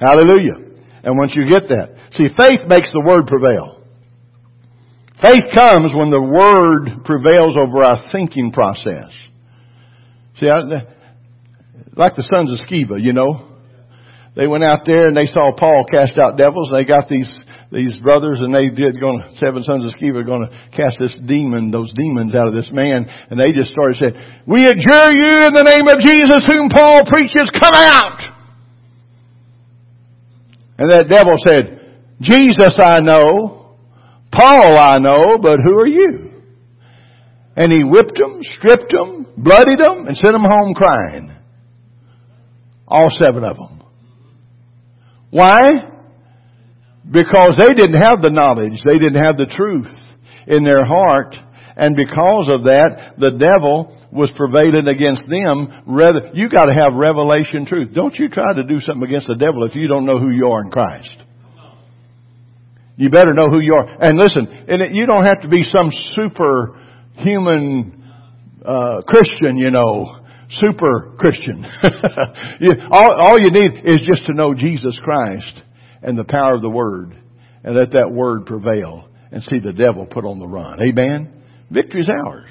Hallelujah. 0.00 0.54
And 1.02 1.18
once 1.18 1.32
you 1.34 1.50
get 1.50 1.68
that, 1.68 1.96
see, 2.12 2.28
faith 2.36 2.60
makes 2.68 2.90
the 2.92 3.02
word 3.04 3.26
prevail. 3.26 3.83
Faith 5.24 5.54
comes 5.54 5.94
when 5.96 6.10
the 6.10 6.20
word 6.20 7.04
prevails 7.04 7.56
over 7.56 7.82
our 7.82 7.96
thinking 8.12 8.52
process. 8.52 9.08
See, 10.36 10.50
I, 10.50 10.84
like 11.96 12.14
the 12.14 12.28
sons 12.28 12.52
of 12.52 12.60
Sceva, 12.68 13.00
you 13.00 13.14
know. 13.14 13.56
They 14.36 14.46
went 14.46 14.64
out 14.64 14.84
there 14.84 15.08
and 15.08 15.16
they 15.16 15.26
saw 15.26 15.54
Paul 15.56 15.86
cast 15.88 16.18
out 16.18 16.36
devils. 16.36 16.68
They 16.70 16.84
got 16.84 17.08
these 17.08 17.30
these 17.72 17.96
brothers 17.98 18.38
and 18.40 18.54
they 18.54 18.68
did 18.68 19.00
going 19.00 19.24
seven 19.40 19.62
sons 19.62 19.84
of 19.84 19.92
Sceva 19.98 20.26
going 20.26 20.46
to 20.46 20.52
cast 20.76 20.98
this 21.00 21.16
demon, 21.24 21.70
those 21.70 21.92
demons 21.94 22.34
out 22.34 22.46
of 22.46 22.54
this 22.54 22.70
man, 22.70 23.08
and 23.30 23.40
they 23.40 23.52
just 23.52 23.70
started 23.70 23.96
saying, 23.96 24.14
"We 24.46 24.68
adjure 24.68 25.10
you 25.10 25.46
in 25.48 25.54
the 25.54 25.64
name 25.64 25.88
of 25.88 26.04
Jesus, 26.04 26.44
whom 26.44 26.68
Paul 26.68 27.00
preaches, 27.06 27.48
come 27.50 27.74
out." 27.74 28.20
And 30.76 30.92
that 30.92 31.08
devil 31.08 31.34
said, 31.38 31.80
"Jesus 32.20 32.76
I 32.78 33.00
know, 33.00 33.63
Paul 34.36 34.78
I 34.78 34.98
know, 34.98 35.38
but 35.38 35.60
who 35.60 35.78
are 35.78 35.86
you?" 35.86 36.30
And 37.56 37.70
he 37.72 37.84
whipped 37.84 38.18
them, 38.18 38.40
stripped 38.42 38.92
them, 38.92 39.26
bloodied 39.36 39.78
them, 39.78 40.06
and 40.06 40.16
sent 40.16 40.32
them 40.32 40.44
home 40.44 40.74
crying. 40.74 41.30
All 42.86 43.08
seven 43.10 43.44
of 43.44 43.56
them. 43.56 43.82
Why? 45.30 45.90
Because 47.10 47.56
they 47.58 47.74
didn't 47.74 48.00
have 48.00 48.22
the 48.22 48.30
knowledge. 48.30 48.80
They 48.84 48.98
didn't 48.98 49.22
have 49.22 49.36
the 49.36 49.46
truth 49.46 49.92
in 50.46 50.64
their 50.64 50.84
heart. 50.84 51.34
And 51.76 51.96
because 51.96 52.46
of 52.48 52.64
that, 52.64 53.14
the 53.18 53.32
devil 53.32 53.98
was 54.12 54.30
prevailing 54.36 54.86
against 54.86 55.28
them. 55.28 55.82
Rather, 55.86 56.30
you 56.34 56.48
gotta 56.48 56.72
have 56.72 56.94
revelation 56.94 57.66
truth. 57.66 57.92
Don't 57.92 58.14
you 58.14 58.28
try 58.28 58.54
to 58.54 58.62
do 58.62 58.78
something 58.78 59.08
against 59.08 59.26
the 59.26 59.34
devil 59.34 59.64
if 59.64 59.74
you 59.74 59.88
don't 59.88 60.06
know 60.06 60.18
who 60.18 60.30
you 60.30 60.46
are 60.46 60.62
in 60.62 60.70
Christ. 60.70 61.23
You 62.96 63.10
better 63.10 63.34
know 63.34 63.48
who 63.48 63.60
you 63.60 63.74
are. 63.74 63.86
And 64.00 64.16
listen, 64.16 64.46
and 64.68 64.94
you 64.94 65.06
don't 65.06 65.24
have 65.24 65.40
to 65.42 65.48
be 65.48 65.64
some 65.64 65.90
superhuman 66.12 68.04
uh, 68.64 69.02
Christian, 69.06 69.56
you 69.56 69.70
know, 69.70 70.20
super 70.50 71.14
Christian. 71.18 71.64
you, 72.60 72.72
all, 72.90 73.12
all 73.12 73.40
you 73.40 73.50
need 73.50 73.80
is 73.84 74.00
just 74.06 74.26
to 74.26 74.34
know 74.34 74.54
Jesus 74.54 74.98
Christ 75.02 75.60
and 76.02 76.16
the 76.16 76.24
power 76.24 76.54
of 76.54 76.60
the 76.60 76.70
Word, 76.70 77.16
and 77.64 77.76
let 77.76 77.90
that 77.92 78.10
Word 78.12 78.46
prevail, 78.46 79.08
and 79.32 79.42
see 79.42 79.58
the 79.58 79.72
devil 79.72 80.06
put 80.06 80.24
on 80.24 80.38
the 80.38 80.46
run. 80.46 80.80
Amen. 80.80 81.42
Victory's 81.70 82.08
ours. 82.08 82.48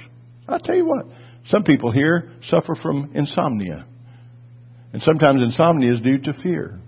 I 0.48 0.58
tell 0.62 0.76
you 0.76 0.86
what, 0.86 1.06
some 1.46 1.64
people 1.64 1.92
here 1.92 2.34
suffer 2.44 2.76
from 2.82 3.12
insomnia. 3.14 3.86
And 4.92 5.02
sometimes 5.02 5.42
insomnia 5.42 5.94
is 5.94 6.02
due 6.02 6.20
to 6.20 6.34
fear. 6.44 6.80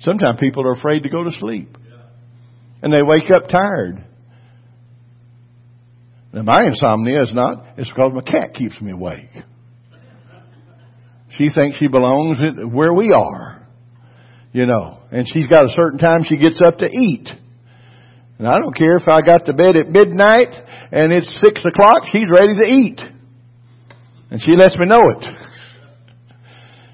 Sometimes 0.00 0.40
people 0.40 0.66
are 0.66 0.72
afraid 0.72 1.02
to 1.02 1.10
go 1.10 1.22
to 1.22 1.30
sleep. 1.32 1.76
And 2.82 2.92
they 2.92 3.02
wake 3.02 3.30
up 3.30 3.48
tired. 3.48 4.04
Now 6.32 6.42
my 6.42 6.66
insomnia 6.66 7.22
is 7.22 7.32
not, 7.34 7.64
it's 7.76 7.88
because 7.88 8.12
my 8.14 8.22
cat 8.22 8.54
keeps 8.54 8.80
me 8.80 8.92
awake. 8.92 9.30
She 11.36 11.48
thinks 11.54 11.76
she 11.78 11.88
belongs 11.88 12.38
where 12.72 12.92
we 12.92 13.12
are. 13.12 13.66
You 14.52 14.66
know, 14.66 14.98
and 15.12 15.28
she's 15.32 15.46
got 15.46 15.64
a 15.64 15.68
certain 15.76 15.98
time 15.98 16.24
she 16.28 16.36
gets 16.36 16.60
up 16.60 16.78
to 16.78 16.86
eat. 16.86 17.28
And 18.38 18.48
I 18.48 18.56
don't 18.56 18.76
care 18.76 18.96
if 18.96 19.06
I 19.06 19.20
got 19.20 19.44
to 19.46 19.52
bed 19.52 19.76
at 19.76 19.88
midnight 19.88 20.48
and 20.92 21.12
it's 21.12 21.28
six 21.40 21.60
o'clock, 21.64 22.02
she's 22.10 22.24
ready 22.32 22.54
to 22.56 22.64
eat. 22.64 23.00
And 24.30 24.40
she 24.42 24.52
lets 24.52 24.76
me 24.76 24.86
know 24.86 25.10
it. 25.10 25.24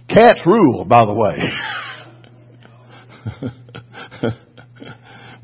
Cats 0.09 0.41
rule, 0.47 0.85
by 0.85 1.05
the 1.07 1.15
way. 1.15 1.39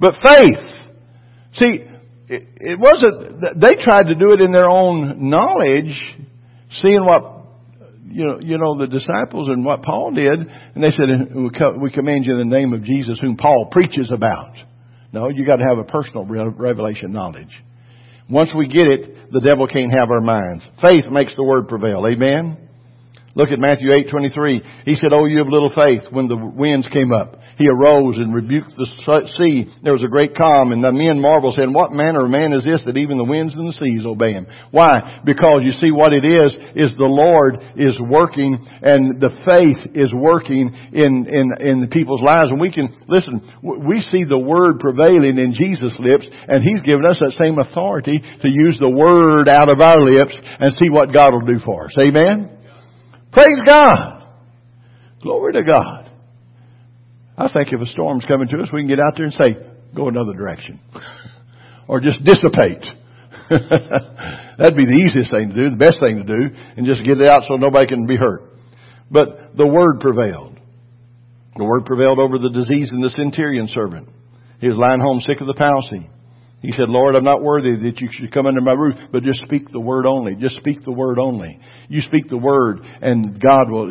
but 0.02 0.14
faith. 0.20 0.68
See, 1.54 1.86
it, 2.26 2.48
it 2.56 2.78
wasn't, 2.78 3.40
they 3.60 3.76
tried 3.76 4.08
to 4.08 4.16
do 4.16 4.32
it 4.32 4.40
in 4.40 4.50
their 4.50 4.68
own 4.68 5.30
knowledge, 5.30 5.96
seeing 6.82 7.04
what, 7.04 7.46
you 8.08 8.26
know, 8.26 8.40
you 8.40 8.58
know, 8.58 8.76
the 8.76 8.88
disciples 8.88 9.48
and 9.48 9.64
what 9.64 9.82
Paul 9.82 10.10
did, 10.10 10.28
and 10.28 10.82
they 10.82 10.90
said, 10.90 11.04
uh, 11.08 11.78
we 11.78 11.92
command 11.92 12.26
you 12.26 12.36
in 12.36 12.50
the 12.50 12.56
name 12.56 12.72
of 12.72 12.82
Jesus 12.82 13.20
whom 13.20 13.36
Paul 13.36 13.68
preaches 13.70 14.10
about. 14.12 14.56
No, 15.12 15.28
you 15.28 15.46
gotta 15.46 15.64
have 15.68 15.78
a 15.78 15.84
personal 15.84 16.24
revelation 16.24 17.12
knowledge. 17.12 17.56
Once 18.28 18.52
we 18.56 18.66
get 18.66 18.88
it, 18.88 19.30
the 19.30 19.40
devil 19.40 19.68
can't 19.68 19.92
have 19.96 20.10
our 20.10 20.20
minds. 20.20 20.66
Faith 20.80 21.10
makes 21.12 21.36
the 21.36 21.44
word 21.44 21.68
prevail. 21.68 22.04
Amen? 22.08 22.68
Look 23.34 23.50
at 23.50 23.58
Matthew 23.58 23.92
8:23. 23.92 24.62
He 24.84 24.94
said, 24.94 25.12
"Oh, 25.12 25.24
you 25.24 25.38
have 25.38 25.48
little 25.48 25.70
faith." 25.70 26.02
When 26.10 26.28
the 26.28 26.36
winds 26.36 26.86
came 26.88 27.12
up, 27.12 27.36
he 27.56 27.66
arose 27.66 28.18
and 28.18 28.34
rebuked 28.34 28.76
the 28.76 28.86
sea. 29.40 29.66
There 29.82 29.94
was 29.94 30.04
a 30.04 30.08
great 30.08 30.34
calm, 30.34 30.72
and 30.72 30.84
the 30.84 30.92
men 30.92 31.18
marveled, 31.18 31.54
saying, 31.54 31.72
"What 31.72 31.92
manner 31.92 32.24
of 32.24 32.30
man 32.30 32.52
is 32.52 32.64
this 32.64 32.84
that 32.84 32.98
even 32.98 33.16
the 33.16 33.24
winds 33.24 33.54
and 33.54 33.66
the 33.66 33.72
seas 33.72 34.04
obey 34.04 34.32
him?" 34.32 34.46
Why? 34.70 35.20
Because 35.24 35.62
you 35.62 35.72
see, 35.72 35.90
what 35.90 36.12
it 36.12 36.26
is 36.26 36.56
is 36.74 36.94
the 36.94 37.06
Lord 37.06 37.58
is 37.74 37.98
working, 38.00 38.58
and 38.82 39.18
the 39.18 39.30
faith 39.46 39.80
is 39.94 40.12
working 40.12 40.70
in 40.92 41.26
in 41.26 41.52
in 41.60 41.80
the 41.80 41.88
people's 41.88 42.22
lives. 42.22 42.50
And 42.50 42.60
we 42.60 42.70
can 42.70 42.90
listen. 43.08 43.40
We 43.62 44.00
see 44.00 44.24
the 44.24 44.38
word 44.38 44.78
prevailing 44.78 45.38
in 45.38 45.54
Jesus' 45.54 45.98
lips, 45.98 46.28
and 46.48 46.62
He's 46.62 46.82
given 46.82 47.06
us 47.06 47.18
that 47.18 47.32
same 47.38 47.58
authority 47.58 48.22
to 48.42 48.50
use 48.50 48.78
the 48.78 48.90
word 48.90 49.48
out 49.48 49.70
of 49.70 49.80
our 49.80 50.02
lips 50.02 50.36
and 50.60 50.74
see 50.74 50.90
what 50.90 51.12
God 51.14 51.32
will 51.32 51.46
do 51.46 51.58
for 51.60 51.86
us. 51.86 51.96
Amen. 51.98 52.58
Praise 53.32 53.60
God. 53.66 54.28
Glory 55.22 55.52
to 55.54 55.62
God. 55.62 56.10
I 57.36 57.50
think 57.52 57.72
if 57.72 57.80
a 57.80 57.86
storm's 57.86 58.26
coming 58.26 58.48
to 58.48 58.58
us, 58.58 58.68
we 58.72 58.82
can 58.82 58.88
get 58.88 59.00
out 59.00 59.14
there 59.16 59.24
and 59.24 59.34
say, 59.34 59.56
go 59.96 60.08
another 60.08 60.34
direction. 60.34 60.80
or 61.88 62.00
just 62.00 62.22
dissipate. 62.22 62.84
That'd 63.50 64.76
be 64.76 64.86
the 64.86 65.02
easiest 65.04 65.30
thing 65.30 65.48
to 65.48 65.54
do, 65.54 65.70
the 65.70 65.76
best 65.76 65.98
thing 66.00 66.16
to 66.16 66.24
do, 66.24 66.54
and 66.76 66.86
just 66.86 67.04
get 67.04 67.20
it 67.20 67.26
out 67.26 67.42
so 67.48 67.56
nobody 67.56 67.86
can 67.86 68.06
be 68.06 68.16
hurt. 68.16 68.52
But 69.10 69.56
the 69.56 69.66
word 69.66 70.00
prevailed. 70.00 70.58
The 71.56 71.64
word 71.64 71.84
prevailed 71.84 72.18
over 72.18 72.38
the 72.38 72.50
disease 72.50 72.90
in 72.92 73.00
the 73.00 73.10
centurion 73.10 73.68
servant. 73.68 74.08
He 74.60 74.68
was 74.68 74.76
lying 74.76 75.00
home 75.00 75.20
sick 75.20 75.40
of 75.40 75.46
the 75.46 75.54
palsy. 75.54 76.08
He 76.62 76.70
said, 76.70 76.88
Lord, 76.88 77.16
I'm 77.16 77.24
not 77.24 77.42
worthy 77.42 77.74
that 77.74 78.00
you 78.00 78.08
should 78.12 78.32
come 78.32 78.46
under 78.46 78.60
my 78.60 78.74
roof, 78.74 78.94
but 79.10 79.24
just 79.24 79.42
speak 79.44 79.68
the 79.72 79.80
word 79.80 80.06
only. 80.06 80.36
Just 80.36 80.56
speak 80.58 80.82
the 80.82 80.92
word 80.92 81.18
only. 81.18 81.58
You 81.88 82.00
speak 82.02 82.28
the 82.28 82.38
word 82.38 82.78
and 83.02 83.40
God 83.42 83.68
will, 83.68 83.86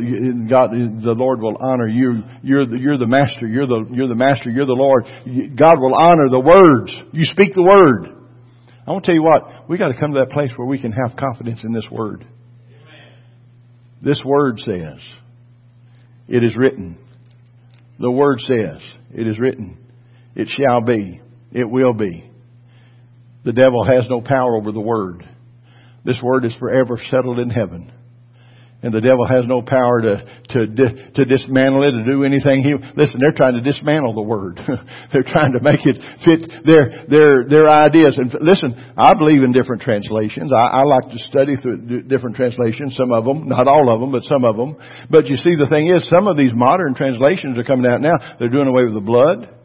God, 0.50 0.72
the 0.72 1.14
Lord 1.14 1.42
will 1.42 1.58
honor 1.60 1.90
you. 1.90 2.24
You're 2.42 2.66
the, 2.66 2.78
you're 2.78 2.98
the 2.98 3.08
master. 3.08 3.46
You're 3.46 3.68
the, 3.68 3.86
you're 3.92 4.08
the 4.08 4.16
master. 4.16 4.50
You're 4.50 4.66
the 4.66 4.72
Lord. 4.72 5.04
God 5.06 5.82
will 5.82 5.94
honor 5.94 6.30
the 6.32 6.40
words. 6.40 6.94
You 7.12 7.26
speak 7.26 7.54
the 7.54 7.62
word. 7.62 8.18
I 8.88 8.92
want 8.92 9.04
to 9.04 9.12
tell 9.12 9.16
you 9.16 9.24
what, 9.24 9.70
we 9.70 9.78
got 9.78 9.90
to 9.90 10.00
come 10.00 10.14
to 10.14 10.20
that 10.20 10.32
place 10.32 10.52
where 10.56 10.68
we 10.68 10.80
can 10.80 10.94
have 10.94 11.18
confidence 11.18 11.66
in 11.66 11.74
this 11.74 11.88
word. 11.92 12.26
This 14.02 14.20
word 14.26 14.60
says, 14.60 14.98
it 16.30 16.42
is 16.42 16.56
written. 16.56 17.06
The 18.00 18.10
word 18.10 18.40
says, 18.40 18.82
it 19.14 19.28
is 19.28 19.38
written. 19.38 19.78
It 20.36 20.48
shall 20.48 20.80
be. 20.80 21.22
It 21.52 21.70
will 21.70 21.94
be. 21.94 22.31
The 23.44 23.54
devil 23.54 23.86
has 23.86 24.06
no 24.10 24.22
power 24.22 24.56
over 24.56 24.72
the 24.72 24.82
word. 24.82 25.28
This 26.04 26.20
word 26.22 26.46
is 26.46 26.56
forever 26.56 26.98
settled 27.10 27.40
in 27.40 27.50
heaven. 27.50 27.92
And 28.84 28.92
the 28.92 29.02
devil 29.02 29.30
has 29.30 29.46
no 29.46 29.62
power 29.62 30.02
to, 30.02 30.26
to, 30.50 30.62
to 31.14 31.26
dismantle 31.26 31.86
it, 31.86 31.94
to 32.02 32.12
do 32.12 32.24
anything. 32.26 32.66
He, 32.66 32.74
listen, 32.74 33.22
they're 33.22 33.38
trying 33.38 33.54
to 33.54 33.62
dismantle 33.62 34.18
the 34.18 34.26
word. 34.26 34.58
they're 35.14 35.22
trying 35.22 35.54
to 35.54 35.62
make 35.62 35.86
it 35.86 36.02
fit 36.26 36.50
their, 36.66 37.06
their, 37.06 37.46
their 37.46 37.70
ideas. 37.70 38.18
And 38.18 38.34
listen, 38.42 38.74
I 38.98 39.14
believe 39.14 39.44
in 39.44 39.54
different 39.54 39.84
translations. 39.84 40.50
I, 40.50 40.82
I 40.82 40.84
like 40.84 41.14
to 41.14 41.20
study 41.30 41.54
through 41.62 42.10
different 42.10 42.36
translations, 42.36 42.98
some 42.98 43.14
of 43.14 43.24
them, 43.24 43.48
not 43.50 43.68
all 43.68 43.94
of 43.94 44.02
them, 44.02 44.12
but 44.12 44.24
some 44.24 44.44
of 44.44 44.58
them. 44.58 44.76
But 45.12 45.28
you 45.28 45.36
see, 45.36 45.54
the 45.54 45.70
thing 45.70 45.86
is, 45.86 46.10
some 46.10 46.26
of 46.26 46.36
these 46.36 46.54
modern 46.54 46.96
translations 46.96 47.60
are 47.60 47.64
coming 47.64 47.86
out 47.86 48.02
now. 48.02 48.18
They're 48.40 48.50
doing 48.50 48.68
away 48.68 48.90
with 48.90 48.96
the 48.96 49.06
blood. 49.06 49.61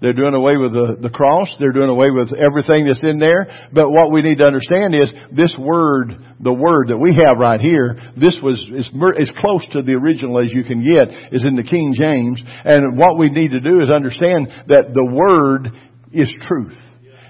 They're 0.00 0.12
doing 0.12 0.34
away 0.34 0.54
with 0.56 0.72
the, 0.72 0.96
the 1.00 1.10
cross. 1.10 1.50
They're 1.58 1.72
doing 1.72 1.90
away 1.90 2.10
with 2.10 2.32
everything 2.32 2.86
that's 2.86 3.02
in 3.02 3.18
there. 3.18 3.68
But 3.72 3.90
what 3.90 4.12
we 4.12 4.22
need 4.22 4.38
to 4.38 4.46
understand 4.46 4.94
is 4.94 5.10
this 5.32 5.54
word, 5.58 6.14
the 6.38 6.52
word 6.52 6.88
that 6.88 6.98
we 6.98 7.18
have 7.18 7.38
right 7.38 7.60
here, 7.60 7.98
this 8.16 8.38
was 8.40 8.62
as, 8.78 8.88
as 9.18 9.30
close 9.38 9.66
to 9.72 9.82
the 9.82 9.94
original 9.94 10.38
as 10.38 10.52
you 10.54 10.62
can 10.62 10.86
get 10.86 11.34
is 11.34 11.44
in 11.44 11.56
the 11.56 11.66
King 11.66 11.96
James. 11.98 12.40
And 12.64 12.96
what 12.96 13.18
we 13.18 13.28
need 13.30 13.50
to 13.50 13.60
do 13.60 13.80
is 13.80 13.90
understand 13.90 14.46
that 14.68 14.94
the 14.94 15.04
word 15.04 15.70
is 16.12 16.32
truth. 16.46 16.78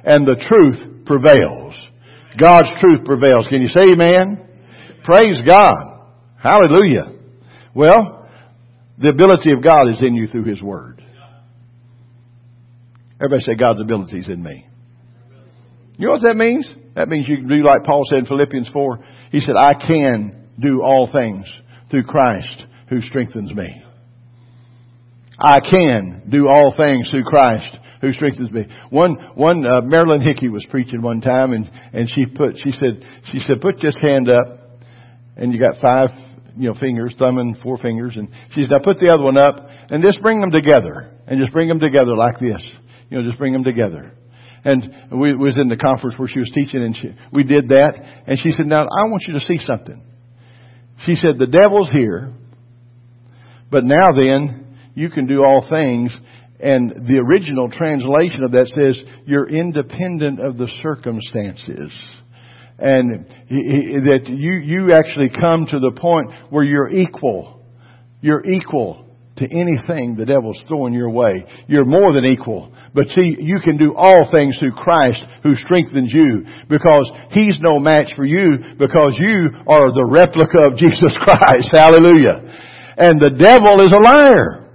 And 0.04 0.26
the 0.26 0.36
truth 0.36 1.06
prevails. 1.06 1.74
God's 2.36 2.68
truth 2.80 3.04
prevails. 3.04 3.46
Can 3.48 3.62
you 3.62 3.68
say 3.68 3.92
amen? 3.92 4.46
Praise 5.04 5.38
God. 5.46 6.04
Hallelujah. 6.36 7.16
Well, 7.74 8.28
the 8.98 9.08
ability 9.08 9.52
of 9.52 9.62
God 9.62 9.88
is 9.88 10.02
in 10.02 10.14
you 10.14 10.26
through 10.26 10.44
His 10.44 10.62
Word. 10.62 11.02
Everybody 13.20 13.42
say 13.42 13.54
God's 13.54 13.80
abilities 13.80 14.28
in 14.28 14.42
me. 14.42 14.66
You 15.96 16.06
know 16.06 16.12
what 16.12 16.22
that 16.22 16.36
means? 16.36 16.70
That 16.94 17.08
means 17.08 17.28
you 17.28 17.36
can 17.36 17.48
do 17.48 17.64
like 17.64 17.84
Paul 17.84 18.04
said 18.08 18.20
in 18.20 18.26
Philippians 18.26 18.70
4. 18.72 18.98
He 19.32 19.40
said, 19.40 19.56
I 19.56 19.74
can 19.74 20.48
do 20.60 20.82
all 20.82 21.10
things 21.12 21.50
through 21.90 22.04
Christ 22.04 22.64
who 22.88 23.00
strengthens 23.00 23.52
me. 23.52 23.82
I 25.38 25.58
can 25.60 26.22
do 26.28 26.48
all 26.48 26.74
things 26.76 27.10
through 27.10 27.24
Christ 27.24 27.76
who 28.00 28.12
strengthens 28.12 28.50
me. 28.52 28.66
One, 28.90 29.16
one, 29.34 29.64
uh, 29.66 29.80
Marilyn 29.82 30.20
Hickey 30.20 30.48
was 30.48 30.66
preaching 30.70 31.02
one 31.02 31.20
time 31.20 31.52
and, 31.52 31.68
and 31.92 32.08
she 32.08 32.26
put, 32.26 32.56
she 32.62 32.72
said, 32.72 33.04
she 33.32 33.40
said, 33.40 33.60
put 33.60 33.80
this 33.80 33.96
hand 34.00 34.30
up 34.30 34.80
and 35.36 35.52
you 35.52 35.58
got 35.58 35.80
five, 35.80 36.10
you 36.56 36.68
know, 36.68 36.74
fingers, 36.78 37.14
thumb 37.18 37.38
and 37.38 37.56
four 37.58 37.76
fingers 37.76 38.16
and 38.16 38.28
she 38.52 38.62
said, 38.62 38.70
now 38.70 38.78
put 38.82 38.98
the 38.98 39.10
other 39.12 39.22
one 39.22 39.36
up 39.36 39.56
and 39.90 40.02
just 40.02 40.20
bring 40.22 40.40
them 40.40 40.50
together 40.50 41.12
and 41.26 41.40
just 41.40 41.52
bring 41.52 41.68
them 41.68 41.80
together 41.80 42.14
like 42.16 42.38
this. 42.40 42.62
You 43.10 43.18
know, 43.18 43.24
just 43.24 43.38
bring 43.38 43.52
them 43.52 43.64
together. 43.64 44.12
And 44.64 44.92
we 45.12 45.34
was 45.34 45.56
in 45.56 45.68
the 45.68 45.76
conference 45.76 46.18
where 46.18 46.28
she 46.28 46.40
was 46.40 46.50
teaching 46.54 46.82
and 46.82 46.96
she, 46.96 47.14
we 47.32 47.44
did 47.44 47.68
that. 47.68 47.98
And 48.26 48.38
she 48.38 48.50
said, 48.50 48.66
now 48.66 48.82
I 48.82 49.04
want 49.08 49.22
you 49.26 49.34
to 49.34 49.40
see 49.40 49.58
something. 49.64 50.04
She 51.06 51.14
said, 51.14 51.38
the 51.38 51.46
devil's 51.46 51.90
here, 51.90 52.32
but 53.70 53.84
now 53.84 54.08
then 54.12 54.76
you 54.94 55.10
can 55.10 55.26
do 55.26 55.44
all 55.44 55.66
things. 55.70 56.16
And 56.60 56.90
the 56.90 57.22
original 57.24 57.70
translation 57.70 58.42
of 58.42 58.50
that 58.52 58.66
says, 58.74 58.98
you're 59.26 59.48
independent 59.48 60.40
of 60.40 60.58
the 60.58 60.68
circumstances. 60.82 61.96
And 62.80 63.26
that 63.48 64.22
you, 64.26 64.52
you 64.52 64.92
actually 64.92 65.30
come 65.30 65.66
to 65.66 65.78
the 65.78 65.92
point 66.00 66.32
where 66.50 66.64
you're 66.64 66.88
equal. 66.88 67.62
You're 68.20 68.44
equal 68.44 69.07
to 69.38 69.44
anything 69.44 70.14
the 70.14 70.26
devil's 70.26 70.62
throwing 70.68 70.94
your 70.94 71.10
way. 71.10 71.44
You're 71.66 71.84
more 71.84 72.12
than 72.12 72.24
equal. 72.24 72.72
But 72.94 73.08
see, 73.08 73.36
you 73.38 73.58
can 73.62 73.76
do 73.76 73.94
all 73.96 74.30
things 74.30 74.58
through 74.58 74.72
Christ 74.72 75.24
who 75.42 75.54
strengthens 75.54 76.12
you 76.12 76.44
because 76.68 77.10
He's 77.30 77.58
no 77.60 77.78
match 77.78 78.14
for 78.14 78.24
you 78.24 78.76
because 78.78 79.16
you 79.18 79.50
are 79.66 79.90
the 79.90 80.06
replica 80.08 80.70
of 80.70 80.76
Jesus 80.78 81.16
Christ. 81.20 81.70
Hallelujah. 81.72 82.44
And 82.96 83.20
the 83.20 83.30
devil 83.30 83.80
is 83.84 83.92
a 83.92 84.02
liar. 84.02 84.70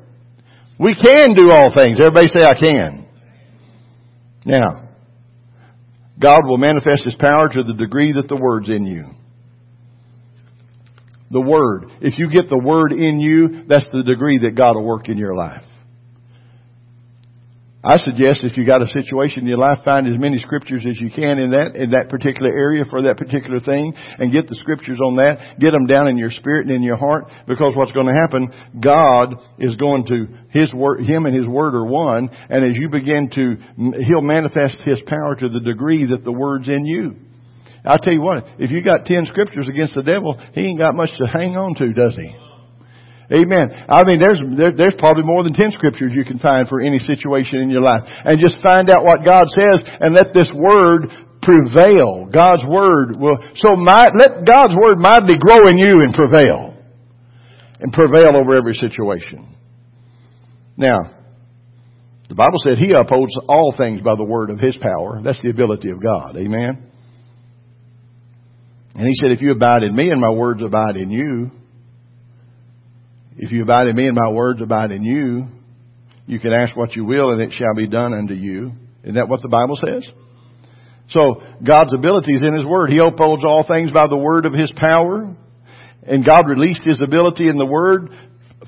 We 0.80 0.96
can 0.96 1.36
do 1.36 1.52
all 1.52 1.74
things. 1.74 2.00
Everybody 2.00 2.28
say 2.28 2.44
I 2.44 2.60
can. 2.60 3.08
Now, 4.46 4.90
God 6.20 6.42
will 6.46 6.58
manifest 6.58 7.06
His 7.06 7.16
power 7.16 7.48
to 7.50 7.64
the 7.64 7.74
degree 7.74 8.14
that 8.14 8.28
the 8.28 8.38
Word's 8.38 8.70
in 8.70 8.86
you 8.86 9.06
the 11.34 11.42
Word. 11.42 11.92
If 12.00 12.18
you 12.18 12.30
get 12.30 12.50
the 12.50 12.58
Word 12.58 12.94
in 12.94 13.20
you, 13.20 13.66
that's 13.68 13.90
the 13.92 14.04
degree 14.04 14.40
that 14.40 14.56
God 14.56 14.76
will 14.76 14.86
work 14.86 15.10
in 15.10 15.18
your 15.18 15.36
life. 15.36 15.64
I 17.86 17.98
suggest 17.98 18.46
if 18.46 18.56
you 18.56 18.66
got 18.66 18.82
a 18.82 18.88
situation 18.88 19.42
in 19.42 19.48
your 19.48 19.58
life, 19.58 19.80
find 19.84 20.08
as 20.08 20.18
many 20.18 20.38
scriptures 20.38 20.86
as 20.88 20.96
you 21.02 21.12
can 21.12 21.38
in 21.38 21.52
that, 21.52 21.76
in 21.76 21.90
that 21.90 22.08
particular 22.08 22.50
area 22.50 22.86
for 22.90 23.02
that 23.02 23.18
particular 23.18 23.60
thing 23.60 23.94
and 24.20 24.32
get 24.32 24.48
the 24.48 24.56
scriptures 24.56 25.00
on 25.04 25.18
that. 25.18 25.60
Get 25.60 25.72
them 25.72 25.86
down 25.86 26.08
in 26.08 26.18
your 26.18 26.32
spirit 26.32 26.66
and 26.66 26.74
in 26.78 26.82
your 26.82 26.96
heart 26.96 27.26
because 27.46 27.74
what's 27.76 27.92
going 27.92 28.08
to 28.08 28.14
happen, 28.14 28.54
God 28.80 29.36
is 29.60 29.76
going 29.76 30.06
to, 30.06 30.28
His 30.58 30.72
word, 30.72 31.04
Him 31.04 31.26
and 31.26 31.36
His 31.36 31.46
Word 31.46 31.76
are 31.76 31.86
one 31.86 32.30
and 32.50 32.64
as 32.64 32.78
you 32.78 32.88
begin 32.88 33.30
to, 33.36 33.58
He'll 34.08 34.22
manifest 34.22 34.78
His 34.86 35.02
power 35.06 35.36
to 35.36 35.50
the 35.50 35.60
degree 35.60 36.08
that 36.08 36.24
the 36.24 36.32
Word's 36.32 36.70
in 36.70 36.86
you. 36.86 37.18
I'll 37.86 37.98
tell 38.00 38.14
you 38.14 38.22
what, 38.22 38.48
if 38.60 38.72
you 38.72 38.82
got 38.82 39.06
ten 39.06 39.26
scriptures 39.26 39.68
against 39.68 39.96
the 39.96 40.04
devil, 40.04 40.40
he 40.54 40.68
ain't 40.68 40.80
got 40.80 40.96
much 40.96 41.10
to 41.18 41.28
hang 41.28 41.58
on 41.58 41.76
to, 41.76 41.92
does 41.92 42.16
he? 42.16 42.32
Amen. 43.32 43.72
I 43.90 44.04
mean, 44.04 44.20
there's 44.20 44.40
there, 44.56 44.72
there's 44.72 44.96
probably 44.98 45.24
more 45.24 45.44
than 45.44 45.54
ten 45.54 45.72
scriptures 45.72 46.12
you 46.16 46.24
can 46.24 46.40
find 46.40 46.68
for 46.68 46.80
any 46.80 47.00
situation 47.00 47.60
in 47.60 47.70
your 47.70 47.82
life, 47.82 48.04
and 48.08 48.40
just 48.40 48.62
find 48.62 48.90
out 48.90 49.04
what 49.04 49.26
God 49.26 49.48
says, 49.48 49.84
and 50.00 50.16
let 50.16 50.34
this 50.34 50.52
word 50.54 51.10
prevail. 51.42 52.30
God's 52.32 52.64
word 52.64 53.20
will 53.20 53.38
so 53.56 53.76
my, 53.76 54.08
let 54.16 54.46
God's 54.48 54.76
word 54.80 55.00
mightily 55.00 55.36
grow 55.40 55.68
in 55.68 55.78
you 55.78 56.04
and 56.08 56.14
prevail, 56.14 56.78
and 57.80 57.92
prevail 57.92 58.36
over 58.36 58.56
every 58.56 58.76
situation. 58.76 59.56
Now, 60.78 61.12
the 62.30 62.36
Bible 62.36 62.60
said 62.64 62.78
He 62.78 62.94
upholds 62.94 63.36
all 63.48 63.74
things 63.78 64.02
by 64.02 64.16
the 64.16 64.24
word 64.24 64.50
of 64.50 64.60
His 64.60 64.78
power. 64.78 65.22
That's 65.24 65.42
the 65.42 65.50
ability 65.50 65.90
of 65.90 66.02
God. 66.02 66.38
Amen. 66.38 66.92
And 68.96 69.08
he 69.08 69.14
said, 69.16 69.32
if 69.32 69.42
you 69.42 69.52
abide 69.52 69.84
in 69.84 69.96
me 69.96 70.10
and 70.10 70.22
my 70.22 70.32
words 70.32 70.62
abide 70.62 70.98
in 70.98 71.10
you, 71.10 71.52
if 73.38 73.52
you 73.52 73.64
abide 73.64 73.88
in 73.88 73.96
me 73.96 74.06
and 74.06 74.16
my 74.16 74.32
words 74.32 74.62
abide 74.62 74.92
in 74.92 75.04
you, 75.04 75.48
you 76.28 76.40
can 76.40 76.54
ask 76.54 76.76
what 76.76 76.96
you 76.96 77.04
will 77.04 77.32
and 77.32 77.42
it 77.42 77.52
shall 77.52 77.74
be 77.76 77.88
done 77.88 78.14
unto 78.14 78.34
you. 78.34 78.74
Isn't 79.04 79.16
that 79.16 79.28
what 79.28 79.42
the 79.42 79.50
Bible 79.50 79.76
says? 79.76 80.08
So 81.10 81.42
God's 81.66 81.94
ability 81.94 82.36
is 82.36 82.48
in 82.48 82.56
His 82.56 82.66
Word. 82.66 82.90
He 82.90 83.00
upholds 83.00 83.44
all 83.44 83.66
things 83.68 83.92
by 83.92 84.08
the 84.08 84.16
word 84.18 84.46
of 84.46 84.54
His 84.54 84.72
power. 84.76 85.36
And 86.04 86.26
God 86.26 86.48
released 86.48 86.84
His 86.84 87.02
ability 87.02 87.50
in 87.50 87.58
the 87.58 87.66
Word 87.66 88.10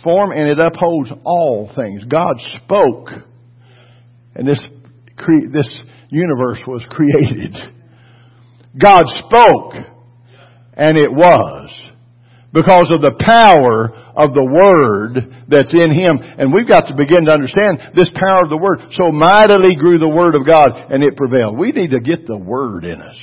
form 0.04 0.32
and 0.32 0.50
it 0.50 0.60
upholds 0.60 1.12
all 1.24 1.72
things. 1.76 2.04
God 2.04 2.36
spoke. 2.64 3.10
And 4.36 4.48
this, 4.48 4.60
this 5.54 5.70
universe 6.10 6.60
was 6.68 6.86
created. 6.90 7.56
God 8.82 9.04
spoke 9.06 9.95
and 10.76 10.98
it 10.98 11.12
was. 11.12 11.72
Because 12.54 12.88
of 12.88 13.02
the 13.02 13.20
power 13.20 13.92
of 14.16 14.32
the 14.32 14.48
Word 14.48 15.44
that's 15.52 15.76
in 15.76 15.92
Him. 15.92 16.16
And 16.24 16.54
we've 16.54 16.68
got 16.68 16.88
to 16.88 16.96
begin 16.96 17.28
to 17.28 17.36
understand 17.36 17.92
this 17.96 18.10
power 18.16 18.48
of 18.48 18.50
the 18.50 18.56
Word. 18.56 18.96
So 18.96 19.12
mightily 19.12 19.76
grew 19.76 20.00
the 20.00 20.08
Word 20.08 20.36
of 20.36 20.48
God 20.48 20.72
and 20.90 21.04
it 21.04 21.18
prevailed. 21.18 21.58
We 21.58 21.72
need 21.72 21.92
to 21.92 22.00
get 22.00 22.26
the 22.26 22.38
Word 22.38 22.86
in 22.86 23.02
us. 23.02 23.20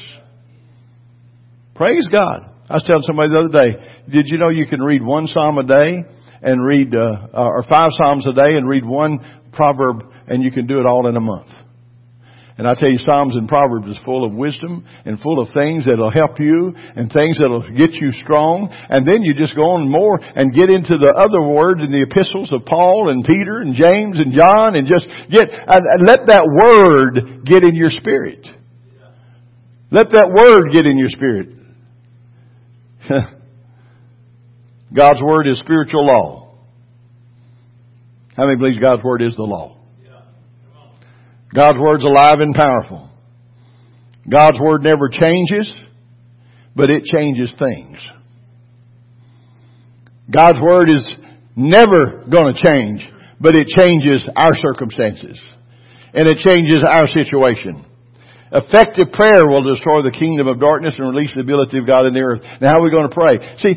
Praise 1.74 2.06
God. 2.12 2.44
I 2.68 2.74
was 2.74 2.84
telling 2.86 3.02
somebody 3.02 3.30
the 3.32 3.48
other 3.48 3.56
day, 3.56 4.12
did 4.12 4.26
you 4.28 4.36
know 4.36 4.50
you 4.50 4.66
can 4.66 4.80
read 4.80 5.02
one 5.02 5.26
Psalm 5.26 5.56
a 5.56 5.64
day 5.64 6.04
and 6.42 6.64
read, 6.64 6.94
uh, 6.94 7.28
or 7.32 7.64
five 7.68 7.90
Psalms 7.96 8.26
a 8.28 8.32
day 8.32 8.56
and 8.56 8.68
read 8.68 8.84
one 8.84 9.18
proverb 9.52 10.12
and 10.28 10.42
you 10.42 10.50
can 10.52 10.66
do 10.66 10.78
it 10.78 10.86
all 10.86 11.06
in 11.06 11.16
a 11.16 11.20
month? 11.20 11.48
And 12.58 12.68
I 12.68 12.74
tell 12.74 12.90
you, 12.90 12.98
Psalms 12.98 13.34
and 13.34 13.48
Proverbs 13.48 13.88
is 13.88 13.98
full 14.04 14.26
of 14.26 14.32
wisdom 14.32 14.84
and 15.06 15.18
full 15.20 15.40
of 15.40 15.48
things 15.54 15.86
that'll 15.86 16.10
help 16.10 16.38
you 16.38 16.74
and 16.76 17.10
things 17.10 17.38
that'll 17.38 17.64
get 17.72 17.92
you 17.94 18.12
strong. 18.22 18.68
And 18.90 19.08
then 19.08 19.22
you 19.22 19.32
just 19.32 19.56
go 19.56 19.72
on 19.72 19.88
more 19.88 20.20
and 20.20 20.52
get 20.52 20.68
into 20.68 20.98
the 21.00 21.16
other 21.16 21.40
words 21.40 21.80
in 21.80 21.90
the 21.90 22.02
epistles 22.02 22.52
of 22.52 22.66
Paul 22.66 23.08
and 23.08 23.24
Peter 23.24 23.60
and 23.60 23.74
James 23.74 24.20
and 24.20 24.34
John 24.34 24.76
and 24.76 24.86
just 24.86 25.06
get, 25.30 25.48
and, 25.48 26.06
let 26.06 26.26
that 26.26 26.44
word 26.44 27.44
get 27.46 27.64
in 27.64 27.74
your 27.74 27.90
spirit. 27.90 28.46
Let 29.90 30.10
that 30.10 30.28
word 30.28 30.72
get 30.72 30.84
in 30.84 30.98
your 30.98 31.10
spirit. 31.10 31.48
God's 34.94 35.22
word 35.22 35.46
is 35.48 35.58
spiritual 35.58 36.06
law. 36.06 36.54
How 38.36 38.44
many 38.44 38.56
believes 38.56 38.78
God's 38.78 39.02
word 39.02 39.22
is 39.22 39.34
the 39.36 39.42
law? 39.42 39.81
God's 41.54 41.78
Word's 41.78 42.04
alive 42.04 42.40
and 42.40 42.54
powerful. 42.54 43.10
God's 44.28 44.58
Word 44.60 44.82
never 44.82 45.08
changes, 45.08 45.70
but 46.74 46.90
it 46.90 47.04
changes 47.04 47.52
things. 47.58 47.98
God's 50.30 50.60
Word 50.60 50.88
is 50.88 51.04
never 51.56 52.24
going 52.30 52.54
to 52.54 52.62
change, 52.62 53.06
but 53.40 53.54
it 53.54 53.66
changes 53.68 54.28
our 54.34 54.54
circumstances. 54.54 55.42
And 56.14 56.28
it 56.28 56.38
changes 56.38 56.84
our 56.86 57.06
situation. 57.06 57.86
Effective 58.52 59.12
prayer 59.12 59.48
will 59.48 59.64
destroy 59.64 60.02
the 60.02 60.10
kingdom 60.10 60.46
of 60.46 60.60
darkness 60.60 60.94
and 60.98 61.08
release 61.08 61.32
the 61.34 61.40
ability 61.40 61.78
of 61.78 61.86
God 61.86 62.06
in 62.06 62.12
the 62.12 62.20
earth. 62.20 62.42
Now 62.60 62.68
how 62.68 62.80
are 62.80 62.84
we 62.84 62.90
going 62.90 63.08
to 63.08 63.14
pray? 63.14 63.56
See, 63.56 63.72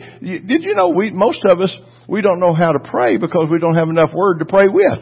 did 0.45 0.63
you 0.63 0.75
know 0.75 0.89
we, 0.89 1.11
most 1.11 1.39
of 1.49 1.61
us, 1.61 1.73
we 2.09 2.21
don't 2.21 2.41
know 2.41 2.53
how 2.53 2.71
to 2.71 2.79
pray 2.79 3.15
because 3.15 3.47
we 3.49 3.59
don't 3.59 3.75
have 3.75 3.87
enough 3.87 4.11
word 4.13 4.39
to 4.39 4.45
pray 4.45 4.65
with. 4.67 4.99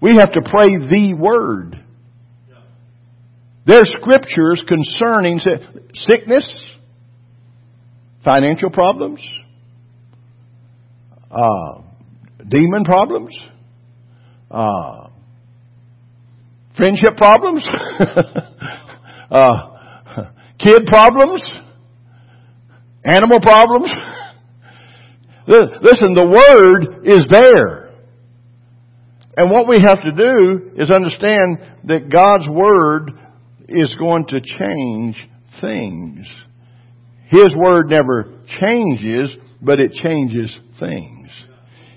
We 0.00 0.16
have 0.16 0.32
to 0.32 0.40
pray 0.42 0.68
the 0.68 1.14
Word. 1.18 1.76
There 3.66 3.80
are 3.80 3.84
scriptures 3.84 4.62
concerning 4.66 5.40
sickness, 5.94 6.50
financial 8.24 8.70
problems, 8.70 9.20
uh, 11.30 11.82
demon 12.48 12.84
problems, 12.84 13.38
uh, 14.50 15.08
friendship 16.76 17.16
problems, 17.16 17.68
uh, 19.30 19.70
kid 20.58 20.86
problems, 20.86 21.44
animal 23.04 23.40
problems. 23.40 23.92
Listen, 25.46 26.14
the 26.14 26.26
Word 26.26 27.06
is 27.06 27.26
there. 27.30 27.79
And 29.36 29.50
what 29.50 29.68
we 29.68 29.76
have 29.76 30.00
to 30.02 30.12
do 30.12 30.72
is 30.76 30.90
understand 30.90 31.58
that 31.84 32.10
God's 32.10 32.48
Word 32.48 33.12
is 33.68 33.94
going 33.98 34.26
to 34.26 34.40
change 34.40 35.16
things. 35.60 36.26
His 37.28 37.54
Word 37.56 37.88
never 37.88 38.40
changes, 38.60 39.30
but 39.62 39.80
it 39.80 39.92
changes 39.92 40.56
things. 40.80 41.28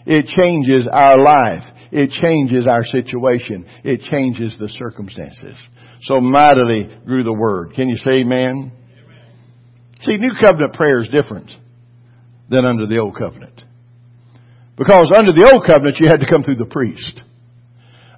It 0.05 0.25
changes 0.25 0.87
our 0.91 1.17
life. 1.17 1.63
It 1.91 2.11
changes 2.21 2.67
our 2.67 2.83
situation. 2.85 3.65
It 3.83 4.01
changes 4.11 4.55
the 4.59 4.67
circumstances. 4.67 5.55
So 6.01 6.19
mightily 6.19 6.89
grew 7.05 7.23
the 7.23 7.33
Word. 7.33 7.73
Can 7.73 7.89
you 7.89 7.97
say 7.97 8.21
amen? 8.21 8.49
amen? 8.49 8.71
See, 10.01 10.17
New 10.17 10.33
Covenant 10.39 10.73
prayer 10.73 11.01
is 11.01 11.07
different 11.09 11.49
than 12.49 12.65
under 12.65 12.85
the 12.85 12.99
Old 12.99 13.15
Covenant. 13.17 13.63
Because 14.75 15.11
under 15.15 15.31
the 15.31 15.49
old 15.53 15.65
covenant, 15.65 15.97
you 15.99 16.07
had 16.07 16.19
to 16.19 16.29
come 16.29 16.43
through 16.43 16.55
the 16.55 16.65
priest. 16.65 17.21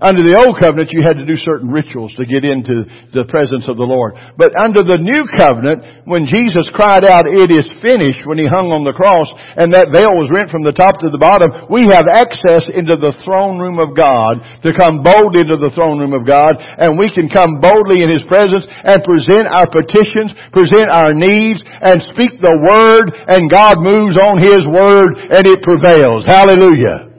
Under 0.03 0.19
the 0.19 0.35
old 0.35 0.59
covenant, 0.59 0.91
you 0.91 0.99
had 0.99 1.15
to 1.15 1.23
do 1.23 1.39
certain 1.39 1.71
rituals 1.71 2.11
to 2.19 2.27
get 2.27 2.43
into 2.43 2.83
the 3.15 3.23
presence 3.31 3.71
of 3.71 3.79
the 3.79 3.87
Lord. 3.87 4.19
But 4.35 4.51
under 4.51 4.83
the 4.83 4.99
new 4.99 5.23
covenant, 5.39 6.03
when 6.03 6.27
Jesus 6.27 6.67
cried 6.75 7.07
out, 7.07 7.31
it 7.31 7.47
is 7.47 7.63
finished, 7.79 8.27
when 8.27 8.35
he 8.35 8.43
hung 8.43 8.75
on 8.75 8.83
the 8.83 8.91
cross, 8.91 9.31
and 9.55 9.71
that 9.71 9.95
veil 9.95 10.11
was 10.19 10.27
rent 10.35 10.51
from 10.51 10.67
the 10.67 10.75
top 10.75 10.99
to 10.99 11.07
the 11.07 11.21
bottom, 11.21 11.71
we 11.71 11.87
have 11.87 12.11
access 12.11 12.67
into 12.67 12.99
the 12.99 13.15
throne 13.23 13.55
room 13.55 13.79
of 13.79 13.95
God 13.95 14.43
to 14.67 14.75
come 14.75 14.99
boldly 14.99 15.47
into 15.47 15.55
the 15.55 15.71
throne 15.71 16.03
room 16.03 16.11
of 16.11 16.27
God, 16.27 16.59
and 16.59 16.99
we 16.99 17.07
can 17.07 17.31
come 17.31 17.63
boldly 17.63 18.03
in 18.03 18.11
his 18.11 18.27
presence 18.27 18.67
and 18.67 18.99
present 18.99 19.47
our 19.47 19.71
petitions, 19.71 20.35
present 20.51 20.91
our 20.91 21.15
needs, 21.15 21.63
and 21.63 22.03
speak 22.11 22.35
the 22.43 22.59
word, 22.67 23.15
and 23.31 23.47
God 23.47 23.79
moves 23.79 24.19
on 24.19 24.43
his 24.43 24.67
word, 24.67 25.23
and 25.31 25.47
it 25.47 25.63
prevails. 25.63 26.27
Hallelujah. 26.27 27.14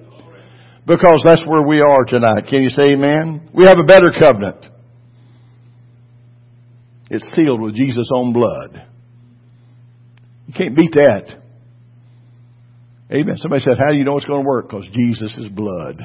Because 0.87 1.23
that's 1.25 1.45
where 1.47 1.63
we 1.63 1.81
are 1.81 2.05
tonight. 2.05 2.47
Can 2.49 2.63
you 2.63 2.69
say 2.69 2.93
amen? 2.93 3.51
We 3.53 3.67
have 3.67 3.79
a 3.79 3.85
better 3.85 4.13
covenant. 4.17 4.67
It's 7.11 7.27
sealed 7.37 7.61
with 7.61 7.75
Jesus' 7.75 8.09
own 8.15 8.33
blood. 8.33 8.87
You 10.47 10.55
can't 10.55 10.77
beat 10.77 10.93
that. 10.93 11.43
Amen. 13.13 13.37
Somebody 13.37 13.63
said, 13.63 13.79
how 13.79 13.93
do 13.93 13.99
you 13.99 14.05
know 14.05 14.17
it's 14.17 14.27
going 14.27 14.43
to 14.43 14.49
work? 14.49 14.69
Because 14.69 14.89
Jesus' 14.93 15.49
blood 15.53 16.01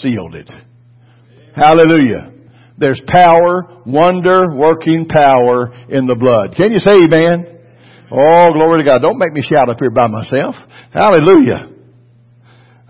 sealed 0.00 0.34
it. 0.34 0.50
Hallelujah. 1.54 2.32
There's 2.78 3.00
power, 3.06 3.82
wonder 3.86 4.54
working 4.54 5.06
power 5.08 5.72
in 5.88 6.06
the 6.06 6.14
blood. 6.14 6.54
Can 6.56 6.72
you 6.72 6.78
say 6.78 6.92
amen? 6.92 7.58
Oh, 8.10 8.52
glory 8.52 8.82
to 8.82 8.84
God. 8.84 9.02
Don't 9.02 9.18
make 9.18 9.32
me 9.32 9.42
shout 9.42 9.68
up 9.68 9.78
here 9.80 9.90
by 9.90 10.06
myself. 10.08 10.54
Hallelujah. 10.92 11.70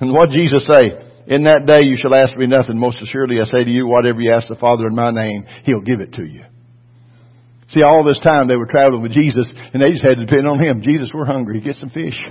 And 0.00 0.12
what 0.12 0.30
Jesus 0.30 0.66
say? 0.66 1.05
In 1.26 1.44
that 1.44 1.66
day 1.66 1.82
you 1.82 1.96
shall 1.98 2.14
ask 2.14 2.36
me 2.36 2.46
nothing. 2.46 2.78
Most 2.78 3.02
assuredly 3.02 3.40
I 3.40 3.44
say 3.44 3.64
to 3.64 3.70
you, 3.70 3.86
whatever 3.86 4.20
you 4.20 4.32
ask 4.32 4.48
the 4.48 4.54
Father 4.54 4.86
in 4.86 4.94
my 4.94 5.10
name, 5.10 5.44
He'll 5.64 5.82
give 5.82 6.00
it 6.00 6.14
to 6.14 6.24
you. 6.24 6.42
See, 7.70 7.82
all 7.82 8.06
this 8.06 8.22
time 8.22 8.46
they 8.46 8.54
were 8.54 8.70
traveling 8.70 9.02
with 9.02 9.10
Jesus 9.10 9.50
and 9.50 9.82
they 9.82 9.90
just 9.90 10.06
had 10.06 10.22
to 10.22 10.24
depend 10.24 10.46
on 10.46 10.62
Him. 10.62 10.82
Jesus, 10.82 11.10
we're 11.12 11.26
hungry. 11.26 11.60
Get 11.60 11.74
some 11.76 11.90
fish. 11.90 12.14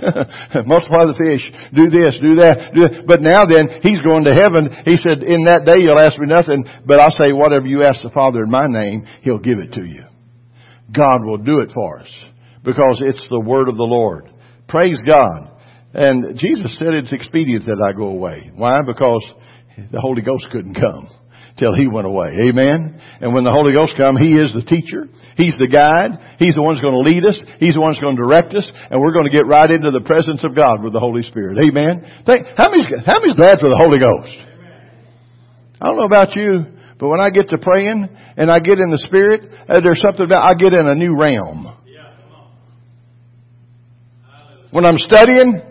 Multiply 0.64 1.12
the 1.12 1.20
fish. 1.20 1.44
Do 1.76 1.92
this, 1.92 2.16
do 2.24 2.40
that, 2.40 2.72
do 2.72 2.80
that. 2.88 3.04
But 3.04 3.20
now 3.20 3.44
then, 3.44 3.84
He's 3.84 4.00
going 4.00 4.24
to 4.24 4.32
heaven. 4.32 4.72
He 4.88 4.96
said, 4.96 5.20
in 5.20 5.44
that 5.44 5.68
day 5.68 5.84
you'll 5.84 6.00
ask 6.00 6.16
me 6.16 6.24
nothing, 6.24 6.64
but 6.88 7.00
I'll 7.00 7.12
say 7.12 7.36
whatever 7.36 7.68
you 7.68 7.84
ask 7.84 8.00
the 8.00 8.16
Father 8.16 8.44
in 8.44 8.50
my 8.50 8.64
name, 8.64 9.04
He'll 9.20 9.44
give 9.44 9.60
it 9.60 9.76
to 9.76 9.84
you. 9.84 10.08
God 10.88 11.20
will 11.20 11.38
do 11.38 11.60
it 11.60 11.70
for 11.74 12.00
us 12.00 12.08
because 12.64 13.02
it's 13.04 13.22
the 13.28 13.40
word 13.40 13.68
of 13.68 13.76
the 13.76 13.84
Lord. 13.84 14.30
Praise 14.68 14.98
God. 15.06 15.52
And 15.96 16.36
Jesus 16.36 16.76
said 16.76 16.92
it's 16.92 17.12
expedient 17.12 17.64
that 17.64 17.80
I 17.80 17.96
go 17.96 18.12
away. 18.12 18.52
Why? 18.54 18.84
Because 18.84 19.24
the 19.90 20.00
Holy 20.00 20.20
Ghost 20.20 20.44
couldn't 20.52 20.76
come 20.76 21.08
till 21.56 21.72
he 21.72 21.88
went 21.88 22.06
away. 22.06 22.36
Amen. 22.52 23.00
And 23.24 23.32
when 23.32 23.48
the 23.48 23.50
Holy 23.50 23.72
Ghost 23.72 23.96
come, 23.96 24.12
he 24.12 24.36
is 24.36 24.52
the 24.52 24.60
teacher. 24.60 25.08
He's 25.40 25.56
the 25.56 25.72
guide. 25.72 26.36
He's 26.36 26.52
the 26.52 26.60
one 26.60 26.76
who's 26.76 26.84
going 26.84 27.00
to 27.00 27.06
lead 27.08 27.24
us. 27.24 27.40
He's 27.56 27.72
the 27.72 27.80
one 27.80 27.96
who's 27.96 28.04
going 28.04 28.20
to 28.20 28.20
direct 28.28 28.52
us. 28.52 28.68
And 28.92 29.00
we're 29.00 29.16
going 29.16 29.24
to 29.24 29.32
get 29.32 29.48
right 29.48 29.72
into 29.72 29.88
the 29.88 30.04
presence 30.04 30.44
of 30.44 30.52
God 30.52 30.84
with 30.84 30.92
the 30.92 31.00
Holy 31.00 31.24
Spirit. 31.24 31.56
Amen. 31.64 32.04
Think, 32.28 32.44
how 32.60 32.68
many's, 32.68 32.92
how 33.08 33.16
many's 33.16 33.40
glad 33.40 33.56
for 33.56 33.72
the 33.72 33.80
Holy 33.80 33.96
Ghost? 33.96 34.36
I 35.80 35.88
don't 35.88 35.96
know 35.96 36.12
about 36.12 36.36
you, 36.36 36.76
but 37.00 37.08
when 37.08 37.24
I 37.24 37.32
get 37.32 37.48
to 37.56 37.58
praying 37.58 38.04
and 38.36 38.52
I 38.52 38.60
get 38.60 38.76
in 38.84 38.92
the 38.92 39.00
Spirit, 39.08 39.48
uh, 39.64 39.80
there's 39.80 40.00
something 40.04 40.28
about, 40.28 40.44
I 40.44 40.60
get 40.60 40.76
in 40.76 40.84
a 40.84 40.94
new 40.94 41.16
realm. 41.16 41.72
When 44.76 44.84
I'm 44.84 44.98
studying, 44.98 45.62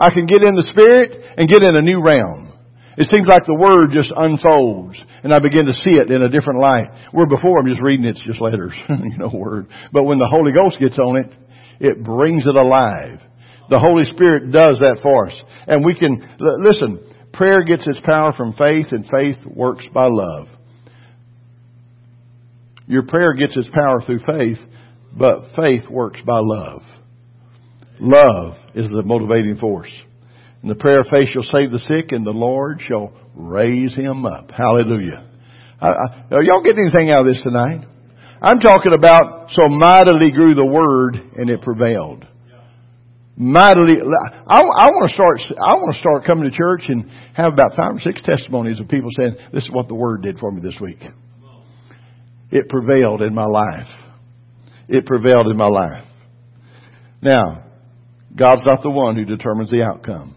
I 0.00 0.10
can 0.10 0.26
get 0.26 0.42
in 0.42 0.54
the 0.54 0.66
Spirit 0.72 1.12
and 1.36 1.48
get 1.48 1.62
in 1.62 1.76
a 1.76 1.82
new 1.82 2.02
realm. 2.02 2.50
It 2.96 3.06
seems 3.06 3.28
like 3.28 3.44
the 3.46 3.54
Word 3.54 3.92
just 3.92 4.10
unfolds 4.16 4.96
and 5.22 5.32
I 5.32 5.38
begin 5.38 5.66
to 5.66 5.72
see 5.72 5.96
it 5.96 6.10
in 6.10 6.22
a 6.22 6.28
different 6.28 6.60
light. 6.60 6.88
Where 7.12 7.26
before 7.26 7.60
I'm 7.60 7.68
just 7.68 7.82
reading 7.82 8.06
it's 8.06 8.22
just 8.24 8.40
letters, 8.40 8.72
you 8.88 9.18
know, 9.18 9.30
Word. 9.32 9.68
But 9.92 10.04
when 10.04 10.18
the 10.18 10.28
Holy 10.28 10.52
Ghost 10.52 10.78
gets 10.80 10.98
on 10.98 11.16
it, 11.16 11.32
it 11.78 12.02
brings 12.02 12.46
it 12.46 12.56
alive. 12.56 13.20
The 13.68 13.78
Holy 13.78 14.04
Spirit 14.04 14.50
does 14.50 14.80
that 14.80 15.00
for 15.02 15.28
us. 15.28 15.42
And 15.66 15.84
we 15.84 15.96
can, 15.96 16.26
listen, 16.40 17.04
prayer 17.32 17.62
gets 17.62 17.86
its 17.86 18.00
power 18.00 18.32
from 18.32 18.54
faith 18.54 18.86
and 18.90 19.04
faith 19.04 19.38
works 19.46 19.86
by 19.94 20.06
love. 20.08 20.48
Your 22.86 23.04
prayer 23.04 23.34
gets 23.34 23.56
its 23.56 23.68
power 23.68 24.00
through 24.04 24.18
faith, 24.26 24.58
but 25.16 25.54
faith 25.54 25.88
works 25.88 26.20
by 26.26 26.38
love. 26.40 26.82
Love 28.00 28.54
is 28.74 28.88
the 28.88 29.02
motivating 29.04 29.56
force. 29.56 29.90
And 30.62 30.70
the 30.70 30.74
prayer 30.74 31.00
of 31.00 31.06
faith 31.10 31.28
shall 31.28 31.42
save 31.42 31.70
the 31.70 31.78
sick, 31.80 32.12
and 32.12 32.24
the 32.24 32.30
Lord 32.30 32.80
shall 32.86 33.12
raise 33.34 33.94
him 33.94 34.26
up. 34.26 34.50
Hallelujah. 34.50 35.26
I, 35.80 35.88
I, 35.88 36.24
are 36.32 36.42
y'all 36.42 36.62
getting 36.62 36.84
anything 36.84 37.10
out 37.10 37.20
of 37.20 37.26
this 37.26 37.42
tonight? 37.42 37.86
I'm 38.42 38.58
talking 38.58 38.92
about 38.96 39.50
so 39.50 39.68
mightily 39.68 40.32
grew 40.32 40.54
the 40.54 40.64
word 40.64 41.16
and 41.36 41.50
it 41.50 41.60
prevailed. 41.60 42.26
Mightily, 43.36 43.96
I, 44.00 44.60
I 44.60 44.86
want 44.88 45.08
to 45.08 45.14
start. 45.14 45.40
I 45.62 45.74
want 45.74 45.94
to 45.94 46.00
start 46.00 46.24
coming 46.24 46.50
to 46.50 46.54
church 46.54 46.84
and 46.88 47.10
have 47.34 47.54
about 47.54 47.74
five 47.74 47.94
or 47.94 47.98
six 48.00 48.20
testimonies 48.22 48.78
of 48.80 48.88
people 48.88 49.08
saying, 49.16 49.36
"This 49.52 49.64
is 49.64 49.70
what 49.72 49.88
the 49.88 49.94
word 49.94 50.22
did 50.22 50.38
for 50.38 50.52
me 50.52 50.60
this 50.60 50.76
week." 50.78 50.98
It 52.50 52.68
prevailed 52.68 53.22
in 53.22 53.34
my 53.34 53.46
life. 53.46 53.88
It 54.88 55.06
prevailed 55.06 55.46
in 55.46 55.56
my 55.56 55.68
life. 55.68 56.04
Now, 57.22 57.69
God's 58.34 58.64
not 58.64 58.82
the 58.82 58.90
one 58.90 59.16
who 59.16 59.24
determines 59.24 59.70
the 59.70 59.82
outcome. 59.82 60.34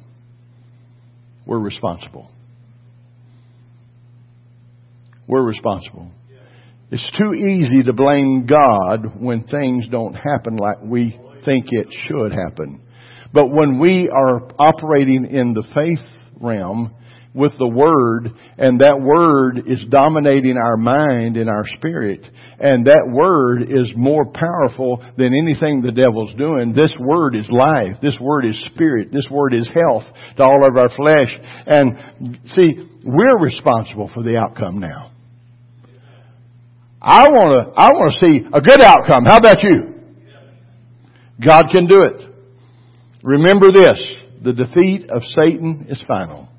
We're 1.45 1.59
responsible. 1.59 2.29
We're 5.27 5.43
responsible. 5.43 6.11
It's 6.91 7.07
too 7.17 7.33
easy 7.33 7.83
to 7.83 7.93
blame 7.93 8.45
God 8.45 9.19
when 9.19 9.45
things 9.45 9.87
don't 9.89 10.13
happen 10.13 10.57
like 10.57 10.77
we 10.83 11.19
think 11.43 11.67
it 11.69 11.87
should 12.07 12.31
happen. 12.31 12.81
But 13.33 13.47
when 13.49 13.79
we 13.79 14.09
are 14.09 14.47
operating 14.59 15.25
in 15.25 15.53
the 15.53 15.65
faith 15.73 16.05
realm, 16.39 16.93
with 17.33 17.53
the 17.57 17.67
Word, 17.67 18.31
and 18.57 18.79
that 18.81 19.01
Word 19.01 19.63
is 19.65 19.83
dominating 19.89 20.55
our 20.57 20.77
mind 20.77 21.35
and 21.35 21.49
our 21.49 21.65
spirit, 21.75 22.27
and 22.59 22.85
that 22.85 23.09
Word 23.09 23.63
is 23.63 23.91
more 23.95 24.25
powerful 24.25 25.03
than 25.17 25.33
anything 25.33 25.81
the 25.81 25.91
devil's 25.91 26.33
doing. 26.37 26.73
This 26.73 26.93
Word 26.99 27.35
is 27.35 27.49
life. 27.49 27.95
This 28.01 28.17
Word 28.21 28.45
is 28.45 28.61
spirit. 28.73 29.11
This 29.11 29.27
Word 29.31 29.53
is 29.53 29.67
health 29.67 30.03
to 30.37 30.43
all 30.43 30.67
of 30.67 30.77
our 30.77 30.89
flesh. 30.89 31.33
And 31.65 32.39
see, 32.53 32.87
we're 33.03 33.39
responsible 33.39 34.11
for 34.13 34.21
the 34.21 34.37
outcome 34.37 34.79
now. 34.79 35.09
I 37.01 37.27
want 37.27 37.73
to, 37.75 37.79
I 37.79 37.87
want 37.91 38.13
to 38.13 38.25
see 38.25 38.45
a 38.53 38.61
good 38.61 38.81
outcome. 38.81 39.25
How 39.25 39.37
about 39.37 39.61
you? 39.63 39.93
God 41.45 41.63
can 41.71 41.87
do 41.87 42.03
it. 42.03 42.29
Remember 43.23 43.71
this, 43.71 43.99
the 44.41 44.53
defeat 44.53 45.09
of 45.09 45.23
Satan 45.23 45.87
is 45.89 46.01
final 46.07 46.52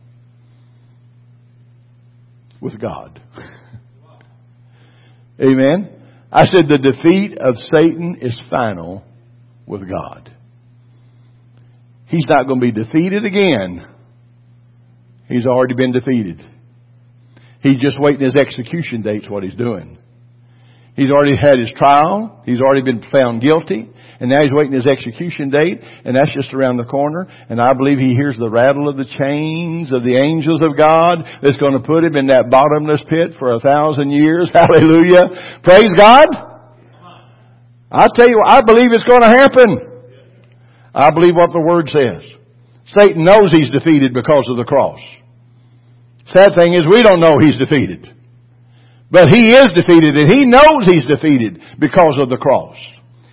with 2.64 2.80
God. 2.80 3.20
Amen. 5.40 5.90
I 6.32 6.46
said 6.46 6.66
the 6.66 6.78
defeat 6.78 7.36
of 7.38 7.56
Satan 7.56 8.16
is 8.22 8.42
final 8.50 9.04
with 9.66 9.82
God. 9.88 10.34
He's 12.06 12.26
not 12.28 12.46
going 12.46 12.60
to 12.60 12.66
be 12.66 12.72
defeated 12.72 13.24
again. 13.26 13.86
He's 15.28 15.46
already 15.46 15.74
been 15.74 15.92
defeated. 15.92 16.44
He's 17.60 17.80
just 17.80 18.00
waiting 18.00 18.20
his 18.20 18.36
execution 18.36 19.02
date's 19.02 19.28
what 19.28 19.42
he's 19.42 19.54
doing. 19.54 19.98
He's 20.94 21.10
already 21.10 21.36
had 21.36 21.58
his 21.58 21.72
trial. 21.76 22.42
He's 22.46 22.60
already 22.60 22.82
been 22.82 23.02
found 23.10 23.42
guilty. 23.42 23.90
And 24.20 24.30
now 24.30 24.42
he's 24.42 24.54
waiting 24.54 24.72
his 24.72 24.86
execution 24.86 25.50
date. 25.50 25.82
And 26.04 26.14
that's 26.14 26.32
just 26.34 26.54
around 26.54 26.76
the 26.76 26.84
corner. 26.84 27.26
And 27.48 27.60
I 27.60 27.74
believe 27.74 27.98
he 27.98 28.14
hears 28.14 28.36
the 28.38 28.48
rattle 28.48 28.88
of 28.88 28.96
the 28.96 29.10
chains 29.18 29.92
of 29.92 30.04
the 30.04 30.14
angels 30.14 30.62
of 30.62 30.76
God 30.78 31.26
that's 31.42 31.58
going 31.58 31.74
to 31.74 31.82
put 31.82 32.04
him 32.04 32.14
in 32.14 32.28
that 32.28 32.46
bottomless 32.48 33.02
pit 33.10 33.34
for 33.38 33.54
a 33.54 33.60
thousand 33.60 34.10
years. 34.10 34.50
Hallelujah. 34.54 35.60
Praise 35.64 35.90
God. 35.98 36.30
I 37.90 38.06
tell 38.14 38.28
you, 38.28 38.42
I 38.44 38.62
believe 38.62 38.90
it's 38.92 39.04
going 39.04 39.22
to 39.22 39.34
happen. 39.34 39.94
I 40.94 41.10
believe 41.10 41.34
what 41.34 41.50
the 41.50 41.60
Word 41.60 41.88
says. 41.90 42.22
Satan 42.86 43.24
knows 43.24 43.50
he's 43.50 43.70
defeated 43.70 44.14
because 44.14 44.46
of 44.48 44.56
the 44.56 44.64
cross. 44.64 45.00
Sad 46.26 46.54
thing 46.56 46.74
is 46.74 46.82
we 46.90 47.02
don't 47.02 47.20
know 47.20 47.38
he's 47.38 47.58
defeated. 47.58 48.14
But 49.14 49.28
he 49.28 49.46
is 49.46 49.68
defeated 49.76 50.16
and 50.16 50.28
he 50.28 50.44
knows 50.44 50.84
he's 50.86 51.06
defeated 51.06 51.62
because 51.78 52.18
of 52.20 52.30
the 52.30 52.36
cross. 52.36 52.76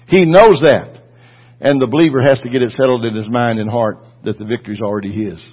He 0.06 0.26
knows 0.26 0.62
that. 0.62 1.02
And 1.60 1.82
the 1.82 1.88
believer 1.88 2.22
has 2.22 2.40
to 2.42 2.50
get 2.50 2.62
it 2.62 2.70
settled 2.70 3.04
in 3.04 3.16
his 3.16 3.28
mind 3.28 3.58
and 3.58 3.68
heart 3.68 3.98
that 4.24 4.38
the 4.38 4.46
victory's 4.46 4.80
already 4.80 5.12
his. 5.12 5.44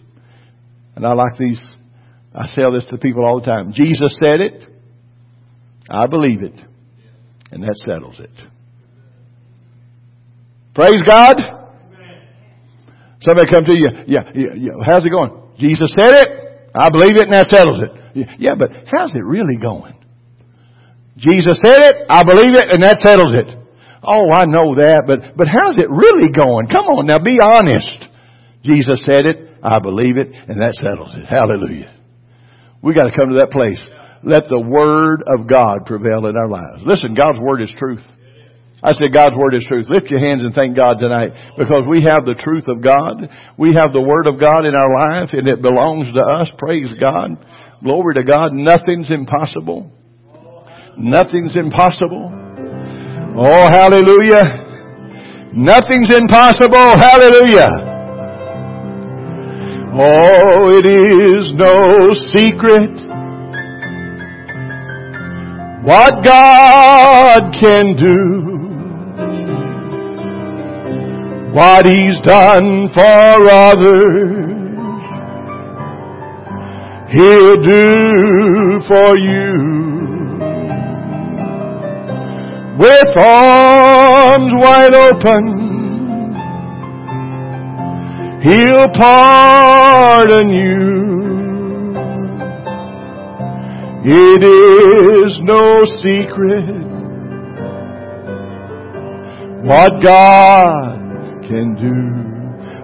And 0.95 1.07
I 1.07 1.14
like 1.14 1.39
these, 1.39 1.62
I 2.35 2.47
say 2.49 2.61
this 2.70 2.85
to 2.91 2.99
people 2.99 3.24
all 3.24 3.41
the 3.41 3.47
time. 3.47 3.72
Jesus 3.72 4.18
said 4.22 4.43
it. 4.43 4.68
I 5.89 6.07
believe 6.07 6.43
it. 6.43 6.61
And 7.51 7.62
that 7.62 7.76
settles 7.76 8.20
it. 8.20 8.37
Praise 10.74 11.03
God. 11.09 11.37
Somebody 13.22 13.51
come 13.51 13.64
to 13.64 13.72
you. 13.72 13.89
Yeah, 14.07 14.31
yeah, 14.35 14.55
yeah. 14.55 14.72
How's 14.85 15.07
it 15.07 15.11
going? 15.11 15.55
Jesus 15.59 15.91
said 15.99 16.12
it. 16.12 16.29
I 16.74 16.91
believe 16.91 17.16
it 17.16 17.22
and 17.22 17.33
that 17.33 17.47
settles 17.47 17.81
it. 17.81 18.29
Yeah, 18.39 18.57
but 18.59 18.68
how's 18.93 19.14
it 19.14 19.24
really 19.24 19.57
going? 19.57 19.97
Jesus 21.19 21.59
said 21.66 21.83
it, 21.83 21.97
I 22.09 22.23
believe 22.23 22.55
it, 22.55 22.71
and 22.71 22.83
that 22.87 23.03
settles 23.03 23.35
it. 23.35 23.51
Oh, 24.07 24.31
I 24.31 24.47
know 24.47 24.79
that, 24.79 25.03
but, 25.03 25.35
but 25.35 25.51
how's 25.51 25.75
it 25.75 25.91
really 25.91 26.31
going? 26.31 26.71
Come 26.71 26.87
on 26.87 27.11
now, 27.11 27.19
be 27.19 27.43
honest. 27.43 27.91
Jesus 28.62 29.03
said 29.03 29.27
it, 29.27 29.59
I 29.59 29.83
believe 29.83 30.16
it, 30.16 30.31
and 30.31 30.62
that 30.62 30.79
settles 30.79 31.11
it. 31.19 31.27
Hallelujah. 31.27 31.91
We 32.83 32.95
gotta 32.95 33.11
come 33.11 33.35
to 33.35 33.43
that 33.43 33.51
place. 33.51 33.83
Let 34.23 34.47
the 34.47 34.62
Word 34.62 35.27
of 35.27 35.51
God 35.51 35.87
prevail 35.87 36.27
in 36.31 36.39
our 36.39 36.49
lives. 36.49 36.87
Listen, 36.87 37.14
God's 37.14 37.43
Word 37.43 37.62
is 37.62 37.75
truth. 37.75 38.07
I 38.79 38.93
said 38.95 39.11
God's 39.11 39.35
Word 39.35 39.55
is 39.55 39.66
truth. 39.66 39.91
Lift 39.91 40.07
your 40.07 40.23
hands 40.23 40.43
and 40.43 40.55
thank 40.55 40.77
God 40.77 41.03
tonight 41.03 41.35
because 41.59 41.83
we 41.91 42.07
have 42.07 42.23
the 42.23 42.39
truth 42.39 42.71
of 42.71 42.79
God. 42.79 43.27
We 43.59 43.75
have 43.75 43.91
the 43.91 44.03
Word 44.03 44.31
of 44.31 44.39
God 44.39 44.62
in 44.71 44.79
our 44.79 44.91
life 44.95 45.35
and 45.35 45.51
it 45.51 45.62
belongs 45.62 46.07
to 46.14 46.23
us. 46.23 46.51
Praise 46.59 46.95
God. 47.01 47.43
Glory 47.83 48.14
to 48.14 48.23
God. 48.23 48.55
Nothing's 48.55 49.11
impossible. 49.11 49.91
Nothing's 51.01 51.55
impossible. 51.57 52.32
Oh, 53.36 53.68
hallelujah. 53.70 54.66
Nothing's 55.55 56.11
impossible. 56.11 56.99
Hallelujah. 56.99 57.88
Oh, 59.94 60.74
it 60.76 60.84
is 60.84 61.53
no 61.55 62.11
secret 62.34 63.09
what 65.84 66.24
God 66.24 67.55
can 67.61 67.96
do. 67.96 68.59
What 71.55 71.86
He's 71.86 72.18
done 72.20 72.88
for 72.92 73.49
others, 73.49 74.59
He'll 77.11 77.62
do 77.62 78.80
for 78.86 79.16
you. 79.16 79.97
With 82.79 83.16
arms 83.16 84.53
wide 84.55 84.95
open, 84.95 85.68
He'll 88.41 88.89
pardon 88.95 90.49
you. 90.49 91.09
It 94.05 94.43
is 94.45 95.35
no 95.43 95.83
secret 96.05 96.87
what 99.64 100.01
God 100.01 101.43
can 101.43 101.74
do. 101.74 102.29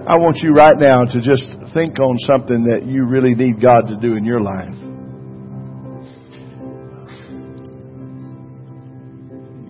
I 0.07 0.17
want 0.17 0.37
you 0.43 0.51
right 0.51 0.77
now 0.77 1.05
to 1.05 1.21
just 1.21 1.45
think 1.73 1.99
on 2.01 2.17
something 2.27 2.65
that 2.65 2.85
you 2.85 3.05
really 3.05 3.33
need 3.33 3.61
God 3.61 3.87
to 3.87 3.95
do 3.95 4.17
in 4.17 4.25
your 4.25 4.41
life. 4.41 4.75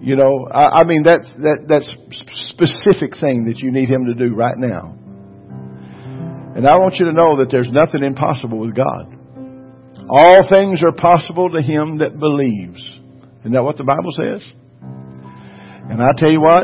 You 0.05 0.15
know, 0.15 0.47
I, 0.53 0.81
I 0.81 0.83
mean 0.85 1.01
that's 1.01 1.25
that 1.41 1.65
that 1.65 1.81
specific 2.53 3.17
thing 3.19 3.49
that 3.49 3.57
you 3.57 3.71
need 3.71 3.89
Him 3.89 4.05
to 4.05 4.13
do 4.13 4.35
right 4.35 4.55
now. 4.55 4.93
And 6.55 6.65
I 6.65 6.77
want 6.77 6.95
you 7.01 7.05
to 7.05 7.11
know 7.11 7.41
that 7.41 7.49
there's 7.49 7.71
nothing 7.73 8.03
impossible 8.03 8.59
with 8.59 8.75
God. 8.75 9.11
All 10.07 10.47
things 10.47 10.81
are 10.85 10.93
possible 10.93 11.49
to 11.49 11.61
him 11.61 11.97
that 11.97 12.17
believes. 12.17 12.81
Isn't 13.41 13.51
that 13.51 13.63
what 13.63 13.75
the 13.75 13.83
Bible 13.83 14.15
says? 14.15 14.41
And 15.89 16.01
I 16.01 16.15
tell 16.15 16.31
you 16.31 16.39
what, 16.39 16.63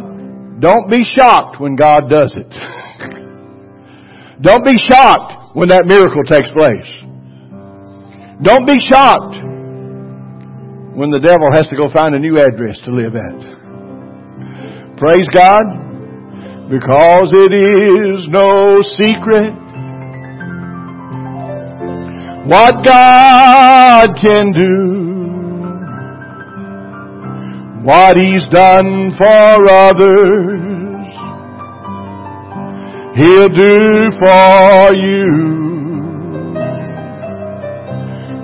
don't 0.61 0.89
be 0.89 1.03
shocked 1.03 1.59
when 1.59 1.75
God 1.75 2.07
does 2.09 2.37
it. 2.37 2.47
don't 4.41 4.63
be 4.63 4.77
shocked 4.77 5.57
when 5.57 5.69
that 5.69 5.85
miracle 5.85 6.23
takes 6.23 6.51
place. 6.55 6.87
Don't 8.41 8.65
be 8.65 8.79
shocked 8.79 9.51
when 10.93 11.09
the 11.09 11.19
devil 11.19 11.47
has 11.51 11.67
to 11.69 11.75
go 11.75 11.89
find 11.89 12.15
a 12.15 12.19
new 12.19 12.37
address 12.37 12.79
to 12.83 12.91
live 12.91 13.15
at. 13.15 13.61
Praise 14.97 15.27
God. 15.33 15.89
Because 16.69 17.33
it 17.33 17.51
is 17.51 18.27
no 18.29 18.79
secret 18.95 19.51
what 22.47 22.83
God 22.85 24.07
can 24.19 24.51
do, 24.51 25.11
what 27.83 28.17
He's 28.17 28.45
done 28.49 29.11
for 29.17 29.69
others, 29.69 31.11
He'll 33.15 33.49
do 33.49 34.09
for 34.17 34.93
you. 34.95 35.70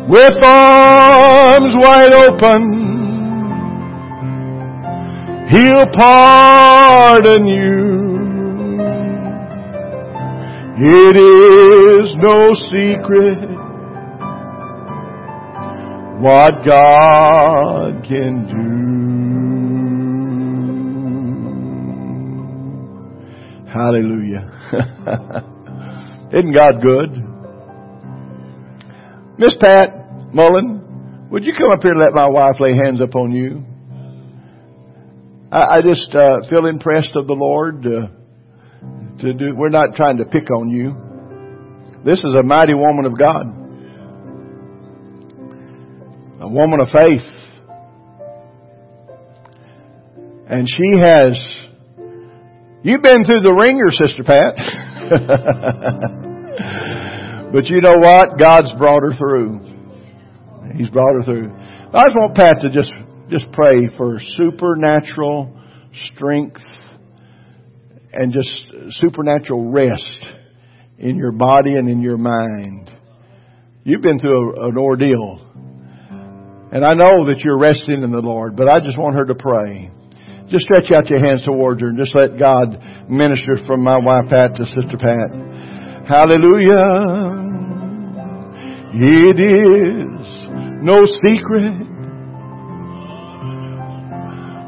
With 0.10 0.38
arms 0.42 1.76
wide 1.76 2.14
open, 2.14 2.88
He'll 5.50 5.88
pardon 5.94 7.46
you. 7.46 8.08
It 10.80 11.18
is 11.18 12.16
no 12.18 12.54
secret 12.70 13.58
what 16.22 16.64
God 16.66 18.04
can 18.08 18.48
do. 18.48 18.88
Hallelujah. 23.70 24.52
Isn't 26.32 26.56
God 26.56 26.82
good? 26.82 27.27
Miss 29.38 29.54
Pat 29.60 30.34
Mullen, 30.34 31.28
would 31.30 31.46
you 31.46 31.54
come 31.54 31.72
up 31.72 31.82
here 31.82 31.92
and 31.92 32.00
let 32.00 32.14
my 32.14 32.28
wife 32.28 32.60
lay 32.60 32.74
hands 32.74 33.02
upon 33.02 33.32
you? 33.32 33.64
I, 35.52 35.78
I 35.78 35.82
just 35.82 36.14
uh, 36.16 36.48
feel 36.50 36.66
impressed 36.66 37.16
of 37.16 37.28
the 37.28 37.34
Lord 37.34 37.84
to, 37.84 38.12
to 39.20 39.34
do. 39.34 39.56
We're 39.56 39.70
not 39.70 39.96
trying 39.96 40.18
to 40.18 40.26
pick 40.26 40.50
on 40.52 40.70
you. 40.70 40.96
This 42.04 42.20
is 42.20 42.36
a 42.40 42.44
mighty 42.44 42.74
woman 42.74 43.06
of 43.06 43.18
God 43.18 43.58
a 46.40 46.48
woman 46.48 46.80
of 46.80 46.88
faith. 46.90 47.22
And 50.50 50.68
she 50.68 50.98
has, 51.00 51.38
you've 52.84 53.02
been 53.02 53.26
through 53.26 53.42
the 53.42 53.54
wringer, 53.54 53.90
Sister 53.92 54.24
Pat. 54.24 54.56
but 57.52 57.66
you 57.66 57.82
know 57.82 57.96
what? 57.98 58.38
God's 58.38 58.72
brought 58.78 59.04
her 59.04 59.14
through. 59.18 59.60
He's 60.76 60.90
brought 60.90 61.14
her 61.16 61.24
through. 61.24 61.52
I 61.94 62.06
just 62.06 62.18
want 62.18 62.36
Pat 62.36 62.56
to 62.62 62.70
just, 62.70 62.92
just 63.30 63.52
pray 63.54 63.88
for 63.98 64.20
supernatural 64.36 65.58
strength 66.12 66.62
and 68.12 68.34
just 68.34 68.52
supernatural 69.00 69.72
rest 69.72 70.04
in 70.98 71.18
your 71.18 71.32
body 71.32 71.76
and 71.76 71.90
in 71.90 72.02
your 72.02 72.18
mind. 72.18 72.92
You've 73.84 74.02
been 74.02 74.20
through 74.20 74.58
a, 74.58 74.70
an 74.70 74.78
ordeal. 74.78 75.44
And 76.70 76.84
I 76.84 76.94
know 76.94 77.28
that 77.28 77.42
you're 77.46 77.58
resting 77.58 78.04
in 78.04 78.12
the 78.12 78.20
Lord, 78.20 78.58
but 78.58 78.68
I 78.68 78.80
just 78.82 78.98
want 78.98 79.16
her 79.16 79.26
to 79.26 79.36
pray. 79.36 79.90
Just 80.50 80.66
stretch 80.66 80.92
out 80.92 81.10
your 81.10 81.24
hands 81.24 81.44
towards 81.46 81.82
her 81.82 81.88
and 81.88 81.98
just 81.98 82.14
let 82.16 82.38
God 82.38 82.78
minister 83.10 83.56
from 83.66 83.84
my 83.84 83.98
wife 83.98 84.26
Pat 84.30 84.56
to 84.56 84.66
Sister 84.66 84.98
Pat. 85.00 85.57
Hallelujah. 86.08 87.46
It 88.94 89.40
is 89.40 90.50
no 90.82 91.04
secret 91.22 91.88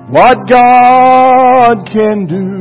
what 0.09 0.37
God 0.49 1.87
can 1.91 2.27
do. 2.27 2.59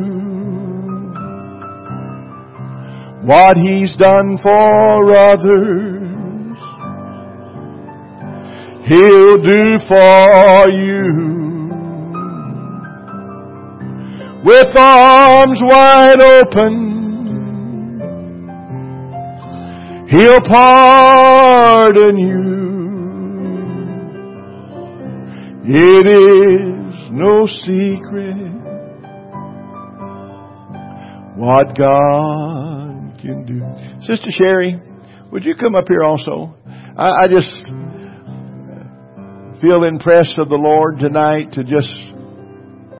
What 3.27 3.57
He's 3.57 3.91
done 3.97 4.39
for 4.43 5.17
others 5.17 6.09
He'll 8.89 9.39
do 9.43 9.79
for 9.87 10.71
you. 10.71 11.69
With 14.45 14.77
arms 14.79 15.61
wide 15.63 16.23
open, 16.23 16.98
He'll 20.09 20.41
pardon 20.41 22.17
you. 22.17 22.49
It 25.71 26.07
is 26.07 27.11
no 27.13 27.47
secret 27.47 28.59
what 31.37 31.77
God 31.77 33.19
can 33.21 33.45
do. 33.45 33.61
Sister 34.01 34.31
Sherry, 34.31 34.81
would 35.31 35.45
you 35.45 35.55
come 35.55 35.75
up 35.75 35.85
here 35.87 36.03
also? 36.03 36.57
I, 36.97 37.11
I 37.11 37.27
just 37.29 37.51
feel 39.61 39.85
impressed 39.85 40.39
of 40.39 40.49
the 40.49 40.57
Lord 40.57 41.01
tonight 41.01 41.53
to 41.53 41.65
just 41.65 41.93